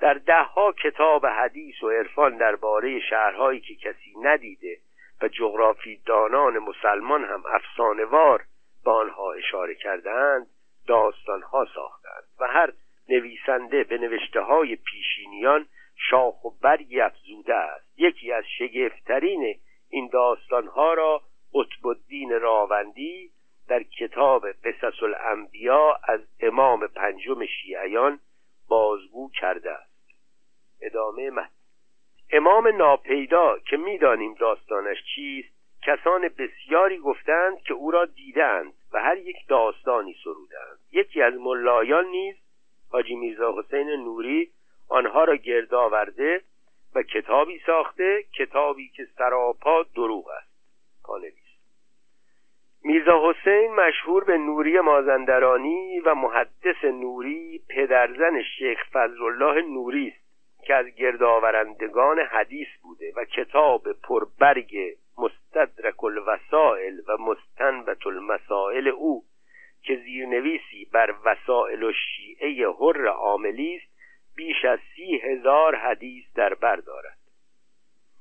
در 0.00 0.14
دهها 0.14 0.72
کتاب 0.72 1.26
حدیث 1.26 1.82
و 1.82 1.90
عرفان 1.90 2.36
درباره 2.36 3.00
شهرهایی 3.00 3.60
که 3.60 3.74
کسی 3.74 4.14
ندیده 4.22 4.78
و 5.22 5.28
جغرافی 5.28 6.02
دانان 6.06 6.58
مسلمان 6.58 7.24
هم 7.24 7.42
افسانهوار 7.46 8.44
به 8.84 8.90
آنها 8.90 9.32
اشاره 9.32 9.74
کردند 9.74 10.46
داستانها 10.86 11.66
ساختند 11.74 12.24
و 12.40 12.46
هر 12.46 12.72
نویسنده 13.08 13.84
به 13.84 13.98
نوشته 13.98 14.40
های 14.40 14.76
پیشینیان 14.76 15.66
شاخ 16.10 16.44
و 16.44 16.50
برگی 16.62 17.00
افزوده 17.00 17.54
است. 17.54 17.88
یکی 17.96 18.32
از 18.32 18.44
شگفتترین 18.58 19.54
این 19.88 20.08
داستانها 20.12 20.94
را 20.94 21.22
قطب 21.54 21.86
الدین 21.86 22.40
راوندی 22.40 23.30
در 23.68 23.82
کتاب 23.82 24.46
قصص 24.50 25.02
الانبیا 25.02 26.00
از 26.02 26.20
امام 26.40 26.86
پنجم 26.86 27.46
شیعیان 27.46 28.20
بازگو 28.68 29.30
کرده 29.40 29.70
است. 29.70 29.88
ادامه 30.82 31.30
متن 31.30 31.57
امام 32.30 32.68
ناپیدا 32.68 33.58
که 33.58 33.76
می‌دانیم 33.76 34.34
داستانش 34.34 34.98
چیست 35.14 35.58
کسان 35.86 36.28
بسیاری 36.38 36.98
گفتند 36.98 37.58
که 37.62 37.74
او 37.74 37.90
را 37.90 38.04
دیدند 38.04 38.72
و 38.92 39.02
هر 39.02 39.16
یک 39.16 39.36
داستانی 39.48 40.16
سرودند. 40.24 40.78
یکی 40.92 41.22
از 41.22 41.34
ملایان 41.34 42.04
نیز 42.04 42.36
حاجی 42.92 43.14
میرزا 43.14 43.54
حسین 43.58 43.90
نوری 43.90 44.50
آنها 44.88 45.24
را 45.24 45.36
گرد 45.36 45.74
آورده 45.74 46.42
و 46.94 47.02
کتابی 47.02 47.60
ساخته 47.66 48.24
کتابی 48.38 48.88
که 48.88 49.06
سراپا 49.18 49.82
دروغ 49.82 50.28
است. 50.28 50.48
پانویس. 51.04 51.34
میرزا 52.84 53.30
حسین 53.30 53.74
مشهور 53.74 54.24
به 54.24 54.38
نوری 54.38 54.80
مازندرانی 54.80 56.00
و 56.00 56.14
محدث 56.14 56.84
نوری 56.84 57.60
پدرزن 57.68 58.42
شیخ 58.42 58.78
فضلالله 58.92 59.62
نوری 59.62 60.14
که 60.68 60.74
از 60.74 60.86
گردآورندگان 60.86 62.18
حدیث 62.18 62.68
بوده 62.82 63.12
و 63.16 63.24
کتاب 63.24 63.92
پربرگ 63.92 64.76
مستدرک 65.18 66.04
الوسائل 66.04 67.00
و 67.08 67.16
مستنبت 67.16 68.06
المسائل 68.06 68.88
او 68.88 69.24
که 69.82 69.96
زیرنویسی 69.96 70.84
بر 70.92 71.14
وسائل 71.24 71.82
و 71.82 71.92
شیعه 71.92 72.68
حر 72.68 73.06
عاملی 73.06 73.76
است 73.76 73.98
بیش 74.36 74.64
از 74.64 74.78
سی 74.96 75.16
هزار 75.16 75.76
حدیث 75.76 76.24
در 76.34 76.54
بر 76.54 76.76
دارد. 76.76 77.18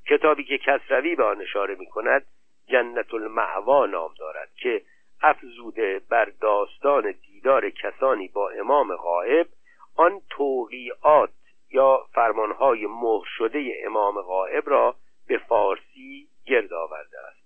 کتابی 0.10 0.44
که 0.44 0.58
کسروی 0.58 1.16
به 1.16 1.24
آن 1.24 1.42
اشاره 1.42 1.76
می 1.76 1.86
کند 1.86 2.26
جنت 2.68 3.14
المعوا 3.14 3.86
نام 3.86 4.14
دارد 4.20 4.50
که 4.56 4.82
افزوده 5.22 6.02
بر 6.10 6.26
داستان 6.42 7.12
دیدار 7.12 7.70
کسانی 7.70 8.28
با 8.28 8.50
امام 8.50 8.96
غائب 8.96 9.48
آن 9.96 10.22
توقیعات 10.30 11.30
یا 11.72 12.06
فرمانهای 12.14 12.88
مهر 12.88 13.26
شده 13.38 13.74
امام 13.86 14.22
غائب 14.22 14.70
را 14.70 14.96
به 15.28 15.38
فارسی 15.38 16.28
گرد 16.46 16.74
آورده 16.74 17.18
است. 17.28 17.38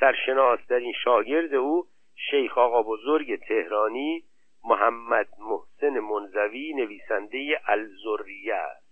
سرشناس 0.00 0.58
در 0.68 0.76
این 0.76 0.92
شاگرد 1.04 1.54
او 1.54 1.86
شیخ 2.30 2.58
آقا 2.58 2.82
بزرگ 2.82 3.40
تهرانی 3.40 4.24
محمد 4.64 5.28
محسن 5.38 5.98
منزوی 5.98 6.72
نویسنده 6.74 7.60
الزریه 7.66 8.54
است. 8.54 8.82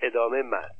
ادامه 0.00 0.42
مد 0.42 0.74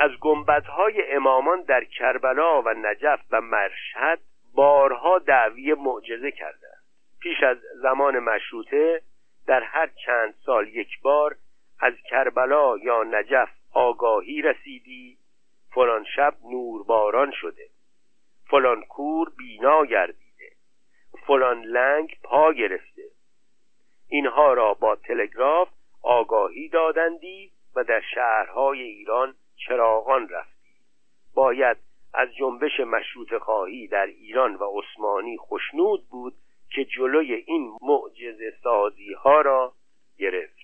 از 0.00 0.10
گنبدهای 0.20 1.12
امامان 1.12 1.62
در 1.62 1.84
کربلا 1.84 2.62
و 2.62 2.68
نجف 2.68 3.20
و 3.30 3.40
مرشد 3.40 4.18
بارها 4.54 5.18
دعوی 5.18 5.74
معجزه 5.74 6.30
کردند 6.30 6.82
پیش 7.20 7.42
از 7.42 7.58
زمان 7.82 8.18
مشروطه 8.18 9.02
در 9.46 9.62
هر 9.62 9.90
چند 10.06 10.34
سال 10.44 10.68
یک 10.68 11.00
بار 11.02 11.36
از 11.80 11.94
کربلا 12.10 12.78
یا 12.78 13.02
نجف 13.02 13.48
آگاهی 13.72 14.42
رسیدی 14.42 15.18
فلان 15.74 16.04
شب 16.16 16.34
نورباران 16.50 17.30
شده. 17.40 17.68
فلان 18.50 18.84
کور 18.84 19.32
بینا 19.38 19.84
گردیده. 19.84 20.50
فلان 21.26 21.62
لنگ 21.62 22.18
پا 22.22 22.52
گرفته. 22.52 23.02
اینها 24.08 24.52
را 24.52 24.74
با 24.74 24.96
تلگراف 24.96 25.68
آگاهی 26.02 26.68
دادندی 26.68 27.52
و 27.76 27.84
در 27.84 28.02
شهرهای 28.14 28.82
ایران 28.82 29.34
چراغان 29.56 30.28
رفتی. 30.28 30.74
باید 31.34 31.76
از 32.14 32.34
جنبش 32.34 32.80
مشروط 32.80 33.34
خواهی 33.34 33.86
در 33.88 34.06
ایران 34.06 34.54
و 34.54 34.64
عثمانی 34.64 35.36
خشنود 35.38 36.08
بود 36.08 36.34
که 36.70 36.84
جلوی 36.84 37.34
این 37.34 37.76
معجزه 37.82 38.52
سازی 38.62 39.12
ها 39.12 39.40
را 39.40 39.72
گرفت. 40.18 40.55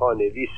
پانویس 0.00 0.50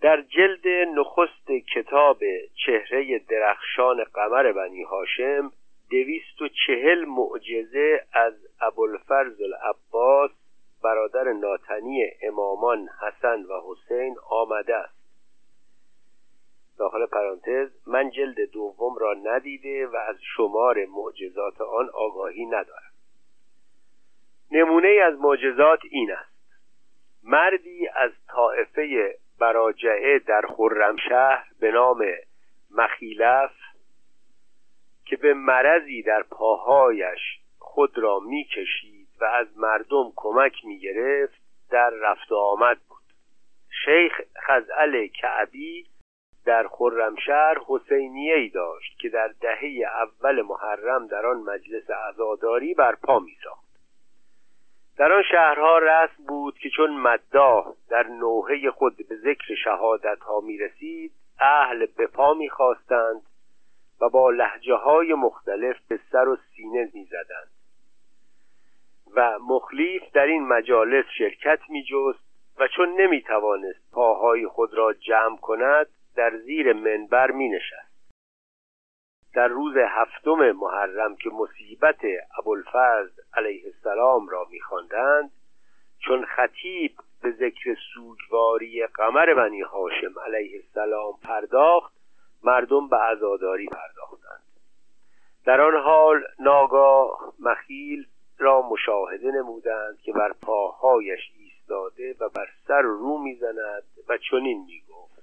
در 0.00 0.22
جلد 0.22 0.68
نخست 0.98 1.50
کتاب 1.74 2.18
چهره 2.66 3.18
درخشان 3.18 4.04
قمر 4.04 4.52
بنی 4.52 4.82
هاشم 4.82 5.52
دویست 5.90 6.42
و 6.42 6.48
چهل 6.48 7.04
معجزه 7.04 8.04
از 8.12 8.34
ابوالفرز 8.60 9.40
العباس 9.40 10.30
برادر 10.82 11.32
ناتنی 11.32 12.04
امامان 12.22 12.88
حسن 13.02 13.42
و 13.42 13.60
حسین 13.66 14.16
آمده 14.30 14.76
است. 14.76 14.96
داخل 16.78 17.06
پرانتز 17.06 17.70
من 17.86 18.10
جلد 18.10 18.40
دوم 18.52 18.98
را 18.98 19.14
ندیده 19.14 19.86
و 19.86 19.96
از 19.96 20.16
شمار 20.36 20.86
معجزات 20.86 21.60
آن 21.60 21.88
آگاهی 21.94 22.46
ندارم. 22.46 22.92
نمونه 24.52 24.88
از 24.88 25.18
معجزات 25.18 25.80
این 25.90 26.12
است. 26.12 26.35
مردی 27.26 27.88
از 27.88 28.10
طائفه 28.28 29.16
براجعه 29.40 30.18
در 30.18 30.42
خرمشهر 30.56 31.44
به 31.60 31.70
نام 31.70 32.04
مخیلف 32.70 33.52
که 35.06 35.16
به 35.16 35.34
مرضی 35.34 36.02
در 36.02 36.22
پاهایش 36.22 37.20
خود 37.58 37.98
را 37.98 38.18
می‌کشید 38.18 39.08
و 39.20 39.24
از 39.24 39.58
مردم 39.58 40.12
کمک 40.16 40.64
می‌گرفت 40.64 41.40
در 41.70 41.90
رفت 41.90 42.32
آمد 42.32 42.78
بود. 42.88 43.02
شیخ 43.84 44.20
خزعل 44.46 45.06
کعبی 45.06 45.86
در 46.44 46.68
خرمشهر 46.68 47.58
حسینیه 47.66 48.34
ای 48.34 48.48
داشت 48.48 48.98
که 48.98 49.08
در 49.08 49.28
دهه 49.40 49.84
اول 50.02 50.42
محرم 50.42 51.06
در 51.06 51.26
آن 51.26 51.36
مجلس 51.36 51.90
عزاداری 51.90 52.74
برپا 52.74 53.18
میساخت. 53.18 53.65
در 54.98 55.12
آن 55.12 55.22
شهرها 55.22 55.78
رسم 55.78 56.24
بود 56.28 56.58
که 56.58 56.70
چون 56.70 56.90
مداح 56.90 57.72
در 57.90 58.06
نوحه 58.06 58.70
خود 58.70 58.96
به 59.08 59.16
ذکر 59.16 59.54
شهادت 59.64 60.18
ها 60.20 60.40
می 60.40 60.58
رسید 60.58 61.12
اهل 61.40 61.86
به 61.86 62.06
پا 62.06 62.34
می 62.34 62.48
خواستند 62.48 63.22
و 64.00 64.08
با 64.08 64.30
لحجه 64.30 64.74
های 64.74 65.14
مختلف 65.14 65.76
به 65.88 66.00
سر 66.12 66.28
و 66.28 66.36
سینه 66.36 66.90
می 66.94 67.04
زدند 67.04 67.50
و 69.14 69.38
مخلیف 69.38 70.02
در 70.12 70.26
این 70.26 70.48
مجالس 70.48 71.04
شرکت 71.18 71.60
می 71.68 71.84
جست 71.84 72.26
و 72.58 72.68
چون 72.68 73.00
نمی 73.00 73.22
توانست 73.22 73.92
پاهای 73.92 74.46
خود 74.46 74.74
را 74.74 74.92
جمع 74.92 75.36
کند 75.36 75.86
در 76.16 76.36
زیر 76.38 76.72
منبر 76.72 77.30
می 77.30 77.48
نشست 77.48 77.85
در 79.36 79.48
روز 79.48 79.76
هفتم 79.76 80.52
محرم 80.52 81.16
که 81.16 81.30
مصیبت 81.30 82.00
ابوالفضل 82.38 83.22
علیه 83.34 83.62
السلام 83.66 84.28
را 84.28 84.46
میخواندند 84.50 85.30
چون 85.98 86.24
خطیب 86.24 86.92
به 87.22 87.30
ذکر 87.30 87.76
سوگواری 87.94 88.86
قمر 88.86 89.34
بنی 89.34 89.60
هاشم 89.60 90.20
علیه 90.26 90.62
السلام 90.64 91.14
پرداخت 91.22 91.92
مردم 92.44 92.88
به 92.88 92.96
عزاداری 92.96 93.66
پرداختند. 93.66 94.42
در 95.44 95.60
آن 95.60 95.82
حال 95.82 96.24
ناگاه 96.38 97.32
مخیل 97.38 98.06
را 98.38 98.62
مشاهده 98.62 99.30
نمودند 99.30 100.00
که 100.00 100.12
بر 100.12 100.32
پاهایش 100.42 101.32
ایستاده 101.38 102.14
و 102.20 102.28
بر 102.28 102.48
سر 102.68 102.82
رو 102.82 103.18
می‌زند 103.18 103.84
و 104.08 104.18
چنین 104.30 104.64
می‌گفت. 104.66 105.22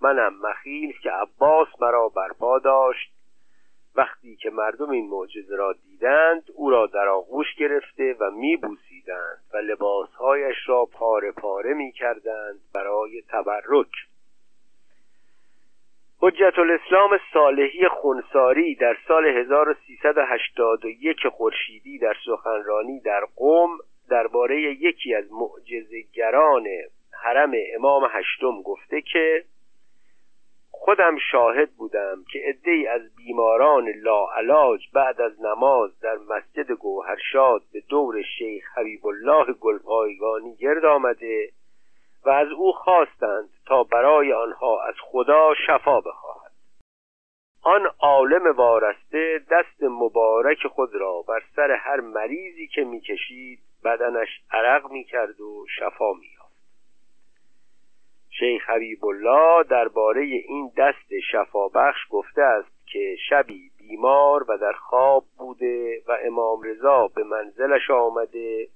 منم 0.00 0.34
مخیل 0.40 0.98
که 1.02 1.10
عباس 1.10 1.68
مرا 1.80 2.08
برپا 2.08 2.58
داشت 2.58 3.15
وقتی 3.96 4.36
که 4.36 4.50
مردم 4.50 4.90
این 4.90 5.10
معجزه 5.10 5.56
را 5.56 5.72
دید 5.72 5.86
می‌دیدند 5.96 6.42
او 6.54 6.70
را 6.70 6.86
در 6.86 7.08
آغوش 7.08 7.54
گرفته 7.54 8.16
و 8.20 8.30
میبوسیدند 8.30 9.38
و 9.54 9.56
لباسهایش 9.56 10.56
را 10.66 10.84
پاره 10.84 11.32
پاره 11.32 11.74
می‌کردند 11.74 12.60
برای 12.74 13.22
تبرک. 13.28 13.90
حجت 16.20 16.58
الاسلام 16.58 17.18
صالحی 17.32 17.88
خونساری 17.88 18.74
در 18.74 18.96
سال 19.08 19.26
1381 19.26 21.28
خورشیدی 21.28 21.98
در 21.98 22.16
سخنرانی 22.26 23.00
در 23.00 23.24
قوم 23.36 23.70
درباره 24.10 24.62
یکی 24.62 25.14
از 25.14 25.24
معجزهگران 25.32 26.66
حرم 27.22 27.52
امام 27.74 28.08
هشتم 28.10 28.62
گفته 28.62 29.00
که 29.00 29.44
خودم 30.78 31.18
شاهد 31.32 31.70
بودم 31.70 32.24
که 32.32 32.38
عدهای 32.44 32.86
از 32.86 33.16
بیماران 33.16 33.88
لاعلاج 33.88 34.80
بعد 34.92 35.20
از 35.20 35.40
نماز 35.42 36.00
در 36.00 36.16
مسجد 36.16 36.72
گوهرشاد 36.72 37.62
به 37.72 37.82
دور 37.88 38.22
شیخ 38.22 38.64
حبیب 38.78 39.06
الله 39.06 39.52
گلپایگانی 39.52 40.56
گرد 40.56 40.84
آمده 40.84 41.50
و 42.24 42.30
از 42.30 42.48
او 42.48 42.72
خواستند 42.72 43.48
تا 43.66 43.82
برای 43.82 44.32
آنها 44.32 44.82
از 44.82 44.94
خدا 45.00 45.54
شفا 45.66 46.00
بخواهد. 46.00 46.52
آن 47.62 47.86
عالم 48.00 48.56
وارسته 48.56 49.40
دست 49.50 49.82
مبارک 49.82 50.66
خود 50.66 50.94
را 50.94 51.22
بر 51.28 51.42
سر 51.56 51.70
هر 51.70 52.00
مریضی 52.00 52.66
که 52.66 52.84
می‌کشید 52.84 53.58
بدنش 53.84 54.28
عرق 54.52 54.90
می‌کرد 54.90 55.40
و 55.40 55.66
شفا 55.78 56.12
مییافت 56.12 56.35
شیخ 58.38 58.70
حبیب 58.70 59.04
الله 59.04 59.64
درباره 59.64 60.22
این 60.22 60.72
دست 60.76 61.18
شفابخش 61.32 62.00
گفته 62.10 62.42
است 62.42 62.86
که 62.86 63.16
شبی 63.28 63.70
بیمار 63.78 64.50
و 64.50 64.58
در 64.58 64.72
خواب 64.72 65.24
بوده 65.38 66.02
و 66.08 66.18
امام 66.24 66.62
رضا 66.62 67.08
به 67.08 67.24
منزلش 67.24 67.90
آمده 67.90 68.68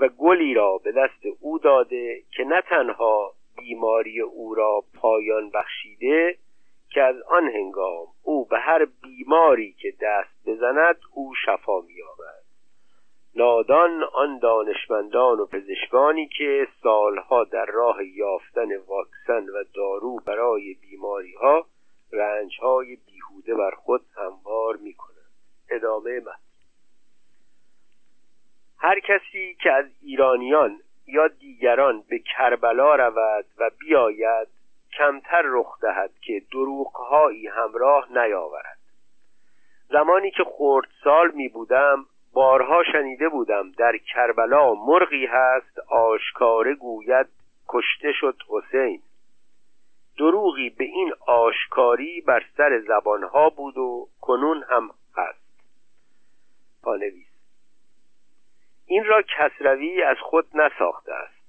و 0.00 0.08
گلی 0.08 0.54
را 0.54 0.78
به 0.78 0.92
دست 0.92 1.26
او 1.40 1.58
داده 1.58 2.22
که 2.36 2.44
نه 2.44 2.62
تنها 2.62 3.32
بیماری 3.56 4.20
او 4.20 4.54
را 4.54 4.84
پایان 5.00 5.50
بخشیده 5.50 6.36
که 6.90 7.02
از 7.02 7.16
آن 7.22 7.48
هنگام 7.48 8.06
او 8.22 8.44
به 8.44 8.58
هر 8.58 8.86
بیماری 9.02 9.72
که 9.72 9.94
دست 10.00 10.48
بزند 10.48 10.96
او 11.14 11.34
شفا 11.46 11.80
مییابد. 11.80 12.19
نادان 13.34 14.02
آن 14.02 14.38
دانشمندان 14.38 15.40
و 15.40 15.46
پزشکانی 15.46 16.28
که 16.28 16.68
سالها 16.82 17.44
در 17.44 17.66
راه 17.66 18.04
یافتن 18.04 18.76
واکسن 18.76 19.48
و 19.48 19.64
دارو 19.74 20.16
برای 20.26 20.74
بیماری 20.74 21.34
ها 21.34 21.66
رنج 22.12 22.58
های 22.60 22.96
بیهوده 22.96 23.54
بر 23.54 23.70
خود 23.70 24.00
هموار 24.16 24.76
می 24.76 24.94
کنند 24.94 25.30
ادامه 25.70 26.20
من 26.20 26.32
هر 28.78 29.00
کسی 29.00 29.56
که 29.62 29.72
از 29.72 29.86
ایرانیان 30.02 30.80
یا 31.06 31.28
دیگران 31.28 32.04
به 32.08 32.18
کربلا 32.18 32.94
رود 32.94 33.46
و 33.58 33.70
بیاید 33.78 34.48
کمتر 34.98 35.42
رخ 35.44 35.80
دهد 35.80 36.10
که 36.20 36.42
دروغهایی 36.52 37.46
همراه 37.46 38.08
نیاورد. 38.12 38.78
زمانی 39.88 40.30
که 40.30 40.44
سال 41.04 41.30
می 41.30 41.48
بودم 41.48 42.06
بارها 42.32 42.82
شنیده 42.92 43.28
بودم 43.28 43.72
در 43.72 43.96
کربلا 43.96 44.74
مرغی 44.74 45.26
هست 45.26 45.78
آشکاره 45.88 46.74
گوید 46.74 47.26
کشته 47.68 48.12
شد 48.12 48.36
حسین. 48.48 49.02
دروغی 50.18 50.70
به 50.70 50.84
این 50.84 51.12
آشکاری 51.26 52.20
بر 52.20 52.44
سر 52.56 52.80
زبانها 52.88 53.50
بود 53.50 53.78
و 53.78 54.08
کنون 54.20 54.64
هم 54.68 54.90
هست. 55.16 55.40
پانویس. 56.82 57.26
این 58.86 59.04
را 59.04 59.22
کسروی 59.22 60.02
از 60.02 60.16
خود 60.20 60.46
نساخته 60.54 61.12
است. 61.12 61.40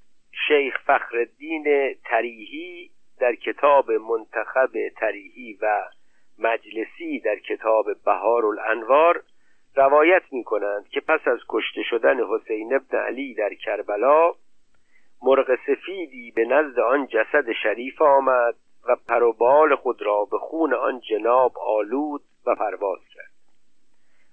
شیخ 0.48 0.78
فخردین 0.86 1.96
تریحی 2.06 2.92
در 3.20 3.36
کتاب 3.36 3.92
منتخب 3.92 4.90
تریحی 4.98 5.58
و 5.62 5.84
مجلسی 6.40 7.20
در 7.20 7.36
کتاب 7.36 7.86
بهار 8.06 8.46
الانوار 8.46 9.24
روایت 9.76 10.24
می 10.32 10.44
کنند 10.44 10.88
که 10.88 11.02
پس 11.02 11.28
از 11.28 11.40
کشته 11.50 11.84
شدن 11.84 12.20
حسین 12.24 12.74
ابن 12.74 12.98
علی 12.98 13.34
در 13.34 13.54
کربلا 13.54 14.34
مرغ 15.22 15.58
سفیدی 15.68 16.32
به 16.32 16.46
نزد 16.46 16.80
آن 16.80 17.08
جسد 17.08 17.52
شریف 17.64 18.02
آمد 18.02 18.56
و 18.88 18.96
پروبال 19.10 19.76
خود 19.76 20.02
را 20.02 20.26
به 20.32 20.38
خون 20.38 20.74
آن 20.74 21.00
جناب 21.00 21.52
آلود 21.58 22.22
و 22.46 22.56
پرواز 22.56 23.00
کرد 23.14 23.32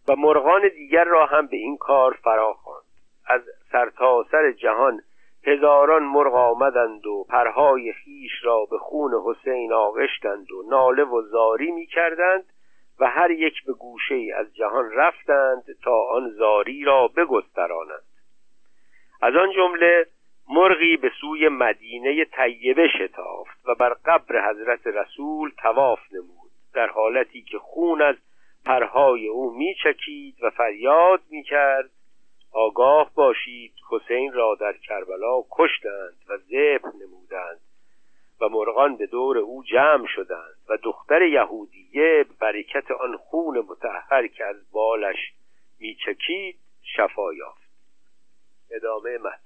و 0.09 0.17
مرغان 0.17 0.69
دیگر 0.69 1.05
را 1.05 1.27
هم 1.27 1.47
به 1.47 1.57
این 1.57 1.77
کار 1.77 2.19
فرا 2.25 2.53
خواند. 2.53 2.85
از 3.27 3.43
سرتاسر 3.73 4.31
سر 4.31 4.53
جهان 4.53 5.03
هزاران 5.47 6.03
مرغ 6.03 6.35
آمدند 6.35 7.07
و 7.07 7.25
پرهای 7.29 7.93
خیش 7.93 8.33
را 8.43 8.65
به 8.71 8.79
خون 8.79 9.13
حسین 9.25 9.73
آغشتند 9.73 10.53
و 10.53 10.63
ناله 10.71 11.05
و 11.05 11.23
زاری 11.23 11.71
می 11.71 11.87
کردند 11.87 12.45
و 13.01 13.07
هر 13.07 13.31
یک 13.31 13.65
به 13.65 13.73
گوشه 13.73 14.15
ای 14.15 14.33
از 14.33 14.57
جهان 14.57 14.93
رفتند 14.93 15.65
تا 15.83 16.03
آن 16.03 16.31
زاری 16.31 16.85
را 16.85 17.09
بگسترانند. 17.09 18.03
از 19.23 19.37
آن 19.37 19.53
جمله 19.53 20.07
مرغی 20.49 20.97
به 20.97 21.11
سوی 21.21 21.49
مدینه 21.49 22.25
طیبه 22.25 22.89
شتافت 22.89 23.69
و 23.69 23.75
بر 23.75 23.97
قبر 24.05 24.51
حضرت 24.51 24.87
رسول 24.87 25.53
تواف 25.63 26.01
نمود 26.13 26.51
در 26.75 26.87
حالتی 26.87 27.43
که 27.43 27.59
خون 27.59 28.03
از 28.03 28.17
پرهای 28.67 29.29
او 29.29 29.59
میچکید 29.59 30.43
و 30.43 30.51
فریاد 30.51 31.21
می‌کرد 31.31 31.91
آگاه 32.53 33.11
باشید 33.15 33.73
حسین 33.91 34.33
را 34.33 34.57
در 34.61 34.73
کربلا 34.73 35.43
کشتند 35.51 36.17
و 36.29 36.37
ذبح 36.37 36.89
نمودند. 37.01 37.61
و 38.41 38.49
مرغان 38.49 38.97
به 38.97 39.07
دور 39.07 39.39
او 39.39 39.63
جمع 39.65 40.07
شدند 40.07 40.57
و 40.69 40.77
دختر 40.83 41.23
یهودیه 41.23 42.27
برکت 42.41 42.91
آن 42.91 43.17
خون 43.17 43.59
متحر 43.59 44.27
که 44.27 44.45
از 44.45 44.73
بالش 44.73 45.33
میچکید 45.81 46.57
شفا 46.83 47.35
یافت. 47.35 47.69
ادامه 48.71 49.19
مد 49.19 49.41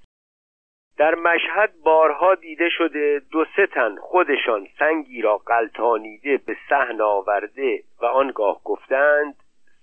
در 0.97 1.15
مشهد 1.15 1.73
بارها 1.83 2.35
دیده 2.35 2.69
شده 2.69 3.21
دو 3.31 3.45
سه 3.55 3.67
تن 3.67 3.95
خودشان 3.95 4.67
سنگی 4.79 5.21
را 5.21 5.37
قلتانیده 5.37 6.37
به 6.37 6.57
صحن 6.69 7.01
آورده 7.01 7.83
و 8.01 8.05
آنگاه 8.05 8.61
گفتند 8.63 9.35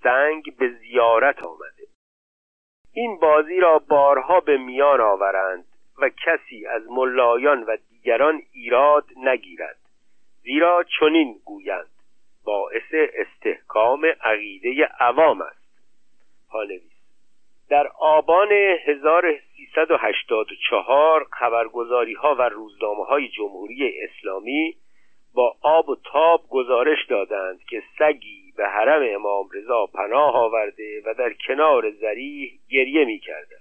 سنگ 0.02 0.56
به 0.58 0.68
زیارت 0.68 1.42
آمده. 1.42 1.86
این 2.92 3.16
بازی 3.16 3.60
را 3.60 3.78
بارها 3.78 4.40
به 4.40 4.56
میان 4.56 5.00
آورند 5.00 5.64
و 5.98 6.10
کسی 6.24 6.66
از 6.66 6.82
ملایان 6.90 7.62
و 7.62 7.76
دیگران 8.02 8.42
ایراد 8.52 9.04
نگیرد 9.16 9.76
زیرا 10.42 10.84
چنین 11.00 11.40
گویند 11.44 11.90
باعث 12.44 12.92
استحکام 12.92 14.06
عقیده 14.20 14.88
عوام 15.00 15.42
است. 15.42 15.60
پانویس. 16.50 16.82
در 17.68 17.86
آبان 17.98 18.52
1384 18.52 21.26
خبرگزاری 21.30 22.14
ها 22.14 22.34
و 22.34 22.42
روزنامه 22.42 23.04
های 23.04 23.28
جمهوری 23.28 23.92
اسلامی 24.02 24.76
با 25.34 25.56
آب 25.62 25.88
و 25.88 25.96
تاب 26.12 26.48
گزارش 26.48 27.06
دادند 27.08 27.64
که 27.64 27.82
سگی 27.98 28.52
به 28.56 28.68
حرم 28.68 29.14
امام 29.14 29.48
رضا 29.54 29.86
پناه 29.86 30.36
آورده 30.36 31.02
و 31.06 31.14
در 31.14 31.32
کنار 31.46 31.90
زریح 31.90 32.52
گریه 32.70 33.04
می 33.04 33.18
کرده 33.18 33.59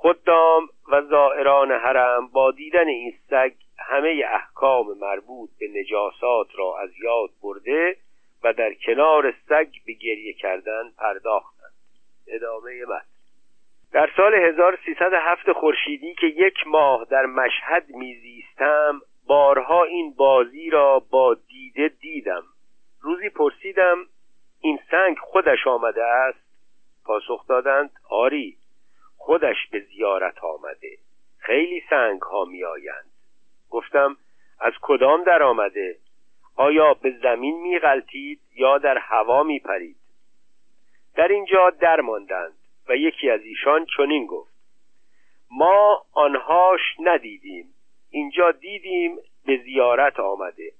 خدام 0.00 0.68
و 0.88 1.02
زائران 1.02 1.72
حرم 1.72 2.28
با 2.28 2.50
دیدن 2.50 2.88
این 2.88 3.14
سگ 3.30 3.52
همه 3.78 4.24
احکام 4.32 4.98
مربوط 4.98 5.50
به 5.60 5.68
نجاسات 5.68 6.48
را 6.54 6.78
از 6.78 6.90
یاد 7.02 7.30
برده 7.42 7.96
و 8.44 8.52
در 8.52 8.74
کنار 8.74 9.34
سگ 9.48 9.68
به 9.86 9.92
گریه 9.92 10.32
کردن 10.32 10.82
پرداختند. 10.98 11.72
ادامه 12.28 12.84
متن. 12.84 13.06
در 13.92 14.10
سال 14.16 14.34
1307 14.34 15.52
خورشیدی 15.52 16.14
که 16.14 16.26
یک 16.26 16.66
ماه 16.66 17.06
در 17.10 17.26
مشهد 17.26 17.88
میزیستم 17.88 19.00
بارها 19.26 19.84
این 19.84 20.14
بازی 20.14 20.70
را 20.70 21.02
با 21.10 21.34
دیده 21.34 21.88
دیدم. 21.88 22.42
روزی 23.00 23.28
پرسیدم 23.28 23.96
این 24.60 24.78
سنگ 24.90 25.18
خودش 25.18 25.66
آمده 25.66 26.04
است؟ 26.04 26.38
پاسخ 27.04 27.46
دادند 27.46 27.90
آری. 28.10 28.57
خودش 29.28 29.66
به 29.70 29.80
زیارت 29.80 30.44
آمده. 30.44 30.98
خیلی 31.38 31.82
سنگ 31.90 32.22
ها 32.22 32.44
می 32.44 32.64
آیند. 32.64 33.10
گفتم 33.70 34.16
از 34.60 34.72
کدام 34.82 35.24
در 35.24 35.42
آمده؟ 35.42 35.96
آیا 36.56 36.94
به 36.94 37.10
زمین 37.22 37.60
می 37.60 37.78
غلطید 37.78 38.40
یا 38.56 38.78
در 38.78 38.98
هوا 38.98 39.42
می 39.42 39.58
پرید؟ 39.58 39.96
در 41.16 41.28
اینجا 41.28 41.70
در 41.70 42.00
ماندند 42.00 42.52
و 42.88 42.96
یکی 42.96 43.30
از 43.30 43.40
ایشان 43.40 43.86
چنین 43.96 44.26
گفت. 44.26 44.54
ما 45.50 46.04
آنهاش 46.12 46.80
ندیدیم. 47.00 47.74
اینجا 48.10 48.52
دیدیم 48.52 49.18
به 49.46 49.56
زیارت 49.56 50.20
آمده. 50.20 50.72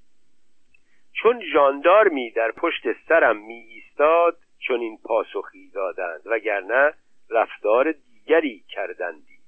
چون 1.12 1.42
ژاندارمی 1.52 2.30
در 2.30 2.50
پشت 2.50 2.92
سرم 3.08 3.36
می 3.36 3.66
ایستاد 3.70 4.38
چون 4.58 4.80
این 4.80 4.98
پاسخی 5.04 5.70
دادند. 5.70 6.22
وگرنه 6.26 6.94
رفتار 7.30 7.94
دیگری 8.28 8.64
کردندی. 8.68 9.38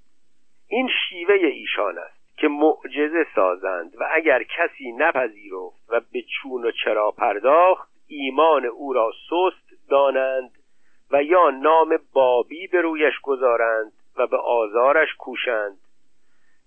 این 0.69 0.89
شیوه 0.89 1.35
ایشان 1.35 1.99
است 1.99 2.39
که 2.39 2.49
معجزه 2.49 3.27
سازند 3.35 3.97
و 4.01 4.09
اگر 4.13 4.43
کسی 4.43 4.93
نپذیرفت 4.93 5.77
و 5.89 6.01
به 6.13 6.23
چون 6.23 6.65
و 6.65 6.71
چرا 6.85 7.11
پرداخت 7.11 7.91
ایمان 8.09 8.67
او 8.67 8.93
را 8.93 9.13
سست 9.31 9.89
دانند 9.91 10.51
و 11.11 11.23
یا 11.23 11.51
نام 11.51 11.99
بابی 12.13 12.67
به 12.67 12.81
رویش 12.81 13.21
گذارند 13.23 13.93
و 14.17 14.27
به 14.27 14.37
آزارش 14.37 15.15
کوشند. 15.19 15.79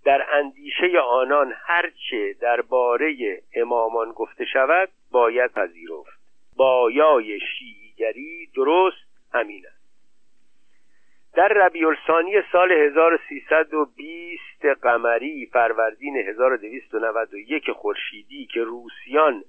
در 0.05 0.26
اندیشه 0.34 0.99
آنان 0.99 1.53
هرچه 1.66 2.36
درباره 2.41 3.41
امامان 3.55 4.11
گفته 4.11 4.45
شود 4.45 4.89
باید 5.11 5.51
پذیرفت. 5.51 6.20
بایای 6.57 7.39
شیعیگری 7.39 8.49
درست 8.55 9.32
همین 9.34 9.66
است. 9.68 9.82
در 11.36 11.47
ربیع 11.47 11.88
الثانی 11.88 12.31
سال 12.51 12.71
1320 12.71 14.65
قمری 14.81 15.45
فروردین 15.45 16.17
1291 16.17 17.71
خورشیدی 17.71 18.45
که 18.45 18.63
روسیان 18.63 19.43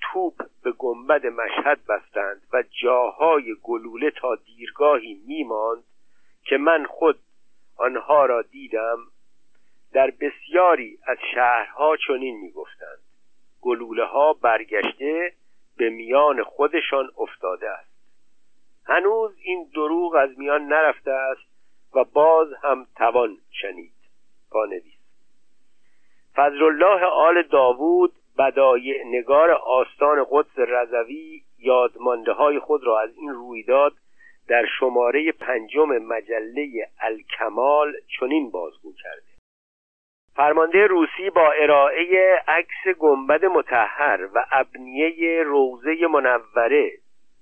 توپ 0.00 0.34
به 0.62 0.72
گنبد 0.72 1.26
مشهد 1.26 1.78
بستند 1.88 2.42
و 2.52 2.64
جاهای 2.82 3.56
گلوله 3.62 4.10
تا 4.10 4.34
دیرگاهی 4.34 5.20
میماند 5.26 5.84
که 6.44 6.56
من 6.56 6.84
خود 6.84 7.18
آنها 7.76 8.26
را 8.26 8.42
دیدم 8.42 8.98
در 9.92 10.10
بسیاری 10.20 10.98
از 11.06 11.18
شهرها 11.34 11.96
چنین 11.96 12.40
می‌گفتند. 12.40 12.98
گلوله 13.60 14.04
ها 14.04 14.32
برگشته 14.32 15.32
به 15.76 15.90
میان 15.90 16.42
خودشان 16.42 17.10
افتاده 17.18 17.70
است. 17.70 17.95
هنوز 18.88 19.36
این 19.42 19.70
دروغ 19.74 20.14
از 20.14 20.38
میان 20.38 20.66
نرفته 20.66 21.10
است 21.10 21.56
و 21.94 22.04
باز 22.04 22.48
هم 22.62 22.86
توان 22.96 23.36
شنید. 23.50 23.92
پانویس. 24.50 24.96
فضل 26.36 26.62
الله 26.62 27.04
آل 27.04 27.42
داوود 27.42 28.12
بدایع 28.38 29.04
نگار 29.06 29.50
آستان 29.50 30.26
قدس 30.30 30.58
رضوی 30.58 31.42
یادمانده 31.58 32.32
های 32.32 32.58
خود 32.58 32.84
را 32.84 33.00
از 33.00 33.10
این 33.16 33.30
رویداد 33.30 33.92
در 34.48 34.66
شماره 34.78 35.32
پنجم 35.32 35.98
مجله 35.98 36.88
الکمال 37.00 37.92
چنین 38.20 38.50
بازگو 38.50 38.92
کرده. 39.02 39.36
فرمانده 40.34 40.86
روسی 40.86 41.30
با 41.30 41.52
ارائه 41.52 42.38
عکس 42.48 42.98
گنبد 42.98 43.44
متحر 43.44 44.28
و 44.34 44.46
ابنیه 44.52 45.42
روزه 45.42 46.06
منوره 46.06 46.92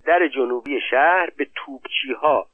در 0.07 0.29
جنوبی 0.29 0.81
شهر 0.91 1.31
به 1.37 1.47
توپچی 1.55 2.13
ها 2.13 2.47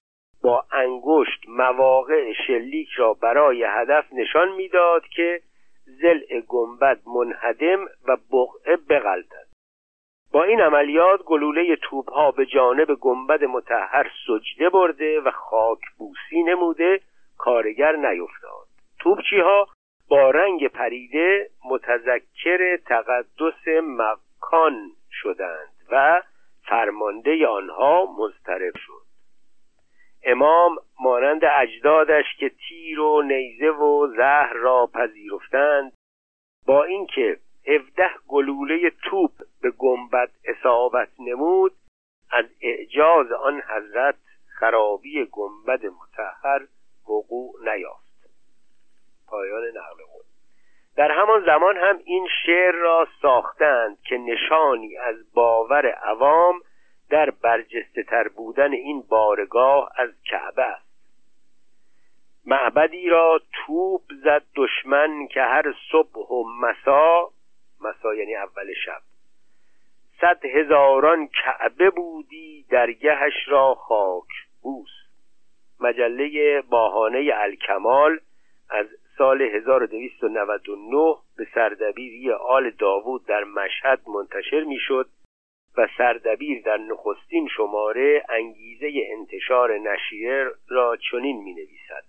با 0.42 0.64
انگشت 0.72 1.48
مواقع 1.48 2.32
شلیک 2.46 2.88
را 2.96 3.14
برای 3.14 3.64
هدف 3.64 4.04
نشان 4.12 4.52
می‌داد 4.52 5.02
که 5.06 5.40
زل 5.84 6.40
گنبد 6.48 6.98
منهدم 7.06 7.84
و 8.08 8.16
بقعه 8.32 8.76
بغلتد 8.76 9.50
با 10.32 10.44
این 10.44 10.60
عملیات 10.60 11.22
گلوله 11.22 11.76
توپ 11.76 12.10
ها 12.12 12.30
به 12.30 12.46
جانب 12.46 12.94
گنبد 12.94 13.44
متحر 13.44 14.10
سجده 14.26 14.68
برده 14.68 15.20
و 15.20 15.30
خاک 15.30 15.78
بوسی 15.98 16.42
نموده 16.42 17.00
کارگر 17.38 17.96
نیفتاد. 17.96 18.66
توپچی 19.00 19.40
ها 19.40 19.68
با 20.08 20.30
رنگ 20.30 20.68
پریده 20.68 21.50
متذکر 21.70 22.76
تقدس 22.76 23.68
مکان 23.82 24.90
شدند 25.10 25.72
و 25.90 26.22
فرمانده 26.70 27.46
آنها 27.46 28.14
مضطرب 28.18 28.72
شد. 28.76 29.02
امام 30.24 30.76
مانند 31.00 31.44
اجدادش 31.44 32.24
که 32.38 32.48
تیر 32.48 33.00
و 33.00 33.22
نیزه 33.22 33.68
و 33.70 34.06
زهر 34.16 34.52
را 34.52 34.90
پذیرفتند 34.94 35.92
با 36.66 36.84
اینکه 36.84 37.38
هفده 37.66 38.10
گلوله 38.28 38.90
توپ 38.90 39.32
به 39.62 39.70
گنبد 39.70 40.30
اصابت 40.44 41.08
نمود 41.18 41.72
از 42.30 42.44
اعجاز 42.60 43.32
آن 43.32 43.62
حضرت 43.68 44.18
خرابی 44.46 45.24
گنبد 45.24 45.86
متحر 45.86 46.66
وقوع 47.08 47.74
نیافت. 47.74 48.30
پایان 49.26 49.64
نقل 49.64 50.04
قول. 50.12 50.29
در 51.00 51.10
همان 51.10 51.44
زمان 51.44 51.76
هم 51.76 52.00
این 52.04 52.28
شعر 52.46 52.72
را 52.72 53.08
ساختند 53.22 53.98
که 54.02 54.18
نشانی 54.18 54.96
از 54.96 55.34
باور 55.34 55.86
عوام 55.86 56.60
در 57.10 57.30
برجسته 57.30 58.02
تر 58.02 58.28
بودن 58.28 58.72
این 58.72 59.02
بارگاه 59.02 59.92
از 59.96 60.10
کعبه 60.24 60.62
است. 60.62 60.86
معبدی 62.46 63.08
را 63.08 63.40
توپ 63.52 64.02
زد 64.24 64.42
دشمن 64.56 65.26
که 65.26 65.42
هر 65.42 65.74
صبح 65.92 66.28
و 66.30 66.44
مسا 66.60 67.30
مسا 67.80 68.14
یعنی 68.14 68.36
اول 68.36 68.72
شب 68.84 69.00
صد 70.20 70.44
هزاران 70.44 71.28
کعبه 71.28 71.90
بودی 71.90 72.66
درگهش 72.70 73.48
را 73.48 73.74
خاک 73.74 74.28
بوس 74.62 74.92
مجله 75.80 76.60
باهانه 76.60 77.30
الکمال 77.34 78.20
از 78.70 78.86
سال 79.20 79.42
1299 79.42 81.16
به 81.36 81.46
سردبیری 81.54 82.32
آل 82.32 82.70
داوود 82.70 83.26
در 83.26 83.44
مشهد 83.44 84.00
منتشر 84.08 84.64
می‌شد 84.64 85.08
و 85.76 85.88
سردبیر 85.98 86.62
در 86.62 86.76
نخستین 86.76 87.48
شماره 87.56 88.24
انگیزه 88.28 88.92
انتشار 89.18 89.78
نشیر 89.78 90.50
را 90.68 90.96
چنین 91.10 91.36
می 91.42 91.54
نویسد 91.54 92.04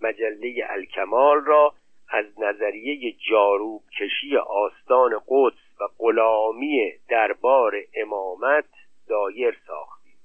مجله 0.00 0.66
الکمال 0.70 1.44
را 1.44 1.74
از 2.08 2.24
نظریه 2.40 3.12
جاروب 3.30 3.82
کشی 4.00 4.36
آستان 4.36 5.20
قدس 5.28 5.80
و 5.80 5.84
غلامی 5.98 6.92
دربار 7.08 7.76
امامت 7.94 8.68
دایر 9.08 9.56
ساختیم. 9.66 10.18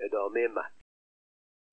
ادامه 0.00 0.48
مد 0.48 0.79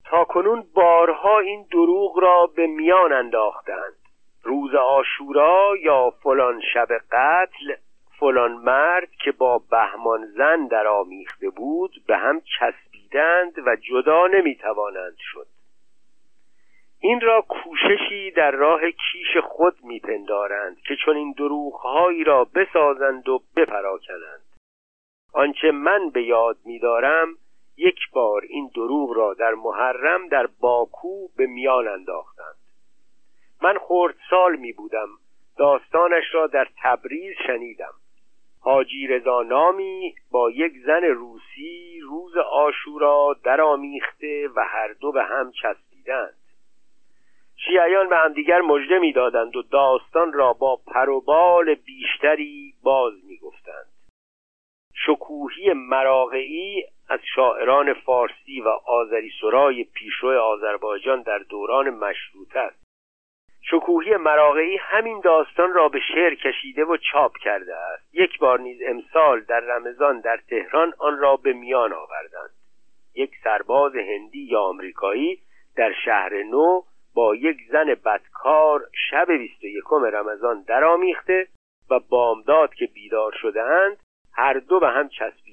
تا 0.04 0.24
کنون 0.24 0.64
بارها 0.74 1.38
این 1.38 1.66
دروغ 1.72 2.18
را 2.18 2.46
به 2.46 2.66
میان 2.66 3.12
انداختند. 3.12 3.94
روز 4.42 4.74
آشورا 4.74 5.76
یا 5.82 6.10
فلان 6.10 6.60
شب 6.74 6.88
قتل 7.12 7.74
فلان 8.18 8.52
مرد 8.52 9.10
که 9.24 9.32
با 9.32 9.58
بهمان 9.70 10.26
زن 10.26 10.66
در 10.66 10.86
آمیخته 10.86 11.50
بود 11.50 11.90
به 12.06 12.16
هم 12.16 12.40
چسبیدند 12.40 13.58
و 13.66 13.76
جدا 13.76 14.26
نمی‌توانند 14.26 15.16
شد. 15.18 15.46
این 17.00 17.20
را 17.20 17.42
کوششی 17.42 18.30
در 18.30 18.50
راه 18.50 18.80
کیش 18.80 19.36
خود 19.42 19.74
میپندارند 19.82 20.80
که 20.80 20.96
چون 21.04 21.16
این 21.16 21.32
دروغهایی 21.32 22.24
را 22.24 22.44
بسازند 22.44 23.28
و 23.28 23.40
بپراکنند. 23.56 24.42
آنچه 25.32 25.70
من 25.70 26.10
به 26.10 26.22
یاد 26.22 26.56
میدارم 26.64 27.28
یک 27.78 28.10
بار 28.12 28.42
این 28.48 28.70
دروغ 28.74 29.12
را 29.16 29.34
در 29.34 29.54
محرم 29.54 30.28
در 30.28 30.46
باکو 30.60 31.28
به 31.36 31.46
میان 31.46 31.88
انداختند. 31.88 32.56
من 33.62 33.78
سال 34.30 34.56
می 34.56 34.72
بودم. 34.72 35.08
داستانش 35.56 36.24
را 36.32 36.46
در 36.46 36.68
تبریز 36.82 37.34
شنیدم. 37.46 37.94
حاجی 38.60 39.06
رضا 39.06 39.42
نامی 39.42 40.14
با 40.30 40.50
یک 40.50 40.72
زن 40.86 41.04
روسی 41.04 42.00
روز 42.00 42.36
آشورا 42.36 43.36
درآمیخته 43.44 44.48
و 44.56 44.64
هر 44.64 44.92
دو 44.92 45.12
به 45.12 45.24
هم 45.24 45.52
چسبیدند. 45.52 46.34
شیعیان 47.56 48.08
به 48.08 48.16
همدیگر 48.16 48.60
مژده 48.60 48.98
می‌دادند 48.98 49.56
و 49.56 49.62
داستان 49.62 50.32
را 50.32 50.52
با 50.52 50.76
پروبال 50.86 51.74
بیشتری 51.74 52.74
باز 52.82 53.12
می‌گفتند. 53.24 53.92
شکوهی 54.94 55.72
مراقعی 55.72 56.84
از 57.08 57.20
شاعران 57.34 57.92
فارسی 57.94 58.60
و 58.60 58.68
آذری 58.86 59.30
سرای 59.40 59.84
پیشرو 59.84 60.40
آذربایجان 60.40 61.22
در 61.22 61.38
دوران 61.38 61.90
مشروطه 61.90 62.58
است. 62.58 62.88
شکوهی 63.70 64.16
مراقعی 64.16 64.76
همین 64.76 65.20
داستان 65.20 65.72
را 65.72 65.88
به 65.88 66.00
شعر 66.14 66.34
کشیده 66.34 66.84
و 66.84 66.96
چاپ 67.12 67.36
کرده 67.36 67.76
است. 67.76 68.14
یک 68.14 68.38
بار 68.38 68.60
نیز 68.60 68.78
امسال 68.86 69.40
در 69.40 69.60
رمضان 69.60 70.20
در 70.20 70.36
تهران 70.50 70.92
آن 70.98 71.18
را 71.18 71.36
به 71.36 71.52
میان 71.52 71.92
آوردند. 71.92 72.50
یک 73.14 73.30
سرباز 73.44 73.96
هندی 73.96 74.42
یا 74.44 74.60
آمریکایی 74.60 75.38
در 75.76 75.92
شهر 76.04 76.42
نو 76.42 76.82
با 77.14 77.34
یک 77.34 77.56
زن 77.70 77.94
بدکار 78.04 78.84
شب 79.10 79.30
21 79.30 79.84
رمضان 79.92 80.62
درآمیخته 80.62 81.48
و 81.90 82.00
بامداد 82.00 82.74
که 82.74 82.86
بیدار 82.86 83.32
شده 83.42 83.62
اند 83.62 83.96
هر 84.32 84.52
دو 84.52 84.80
به 84.80 84.88
هم 84.88 85.08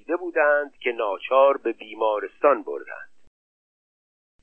چسبیده 0.06 0.18
بودند 0.18 0.78
که 0.78 0.92
ناچار 0.92 1.58
به 1.58 1.72
بیمارستان 1.72 2.64
بردند. 2.64 3.10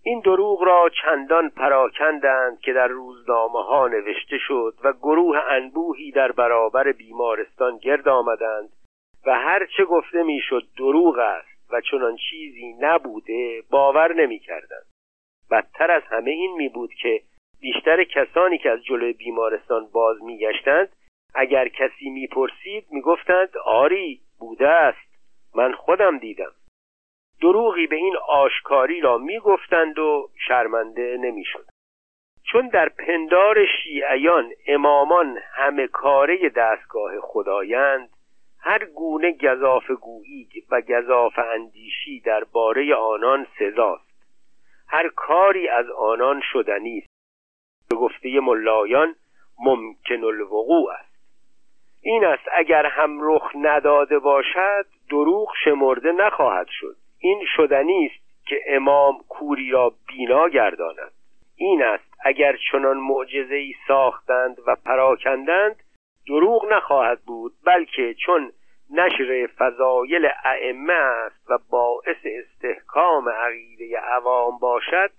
این 0.04 0.20
دروغ 0.20 0.62
را 0.62 0.90
چندان 1.02 1.50
پراکندند 1.50 2.60
که 2.60 2.72
در 2.72 2.88
روزنامه 2.88 3.64
ها 3.64 3.88
نوشته 3.88 4.38
شد 4.38 4.74
و 4.84 4.92
گروه 4.92 5.38
انبوهی 5.38 6.10
در 6.10 6.32
برابر 6.32 6.92
بیمارستان 6.92 7.78
گرد 7.78 8.08
آمدند 8.08 8.72
و 9.26 9.34
هرچه 9.34 9.84
گفته 9.84 10.22
می‌شد 10.22 10.62
دروغ 10.78 11.18
است 11.18 11.72
و 11.72 11.80
چنان 11.80 12.16
چیزی 12.30 12.74
نبوده 12.80 13.62
باور 13.70 14.14
نمی‌کردند. 14.14 14.86
بدتر 15.50 15.90
از 15.90 16.02
همه 16.02 16.30
این 16.30 16.52
می 16.56 16.68
بود 16.68 16.94
که 16.94 17.22
بیشتر 17.60 18.04
کسانی 18.04 18.58
که 18.58 18.70
از 18.70 18.84
جلوی 18.84 19.12
بیمارستان 19.12 19.86
باز 19.92 20.22
میگشتند 20.22 20.88
اگر 21.34 21.68
کسی 21.68 22.10
می‌پرسید 22.10 22.86
می‌گفتند 22.90 23.56
آری 23.64 24.20
بوده 24.38 24.68
است. 24.68 25.11
من 25.54 25.72
خودم 25.72 26.18
دیدم. 26.18 26.52
دروغی 27.40 27.86
به 27.86 27.96
این 27.96 28.16
آشکاری 28.28 29.00
را 29.00 29.18
می‌گفتند 29.18 29.98
و 29.98 30.30
شرمنده 30.48 31.16
نمی‌شد. 31.20 31.66
چون 32.44 32.68
در 32.68 32.88
پندار 32.88 33.66
شیعیان 33.66 34.52
امامان 34.66 35.38
همه 35.52 35.86
کاره 35.86 36.48
دستگاه 36.48 37.20
خدایند 37.20 38.08
هر 38.60 38.84
گونه 38.84 39.32
گذاف 39.32 39.90
و 40.70 40.80
گذاف 40.80 41.38
اندیشی 41.38 42.20
درباره 42.20 42.94
آنان 42.94 43.46
سزاست. 43.58 44.12
هر 44.88 45.08
کاری 45.08 45.68
از 45.68 45.90
آنان 45.90 46.42
شدنی 46.52 46.98
است. 46.98 47.08
به 47.90 47.96
گفته 47.96 48.40
ملایان 48.40 49.14
ممکن 49.58 50.24
الوقوع 50.24 50.92
است. 50.92 51.11
این 52.02 52.24
است 52.24 52.48
اگر 52.56 52.86
هم 52.86 53.18
رخ 53.20 53.50
نداده 53.54 54.18
باشد 54.18 54.86
دروغ 55.10 55.52
شمرده 55.64 56.12
نخواهد 56.12 56.66
شد. 56.70 56.96
این 57.18 57.44
شدنی 57.56 58.06
است 58.06 58.46
که 58.46 58.60
امام 58.68 59.18
کوری 59.28 59.70
را 59.70 59.92
بینا 60.08 60.48
گرداند. 60.48 61.12
این 61.56 61.82
است 61.82 62.14
اگر 62.24 62.56
چنان 62.72 62.96
معجزه 62.96 63.54
ای 63.54 63.74
ساختند 63.88 64.56
و 64.66 64.76
پراکندند 64.84 65.76
دروغ 66.26 66.72
نخواهد 66.72 67.20
بود 67.26 67.52
بلکه 67.66 68.14
چون 68.14 68.52
نشر 68.90 69.48
فضایل 69.58 70.28
ائمه 70.44 70.92
است 70.92 71.50
و 71.50 71.58
باعث 71.70 72.16
استحکام 72.24 73.28
عقیده 73.28 73.98
عوام 73.98 74.58
باشد 74.58 75.10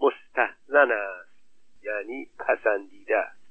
مستحسن 0.00 0.92
است 0.92 1.34
یعنی 1.84 2.26
پسندیده 2.38 3.16
است. 3.16 3.43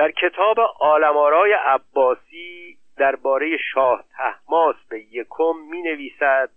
در 0.00 0.10
کتاب 0.10 0.56
عالم‌آرای 0.80 1.52
عباسی 1.52 2.76
درباره 2.96 3.56
شاه 3.72 4.04
تهماسب 4.16 5.00
یکم 5.00 5.56
می 5.70 5.82
نویسد 5.82 6.50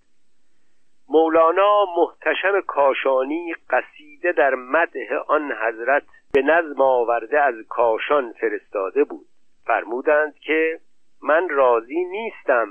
مولانا 1.09 1.85
محتشم 1.97 2.61
کاشانی 2.61 3.55
قصیده 3.69 4.31
در 4.31 4.55
مدح 4.55 5.17
آن 5.27 5.51
حضرت 5.51 6.03
به 6.33 6.41
نظم 6.41 6.81
آورده 6.81 7.41
از 7.41 7.55
کاشان 7.69 8.33
فرستاده 8.33 9.03
بود. 9.03 9.25
فرمودند 9.65 10.39
که 10.39 10.79
من 11.23 11.49
راضی 11.49 12.03
نیستم 12.03 12.67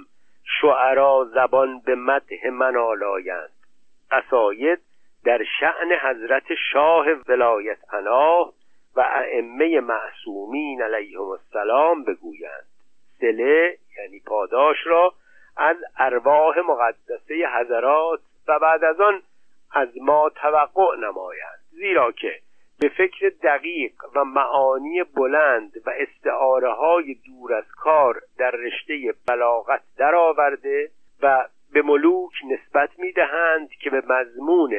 شعرا 0.61 1.25
زبان 1.35 1.81
به 1.81 1.95
مدح 1.95 2.51
من 2.51 2.77
آلایند. 2.77 3.53
قصاید 4.11 4.81
در 5.25 5.45
شعن 5.61 5.93
حضرت 6.03 6.55
شاه 6.73 7.07
ولایت 7.29 7.79
پناه 7.89 8.53
و 8.97 9.01
ائمه 9.01 9.81
معصومین 9.81 10.83
علیهم 10.83 11.29
السلام 11.29 12.05
بگویند. 12.05 12.67
سله 13.21 13.79
یعنی 13.99 14.21
پاداش 14.27 14.77
را 14.87 15.15
از 15.57 15.77
ارواح 15.99 16.59
مقدسه 16.59 17.49
حضرات 17.55 18.21
و 18.49 18.59
بعد 18.59 18.85
از 18.85 19.01
آن 19.01 19.23
از 19.73 19.89
ما 20.01 20.29
توقع 20.29 20.97
نمایند. 20.97 21.59
زیرا 21.71 22.13
که 22.13 22.41
به 22.81 22.89
فکر 22.89 23.33
دقیق 23.43 23.93
و 24.15 24.25
معانی 24.25 25.03
بلند 25.05 25.73
و 25.87 25.91
استعاره 25.91 26.73
های 26.73 27.15
دور 27.15 27.55
از 27.55 27.65
کار 27.77 28.23
در 28.39 28.51
رشته 28.51 29.15
بلاغت 29.29 29.83
درآورده 29.97 30.91
و 31.23 31.49
به 31.73 31.83
ملوک 31.83 32.33
نسبت 32.51 32.99
می‌دهند 32.99 33.71
که 33.71 33.91
به 33.91 34.03
مضمون 34.09 34.75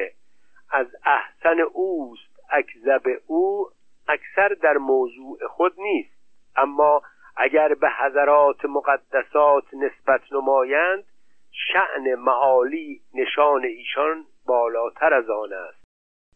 از 0.70 0.86
احسن 1.04 1.60
اوست 1.60 2.40
اکذب 2.50 3.20
او 3.26 3.68
اکثر 4.08 4.48
در 4.48 4.76
موضوع 4.76 5.38
خود 5.48 5.74
نیست. 5.78 6.14
اما 6.56 7.02
اگر 7.36 7.74
به 7.74 7.90
حضرات 7.90 8.64
مقدسات 8.64 9.64
نسبت 9.74 10.20
نمایند 10.32 11.04
شعن 11.50 12.14
معالی 12.14 13.00
نشان 13.14 13.64
ایشان 13.64 14.24
بالاتر 14.46 15.14
از 15.14 15.30
آن 15.30 15.52
است 15.52 15.84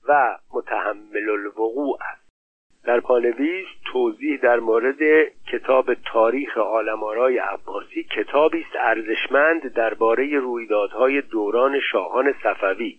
و 0.09 0.39
متحمل 0.55 1.31
الوقوع 1.31 1.99
است. 2.13 2.29
در 2.85 3.01
پانویس 3.01 3.67
توضیح 3.93 4.41
در 4.41 4.61
مورد 4.61 5.29
کتاب 5.53 5.95
تاریخ 5.95 6.59
آلمارای 6.59 7.39
عباسی 7.39 8.05
کتابی 8.05 8.61
است 8.61 8.77
ارزشمند 8.77 9.75
درباره 9.75 10.39
رویدادهای 10.39 11.21
دوران 11.21 11.81
شاهان 11.81 12.35
صفوی. 12.43 12.99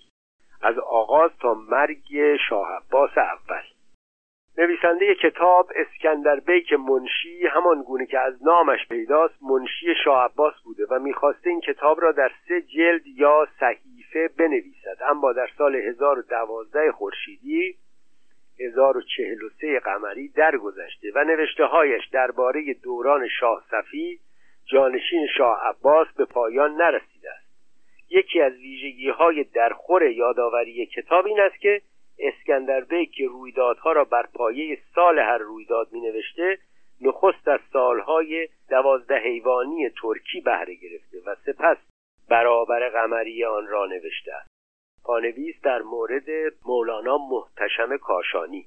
از 0.62 0.80
آغاز 0.80 1.32
تا 1.41 1.54
مرگ 1.54 2.36
شاه 2.50 2.72
عباس 2.72 3.18
اول. 3.18 3.64
نویسنده 4.58 5.16
کتاب 5.16 5.72
اسکندر 5.76 6.40
بیک 6.40 6.74
منشی 6.74 7.48
همان 7.48 7.84
گونه 7.84 8.06
که 8.06 8.20
از 8.20 8.44
نامش 8.44 8.88
پیداست 8.88 9.44
منشی 9.44 9.96
شاه 10.04 10.26
عباس 10.26 10.54
بوده 10.64 10.86
و 10.90 11.00
می‌خواسته 11.00 11.50
این 11.50 11.62
کتاب 11.62 12.02
را 12.02 12.12
در 12.12 12.32
سه 12.48 12.62
جلد 12.62 13.08
یا 13.08 13.48
صحیفه 13.60 14.30
بنویسد. 14.38 14.98
اما 15.10 15.34
در 15.34 15.50
سال 15.58 15.76
1012 15.76 16.92
خورشیدی 16.92 17.76
1043 18.60 19.80
قمری 19.80 20.28
درگذشته 20.28 21.12
و 21.16 21.24
نوشته 21.24 21.66
هایش 21.66 22.08
درباره 22.08 22.74
دوران 22.84 23.28
شاه 23.40 23.64
صفی 23.72 24.20
جانشین 24.66 25.28
شاه 25.38 25.60
عباس 25.64 26.08
به 26.18 26.26
پایان 26.26 26.76
نرسیده 26.76 27.32
است. 27.32 27.50
یکی 28.10 28.42
از 28.42 28.54
ویژگی 28.54 29.10
های 29.10 29.44
درخور 29.44 30.04
یادآوری 30.04 30.86
کتاب 30.86 31.26
این 31.26 31.40
است 31.40 31.60
که 31.60 31.82
اسکندر 32.20 32.82
بیک 32.82 33.12
که 33.12 33.26
رویدادها 33.26 33.91
را 33.91 34.04
بر 34.04 34.26
پایه 34.34 34.78
سال 34.96 35.20
هر 35.20 35.38
رویداد 35.38 35.88
می 35.91 36.02
نوشته 36.02 36.58
نخست 37.02 37.48
از 37.48 37.60
سالهای 37.74 38.48
دوازده 38.70 39.20
حیوانی 39.20 39.90
ترکی 39.90 40.41
بهره 40.41 40.76
گرفته 40.76 41.18
و 41.26 41.36
سپس 41.46 41.78
برابر 42.30 42.90
قمری 42.90 43.46
آن 43.46 43.68
را 43.68 43.86
نوشته 43.86 44.34
است. 44.34 44.50
پانویس 45.04 45.62
در 45.64 45.82
مورد 45.82 46.54
مولانا 46.66 47.18
محتشم 47.18 47.98
کاشانی. 47.98 48.66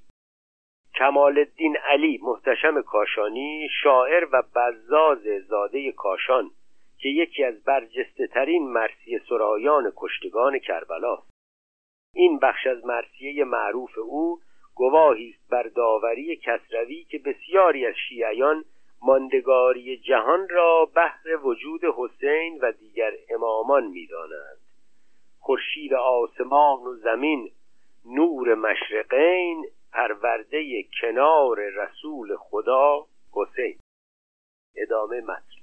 کمال 0.95 1.39
الدین 1.39 1.77
علی 1.77 2.19
محتشم 2.23 2.83
کاشانی 2.83 3.69
شاعر 3.83 4.29
و 4.33 4.43
بزاز 4.57 5.23
زاده 5.49 5.93
کاشان 5.93 6.51
که 6.99 7.09
یکی 7.09 7.45
از 7.45 7.65
برجسته 7.65 8.27
ترین 8.27 8.69
مرسی 8.69 9.19
سرایان 9.29 9.93
کشتگان 9.97 10.59
کربلاست 10.59 11.32
این 12.15 12.39
بخش 12.39 12.67
از 12.67 12.85
مرسیه 12.85 13.45
معروف 13.45 13.99
او 13.99 14.41
گواهی 14.75 15.31
است 15.31 15.51
بر 15.51 15.63
داوری 15.63 16.37
کسروی 16.37 17.05
که 17.05 17.19
بسیاری 17.19 17.87
از 17.87 17.95
شیعیان 18.09 18.65
ماندگاری 19.03 19.97
جهان 19.99 20.49
را 20.49 20.91
بهر 20.95 21.47
وجود 21.47 21.81
حسین 21.85 22.59
و 22.63 22.73
دیگر 22.73 23.13
امامان 23.31 23.87
می‌دانند. 23.87 24.59
خورشید 25.41 25.95
آسمان 25.95 26.79
و 26.79 26.95
زمین 26.95 27.51
نور 28.07 28.55
مشرقین 28.55 29.67
پرورده 29.93 30.83
کنار 31.01 31.61
رسول 31.61 32.37
خدا 32.37 33.07
حسین. 33.33 33.79
ادامه 34.77 35.21
متن. 35.21 35.63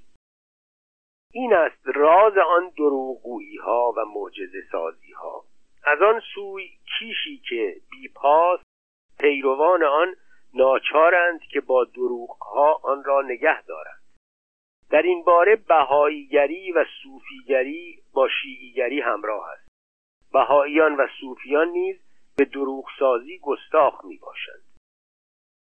این 1.32 1.54
است 1.54 1.82
راز 1.84 2.38
آن 2.38 2.68
دروغگویی 2.76 3.56
ها 3.56 3.94
و 3.96 4.04
معجزه 4.04 4.62
سازی 4.72 5.12
ها 5.12 5.44
از 5.84 6.02
آن 6.02 6.20
سوی 6.34 6.70
کیشی 6.98 7.42
که 7.48 7.76
بیپاس 7.90 8.60
پیروان 9.18 9.82
آن 9.82 10.14
ناچارند 10.54 11.40
که 11.40 11.60
با 11.60 11.84
دروغها 11.84 12.80
آن 12.82 13.04
را 13.04 13.22
نگه 13.22 13.62
دارند. 13.62 14.00
در 14.90 15.02
این 15.02 15.24
باره 15.24 15.56
بهاییگری 15.56 16.72
و 16.72 16.84
صوفیگری 17.02 18.02
با 18.12 18.28
شیعیگری 18.28 19.00
همراه 19.00 19.48
است. 19.50 19.70
بهاییان 20.32 20.94
و 20.94 21.06
صوفیان 21.20 21.68
نیز 21.68 21.96
به 22.36 22.44
دروغسازی 22.44 23.38
گستاخ 23.38 24.04
می 24.04 24.16
باشند 24.16 24.70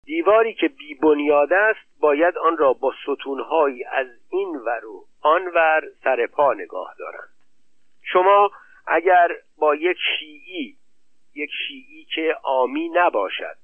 دیواری 0.05 0.53
که 0.53 0.67
بی 0.67 0.95
بنیاد 0.95 1.53
است 1.53 1.99
باید 1.99 2.37
آن 2.37 2.57
را 2.57 2.73
با 2.73 2.93
ستونهایی 3.03 3.83
از 3.83 4.07
این 4.29 4.55
ور 4.55 4.85
و 4.85 5.05
آن 5.21 5.47
ور 5.47 5.81
سر 6.03 6.27
پا 6.27 6.53
نگاه 6.53 6.95
دارند. 6.99 7.29
شما 8.03 8.51
اگر 8.87 9.27
با 9.59 9.75
یک 9.75 9.97
شیعی 10.19 10.75
یک 11.35 11.49
شیعی 11.67 12.05
که 12.15 12.37
آمی 12.43 12.89
نباشد. 12.89 13.57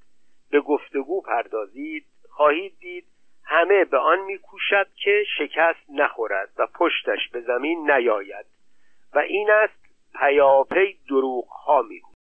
به 0.52 0.62
گفتگو 0.62 1.22
پردازید 1.22 2.06
خواهید 2.30 2.80
دید 2.80 3.06
همه 3.46 3.86
به 3.86 3.98
آن 3.98 4.20
میکوشد 4.20 4.88
که 4.96 5.24
شکست 5.38 5.90
نخورد 5.90 6.50
و 6.58 6.68
پشتش 6.68 7.30
به 7.32 7.42
زمین 7.42 7.92
نیاید 7.92 8.46
و 9.14 9.20
این 9.20 9.52
است 9.52 9.84
پیاپی 10.20 10.98
دروغ 11.10 11.48
ها 11.48 11.82
می‌گوید. 11.82 12.18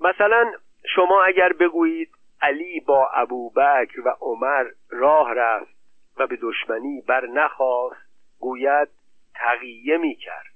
مثلا 0.00 0.52
شما 0.94 1.22
اگر 1.22 1.52
بگویید 1.52 2.10
علی 2.42 2.80
با 2.80 3.10
ابوبکر 3.14 4.00
و 4.00 4.16
عمر 4.20 4.66
راه 4.90 5.34
رفت 5.34 5.76
و 6.16 6.26
به 6.26 6.38
دشمنی 6.42 7.00
بر 7.00 7.26
نخواست 7.26 8.06
گوید 8.40 8.88
تقیه 9.34 9.96
می 9.96 10.14
کرد 10.14 10.54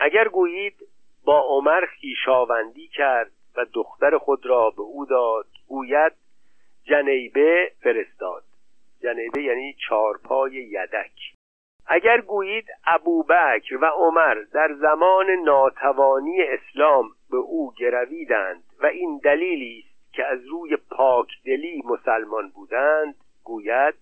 اگر 0.00 0.28
گویید 0.28 0.74
با 1.24 1.40
عمر 1.40 1.86
خیشاوندی 1.86 2.88
کرد 2.88 3.30
و 3.56 3.66
دختر 3.74 4.18
خود 4.18 4.46
را 4.46 4.70
به 4.70 4.82
او 4.82 5.06
داد. 5.06 5.46
گوید 5.68 6.12
جنیبه 6.84 7.72
فرستاد. 7.82 8.42
جنیبه 9.02 9.42
یعنی 9.42 9.76
چارپای 9.88 10.52
یدک. 10.52 11.12
اگر 11.86 12.20
گویید 12.20 12.66
ابوبکر 12.86 13.76
و 13.76 13.84
عمر 13.84 14.34
در 14.52 14.74
زمان 14.80 15.30
ناتوانی 15.30 16.42
اسلام 16.42 17.10
به 17.30 17.36
او 17.36 17.72
گرویدند 17.78 18.62
و 18.82 18.86
این 18.86 19.20
دلیلی 19.24 19.84
است 19.86 20.14
که 20.14 20.24
از 20.26 20.46
روی 20.46 20.76
پاکدلی 20.76 21.82
مسلمان 21.84 22.48
بودند 22.48 23.14
گوید 23.44 23.94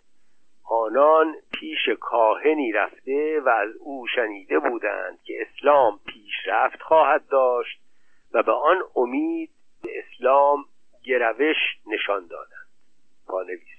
آنان 0.68 1.36
پیش 1.52 1.88
کاهنی 2.01 2.72
رفته 2.72 3.40
و 3.40 3.48
از 3.48 3.70
او 3.80 4.06
شنیده 4.06 4.59
بودند 4.59 5.22
که 5.24 5.34
اسلام 5.40 6.01
پیشرفت 6.06 6.82
خواهد 6.82 7.28
داشت 7.28 7.80
و 8.32 8.43
به 8.43 8.52
آن 8.52 8.78
امید 8.97 9.51
به 9.82 9.90
اسلام 9.98 10.64
گروش 11.05 11.56
نشان 11.86 12.26
دادند. 12.26 12.66
پانویس 13.26 13.76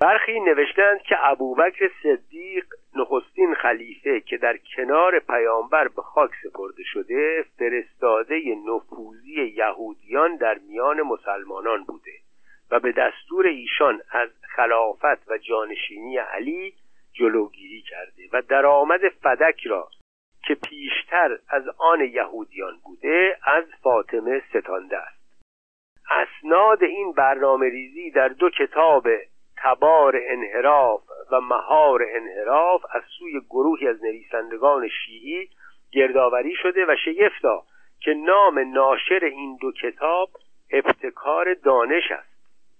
برخی 0.00 0.40
نوشتند 0.40 1.02
که 1.02 1.16
ابوبکر 1.26 1.90
صدیق 2.02 2.64
نخستین 2.96 3.54
خلیفه 3.54 4.20
که 4.20 4.36
در 4.36 4.56
کنار 4.76 5.18
پیامبر 5.18 5.88
به 5.88 6.02
خاک 6.02 6.30
سپرده 6.42 6.82
شده 6.82 7.44
فرستاده 7.58 8.40
نفوذی 8.66 9.54
یهودیان 9.56 10.36
در 10.36 10.58
میان 10.68 11.02
مسلمانان 11.02 11.84
بوده. 11.84 12.12
و 12.72 12.80
به 12.80 12.92
دستور 12.92 13.46
ایشان 13.46 14.00
از 14.10 14.30
خلافت 14.56 15.30
و 15.30 15.38
جانشینی 15.38 16.18
علی 16.18 16.74
جلوگیری 17.12 17.82
کرده 17.82 18.28
و 18.32 18.42
درآمد 18.42 19.08
فدک 19.08 19.66
را 19.66 19.88
که 20.46 20.54
پیشتر 20.54 21.38
از 21.48 21.68
آن 21.78 22.00
یهودیان 22.00 22.78
بوده 22.84 23.38
از 23.42 23.64
فاطمه 23.82 24.42
ستانده 24.50 24.96
است. 24.98 25.22
اسناد 26.10 26.82
این 26.82 27.12
برنامه 27.12 27.68
ریزی 27.68 28.10
در 28.10 28.28
دو 28.28 28.50
کتاب 28.50 29.08
تبار 29.56 30.20
انحراف 30.24 31.02
و 31.30 31.40
مهار 31.40 32.06
انحراف 32.08 32.84
از 32.90 33.02
سوی 33.18 33.40
گروهی 33.50 33.88
از 33.88 34.04
نویسندگان 34.04 34.88
شیعی 34.88 35.48
گردآوری 35.92 36.54
شده 36.62 36.86
و 36.86 36.96
شگفتا 37.04 37.62
که 38.00 38.14
نام 38.14 38.58
ناشر 38.58 39.24
این 39.24 39.58
دو 39.60 39.72
کتاب 39.72 40.30
ابتکار 40.70 41.54
دانش 41.54 42.10
است. 42.10 42.31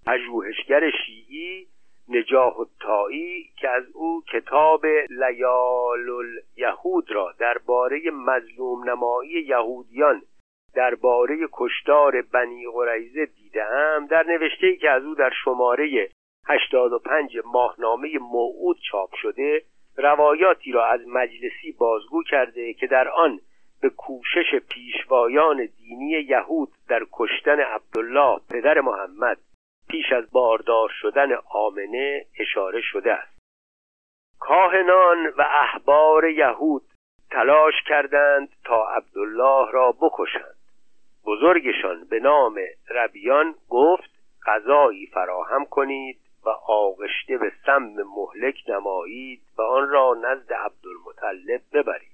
پژوهشگر 0.06 0.90
شیعی 0.90 1.66
نجاه 2.08 2.60
التایی 2.60 3.50
که 3.56 3.68
از 3.68 3.84
او 3.94 4.22
کتاب 4.32 4.86
لیال 5.10 6.24
یهود 6.56 7.10
را 7.10 7.34
درباره 7.38 8.00
مظلوم 8.10 8.90
نمایی 8.90 9.30
یهودیان 9.30 10.22
درباره 10.74 11.38
کشتار 11.52 12.22
بنی 12.22 12.64
قریزه 12.74 13.26
دیدم 13.26 14.06
در 14.10 14.22
نوشته 14.22 14.66
ای 14.66 14.76
که 14.76 14.90
از 14.90 15.04
او 15.04 15.14
در 15.14 15.30
شماره 15.44 16.08
85 16.48 17.38
ماهنامه 17.44 18.18
موعود 18.18 18.76
چاپ 18.90 19.14
شده 19.14 19.62
روایاتی 19.96 20.72
را 20.72 20.86
از 20.86 21.00
مجلسی 21.08 21.72
بازگو 21.78 22.22
کرده 22.22 22.74
که 22.74 22.86
در 22.86 23.08
آن 23.08 23.40
به 23.80 23.90
کوشش 23.90 24.54
پیشوایان 24.70 25.68
دینی 25.78 26.10
یهود 26.10 26.68
در 26.88 27.06
کشتن 27.12 27.60
عبدالله 27.60 28.40
پدر 28.50 28.80
محمد 28.80 29.38
پیش 29.88 30.12
از 30.12 30.30
باردار 30.30 30.88
شدن 31.00 31.28
آمنه 31.50 32.26
اشاره 32.38 32.80
شده 32.80 33.12
است. 33.12 33.38
کاهنان 34.40 35.26
و 35.26 35.42
احبار 35.42 36.28
یهود 36.28 36.82
تلاش 37.30 37.74
کردند 37.88 38.48
تا 38.64 38.88
عبدالله 38.88 39.70
را 39.72 39.92
بکشند. 39.92 40.56
بزرگشان 41.26 42.04
به 42.04 42.20
نام 42.20 42.60
ربیان 42.90 43.54
گفت 43.68 44.10
غذایی 44.46 45.06
فراهم 45.06 45.64
کنید 45.64 46.20
و 46.44 46.48
آغشته 46.68 47.38
به 47.38 47.52
سم 47.66 47.82
مهلک 48.16 48.56
نمایید 48.68 49.42
و 49.58 49.62
آن 49.62 49.88
را 49.88 50.14
نزد 50.14 50.52
عبدالمطلب 50.52 51.60
ببرید. 51.72 52.11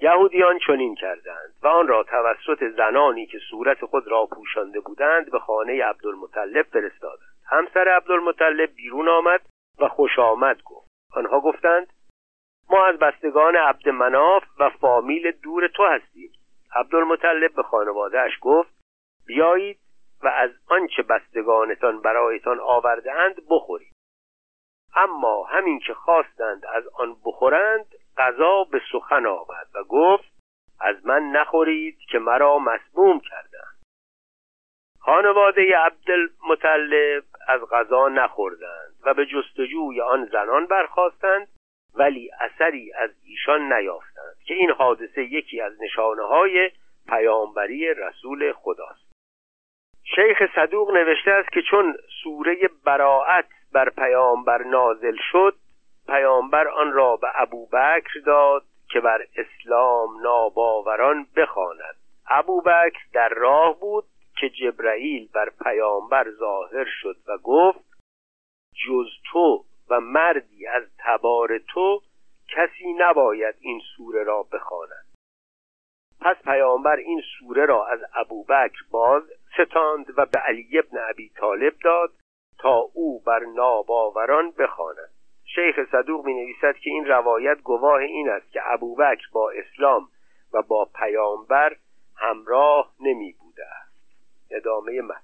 یهودیان 0.00 0.58
چنین 0.66 0.94
کردند 0.94 1.54
و 1.62 1.66
آن 1.66 1.88
را 1.88 2.02
توسط 2.02 2.64
زنانی 2.76 3.26
که 3.26 3.38
صورت 3.50 3.84
خود 3.84 4.08
را 4.08 4.26
پوشانده 4.26 4.80
بودند 4.80 5.30
به 5.30 5.38
خانه 5.38 5.84
عبدالمطلب 5.84 6.66
فرستادند. 6.66 7.36
همسر 7.50 7.88
عبدالمطلب 7.88 8.74
بیرون 8.74 9.08
آمد 9.08 9.40
و 9.78 9.88
خوش 9.88 10.18
آمد 10.18 10.62
گفت. 10.62 10.88
آنها 11.14 11.40
گفتند 11.40 11.86
ما 12.70 12.86
از 12.86 12.98
بستگان 12.98 13.56
عبد 13.56 13.88
مناف 13.88 14.42
و 14.58 14.70
فامیل 14.70 15.30
دور 15.30 15.68
تو 15.68 15.84
هستیم. 15.84 16.32
عبدالمطلب 16.74 17.54
به 17.54 17.62
خانوادهش 17.62 18.38
گفت 18.40 18.70
بیایید 19.26 19.78
و 20.22 20.28
از 20.28 20.50
آنچه 20.68 21.02
بستگانتان 21.02 22.00
برایتان 22.00 22.60
آورده 22.60 23.12
اند 23.12 23.36
بخورید. 23.50 23.92
اما 24.96 25.44
همین 25.44 25.78
که 25.78 25.94
خواستند 25.94 26.66
از 26.74 26.84
آن 26.94 27.16
بخورند 27.24 27.86
غذا 28.18 28.64
به 28.64 28.80
سخن 28.92 29.26
آورد 29.26 29.68
و 29.74 29.84
گفت 29.84 30.36
از 30.80 31.06
من 31.06 31.22
نخورید 31.22 31.98
که 32.10 32.18
مرا 32.18 32.58
مسموم 32.58 33.20
کردند. 33.20 33.76
خانواده 35.00 35.76
عبدالمطلب 35.78 37.24
از 37.48 37.60
غذا 37.70 38.08
نخوردند 38.08 38.94
و 39.04 39.14
به 39.14 39.26
جستجوی 39.26 40.00
آن 40.00 40.24
زنان 40.24 40.66
برخواستند 40.66 41.48
ولی 41.94 42.30
اثری 42.40 42.92
از 42.92 43.10
ایشان 43.24 43.72
نیافتند 43.72 44.36
که 44.46 44.54
این 44.54 44.70
حادثه 44.70 45.22
یکی 45.22 45.60
از 45.60 45.82
نشانه 45.82 46.22
های 46.22 46.70
پیامبری 47.08 47.94
رسول 47.94 48.52
خداست. 48.52 49.06
شیخ 50.14 50.54
صدوق 50.54 50.90
نوشته 50.90 51.30
است 51.30 51.52
که 51.52 51.62
چون 51.62 51.96
سوره 52.22 52.56
براعت 52.84 53.48
بر 53.72 53.90
پیامبر 53.90 54.62
نازل 54.62 55.16
شد 55.32 55.54
پیامبر 56.06 56.68
آن 56.68 56.92
را 56.92 57.16
به 57.16 57.28
ابوبکر 57.34 58.20
داد 58.26 58.62
که 58.88 59.00
بر 59.00 59.26
اسلام 59.36 60.22
ناباوران 60.22 61.26
بخواند. 61.36 61.96
ابوبکر 62.30 63.00
در 63.12 63.28
راه 63.28 63.80
بود 63.80 64.04
که 64.40 64.50
جبرائیل 64.50 65.28
بر 65.34 65.50
پیامبر 65.64 66.30
ظاهر 66.30 66.86
شد 67.02 67.16
و 67.28 67.38
گفت 67.38 67.84
جز 68.86 69.06
تو 69.32 69.64
و 69.90 70.00
مردی 70.00 70.66
از 70.66 70.82
تبار 70.98 71.58
تو 71.58 72.02
کسی 72.48 72.92
نباید 72.98 73.54
این 73.60 73.80
سوره 73.96 74.24
را 74.24 74.42
بخواند. 74.42 75.06
پس 76.20 76.36
پیامبر 76.44 76.96
این 76.96 77.22
سوره 77.38 77.66
را 77.66 77.86
از 77.86 78.00
ابوبکر 78.14 78.84
باز 78.90 79.22
ستاند 79.54 80.18
و 80.18 80.26
به 80.26 80.38
علی 80.38 80.78
ابن 80.78 80.98
ابی 81.10 81.28
طالب 81.28 81.74
داد 81.84 82.12
تا 82.58 82.74
او 82.94 83.20
بر 83.20 83.40
ناباوران 83.40 84.50
بخواند. 84.50 85.15
شیخ 85.56 85.90
صدوق 85.92 86.26
می 86.26 86.34
نویسد 86.34 86.76
که 86.76 86.90
این 86.90 87.04
روایت 87.04 87.58
گواه 87.62 88.00
این 88.00 88.28
است 88.28 88.52
که 88.52 88.60
ابوبکر 88.64 89.26
با 89.32 89.50
اسلام 89.50 90.08
و 90.52 90.62
با 90.62 90.88
پیامبر 90.94 91.76
همراه 92.16 92.92
نمی 93.00 93.32
بوده 93.32 93.64
است. 93.66 93.92
ادامه 94.50 95.00
من. 95.00 95.20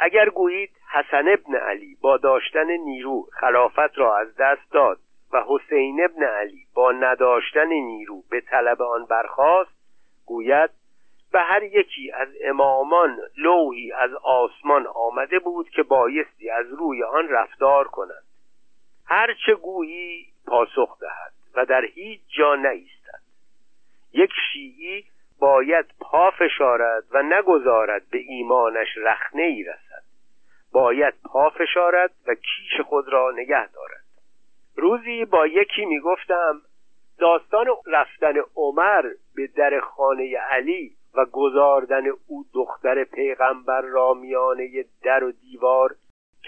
اگر 0.00 0.28
گویید 0.28 0.70
حسن 0.92 1.28
ابن 1.28 1.54
علی 1.54 1.96
با 2.00 2.16
داشتن 2.16 2.70
نیرو 2.70 3.26
خلافت 3.32 3.98
را 3.98 4.16
از 4.16 4.36
دست 4.36 4.72
داد 4.72 4.98
و 5.32 5.44
حسین 5.48 6.04
ابن 6.04 6.22
علی 6.22 6.66
با 6.74 6.92
نداشتن 6.92 7.68
نیرو 7.68 8.22
به 8.30 8.40
طلب 8.40 8.82
آن 8.82 9.04
برخاست 9.04 9.70
گوید 10.26 10.70
به 11.32 11.40
هر 11.40 11.62
یکی 11.62 12.12
از 12.12 12.28
امامان 12.44 13.18
لوحی 13.36 13.92
از 13.92 14.14
آسمان 14.14 14.86
آمده 14.86 15.38
بود 15.38 15.70
که 15.70 15.82
بایستی 15.82 16.50
از 16.50 16.66
روی 16.72 17.02
آن 17.02 17.28
رفتار 17.28 17.88
کنند 17.88 18.27
هرچه 19.08 19.54
گویی 19.54 20.26
پاسخ 20.46 20.98
دهد 21.00 21.32
و 21.54 21.64
در 21.64 21.84
هیچ 21.84 22.20
جا 22.38 22.54
نیستد. 22.54 23.20
یک 24.12 24.30
شیعی 24.52 25.04
باید 25.38 25.86
پا 26.00 26.30
فشارد 26.30 27.04
و 27.10 27.22
نگذارد 27.22 28.02
به 28.10 28.18
ایمانش 28.18 28.88
رخنه 28.96 29.42
ای 29.42 29.62
رسد. 29.62 30.02
باید 30.72 31.14
پا 31.24 31.50
فشارد 31.50 32.10
و 32.26 32.34
کیش 32.34 32.80
خود 32.86 33.08
را 33.08 33.30
نگه 33.36 33.72
دارد. 33.72 34.04
روزی 34.76 35.24
با 35.24 35.46
یکی 35.46 35.84
می‌گفتم 35.84 36.62
داستان 37.18 37.66
رفتن 37.86 38.34
عمر 38.56 39.04
به 39.34 39.46
در 39.46 39.80
خانه 39.80 40.36
علی 40.36 40.92
و 41.14 41.24
گذاردن 41.24 42.06
او 42.06 42.44
دختر 42.54 43.04
پیغمبر 43.04 43.80
را 43.80 44.14
میانه 44.14 44.84
در 45.02 45.24
و 45.24 45.32
دیوار 45.32 45.94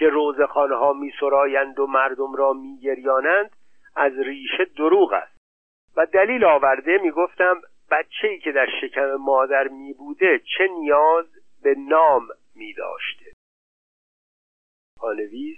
که 0.01 0.09
روزخانه 0.09 0.75
ها 0.75 0.93
می 0.93 1.13
سرایند 1.19 1.79
و 1.79 1.87
مردم 1.87 2.35
را 2.35 2.53
می 2.53 2.77
گریانند 2.77 3.51
از 3.95 4.13
ریشه 4.17 4.65
دروغ 4.65 5.13
است. 5.13 5.37
و 5.97 6.05
دلیل 6.05 6.45
آورده 6.45 6.97
می 6.97 7.11
گفتم 7.11 7.61
بچه 7.91 8.27
ای 8.27 8.39
که 8.39 8.51
در 8.51 8.67
شکم 8.81 9.15
مادر 9.15 9.67
می 9.67 9.93
بوده 9.93 10.39
چه 10.57 10.67
نیاز 10.67 11.25
به 11.63 11.75
نام 11.77 12.27
می 12.55 12.73
داشته 12.73 13.25
پانویس 14.99 15.57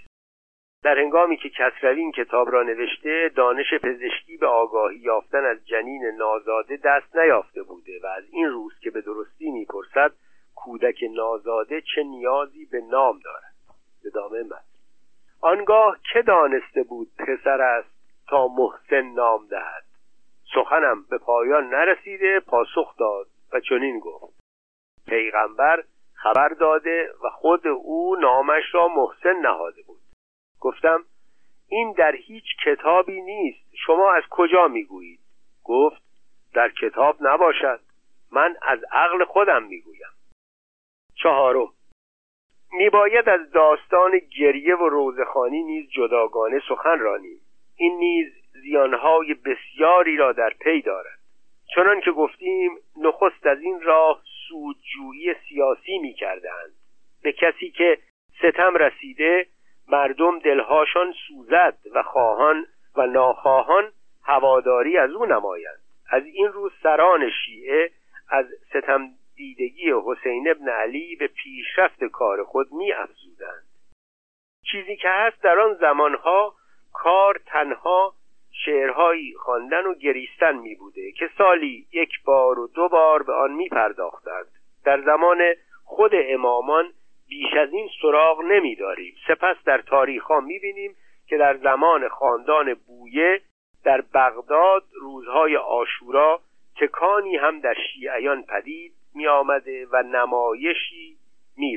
در 0.84 0.99
هنگامی 0.99 1.38
که 1.38 1.49
کسروی 1.49 1.99
این 1.99 2.11
کتاب 2.11 2.52
را 2.52 2.64
نوشته 2.64 3.32
دانش 3.36 3.74
پزشکی 3.74 4.38
به 4.38 4.48
آگاهی 4.48 4.98
یافتن 4.98 5.45
از 5.45 5.68
جنین 5.68 6.06
نازاده 6.18 6.80
دست 6.84 7.15
نیافته 7.15 7.64
بوده 7.64 7.99
و 8.03 8.06
از 8.07 8.24
این 8.32 8.49
روز 8.49 8.80
که 8.80 8.91
به 8.91 9.02
درستی 9.02 9.52
می‌پرسد 9.52 10.11
کودک 10.56 11.03
نازاده 11.15 11.82
چه 11.95 12.03
نیازی 12.03 12.65
به 12.65 12.82
نام 12.82 13.20
دارد؟ 13.20 13.52
ادامه 14.05 14.43
من 14.43 14.61
آنگاه 15.41 15.97
که 16.13 16.21
دانسته 16.21 16.84
بود 16.84 17.07
پسر 17.17 17.61
است 17.61 17.89
تا 18.27 18.47
محسن 18.47 19.01
نام 19.01 19.47
دهد؟ 19.47 19.84
سخنم 20.55 21.03
به 21.09 21.17
پایان 21.17 21.69
نرسیده 21.69 22.39
پاسخ 22.39 22.97
داد 22.97 23.27
و 23.53 23.59
چنین 23.59 23.99
گفت. 23.99 24.34
پیغمبر 25.07 25.84
خبر 26.13 26.49
داده 26.49 27.13
و 27.23 27.30
خود 27.30 27.67
او 27.67 28.15
نامش 28.15 28.63
را 28.73 28.88
محسن 28.88 29.34
نهاده 29.41 29.81
بود. 29.81 30.01
گفتم 30.59 31.03
این 31.67 31.91
در 31.91 32.15
هیچ 32.15 32.45
کتابی 32.65 33.21
نیست. 33.21 33.75
شما 33.85 34.13
از 34.13 34.23
کجا 34.30 34.67
می‌گویید؟ 34.67 35.19
گفت 35.63 36.01
در 36.53 36.69
کتاب 36.69 37.17
نباشد. 37.21 37.80
من 38.31 38.55
از 38.61 38.80
عقل 38.91 39.25
خودم 39.25 39.63
می‌گویم. 39.63 40.11
چهارم 41.15 41.67
میباید 42.73 43.29
از 43.29 43.51
داستان 43.51 44.11
گریه 44.37 44.75
و 44.75 44.89
روزخانی 44.89 45.63
نیز 45.63 45.89
جداگانه 45.89 46.61
سخن 46.69 46.99
رانیم 46.99 47.39
این 47.77 47.97
نیز 47.97 48.33
زیانهای 48.51 49.33
بسیاری 49.33 50.17
را 50.17 50.31
در 50.31 50.49
پی 50.49 50.81
دارد. 50.81 51.19
چنان 51.75 52.01
که 52.01 52.11
گفتیم 52.11 52.71
نخست 53.01 53.47
از 53.47 53.61
این 53.61 53.81
راه 53.81 54.21
سودجویی 54.47 55.35
سیاسی 55.49 55.97
می‌کردند. 55.97 56.73
به 57.23 57.31
کسی 57.31 57.71
که 57.71 57.97
ستم 58.39 58.75
رسیده 58.75 59.47
مردم 59.87 60.39
دلهاشان 60.39 61.13
سوزد 61.27 61.77
و 61.93 62.03
خواهان 62.03 62.65
و 62.95 63.07
ناخواهان 63.07 63.91
هواداری 64.23 64.97
از 64.97 65.11
او 65.11 65.25
نمایند. 65.25 65.79
از 66.09 66.25
این 66.25 66.47
رو 66.47 66.69
سران 66.83 67.29
شیعه 67.45 67.91
از 68.29 68.45
ستم 68.69 69.09
دیدگی 69.44 69.94
حسین 70.06 70.49
ابن 70.49 70.70
علی 70.70 71.15
به 71.15 71.28
پیشرفت 71.28 72.03
کار 72.03 72.44
خود 72.44 72.72
می 72.72 72.94
افزودند 72.94 73.64
چیزی 74.72 74.95
که 74.95 75.10
هست 75.10 75.44
در 75.44 75.60
آن 75.60 75.74
زمانها 75.74 76.53
کار 76.94 77.41
تنها 77.45 78.14
شعرهایی 78.65 79.34
خواندن 79.34 79.86
و 79.86 79.94
گریستن 79.94 80.56
می 80.56 80.76
بوده 80.76 81.11
که 81.11 81.30
سالی 81.38 81.88
یک 81.91 82.10
بار 82.26 82.60
و 82.60 82.68
دو 82.68 82.90
بار 82.90 83.24
به 83.24 83.34
آن 83.34 83.52
می 83.52 83.70
پرداختند 83.70 84.48
در 84.86 85.02
زمان 85.02 85.41
خود 85.84 86.11
امامان 86.14 86.94
بیش 87.28 87.53
از 87.53 87.74
این 87.74 87.90
سراغ 88.02 88.41
نمی 88.41 88.76
داریم 88.76 89.15
سپس 89.28 89.56
در 89.65 89.82
تاریخ 89.82 90.24
ها 90.24 90.40
می 90.40 90.60
بینیم 90.60 90.95
که 91.28 91.38
در 91.38 91.57
زمان 91.57 92.10
خاندان 92.10 92.74
بویه 92.74 93.41
در 93.84 94.02
بغداد 94.02 94.84
روزهای 95.02 95.57
آشورا 95.57 96.41
تکانی 96.82 97.36
هم 97.36 97.60
در 97.60 97.74
شیعیان 97.74 98.44
پدید 98.44 99.02
می 99.15 99.27
آمده 99.27 99.88
و 99.91 100.03
نمایشی 100.03 101.18
می 101.57 101.76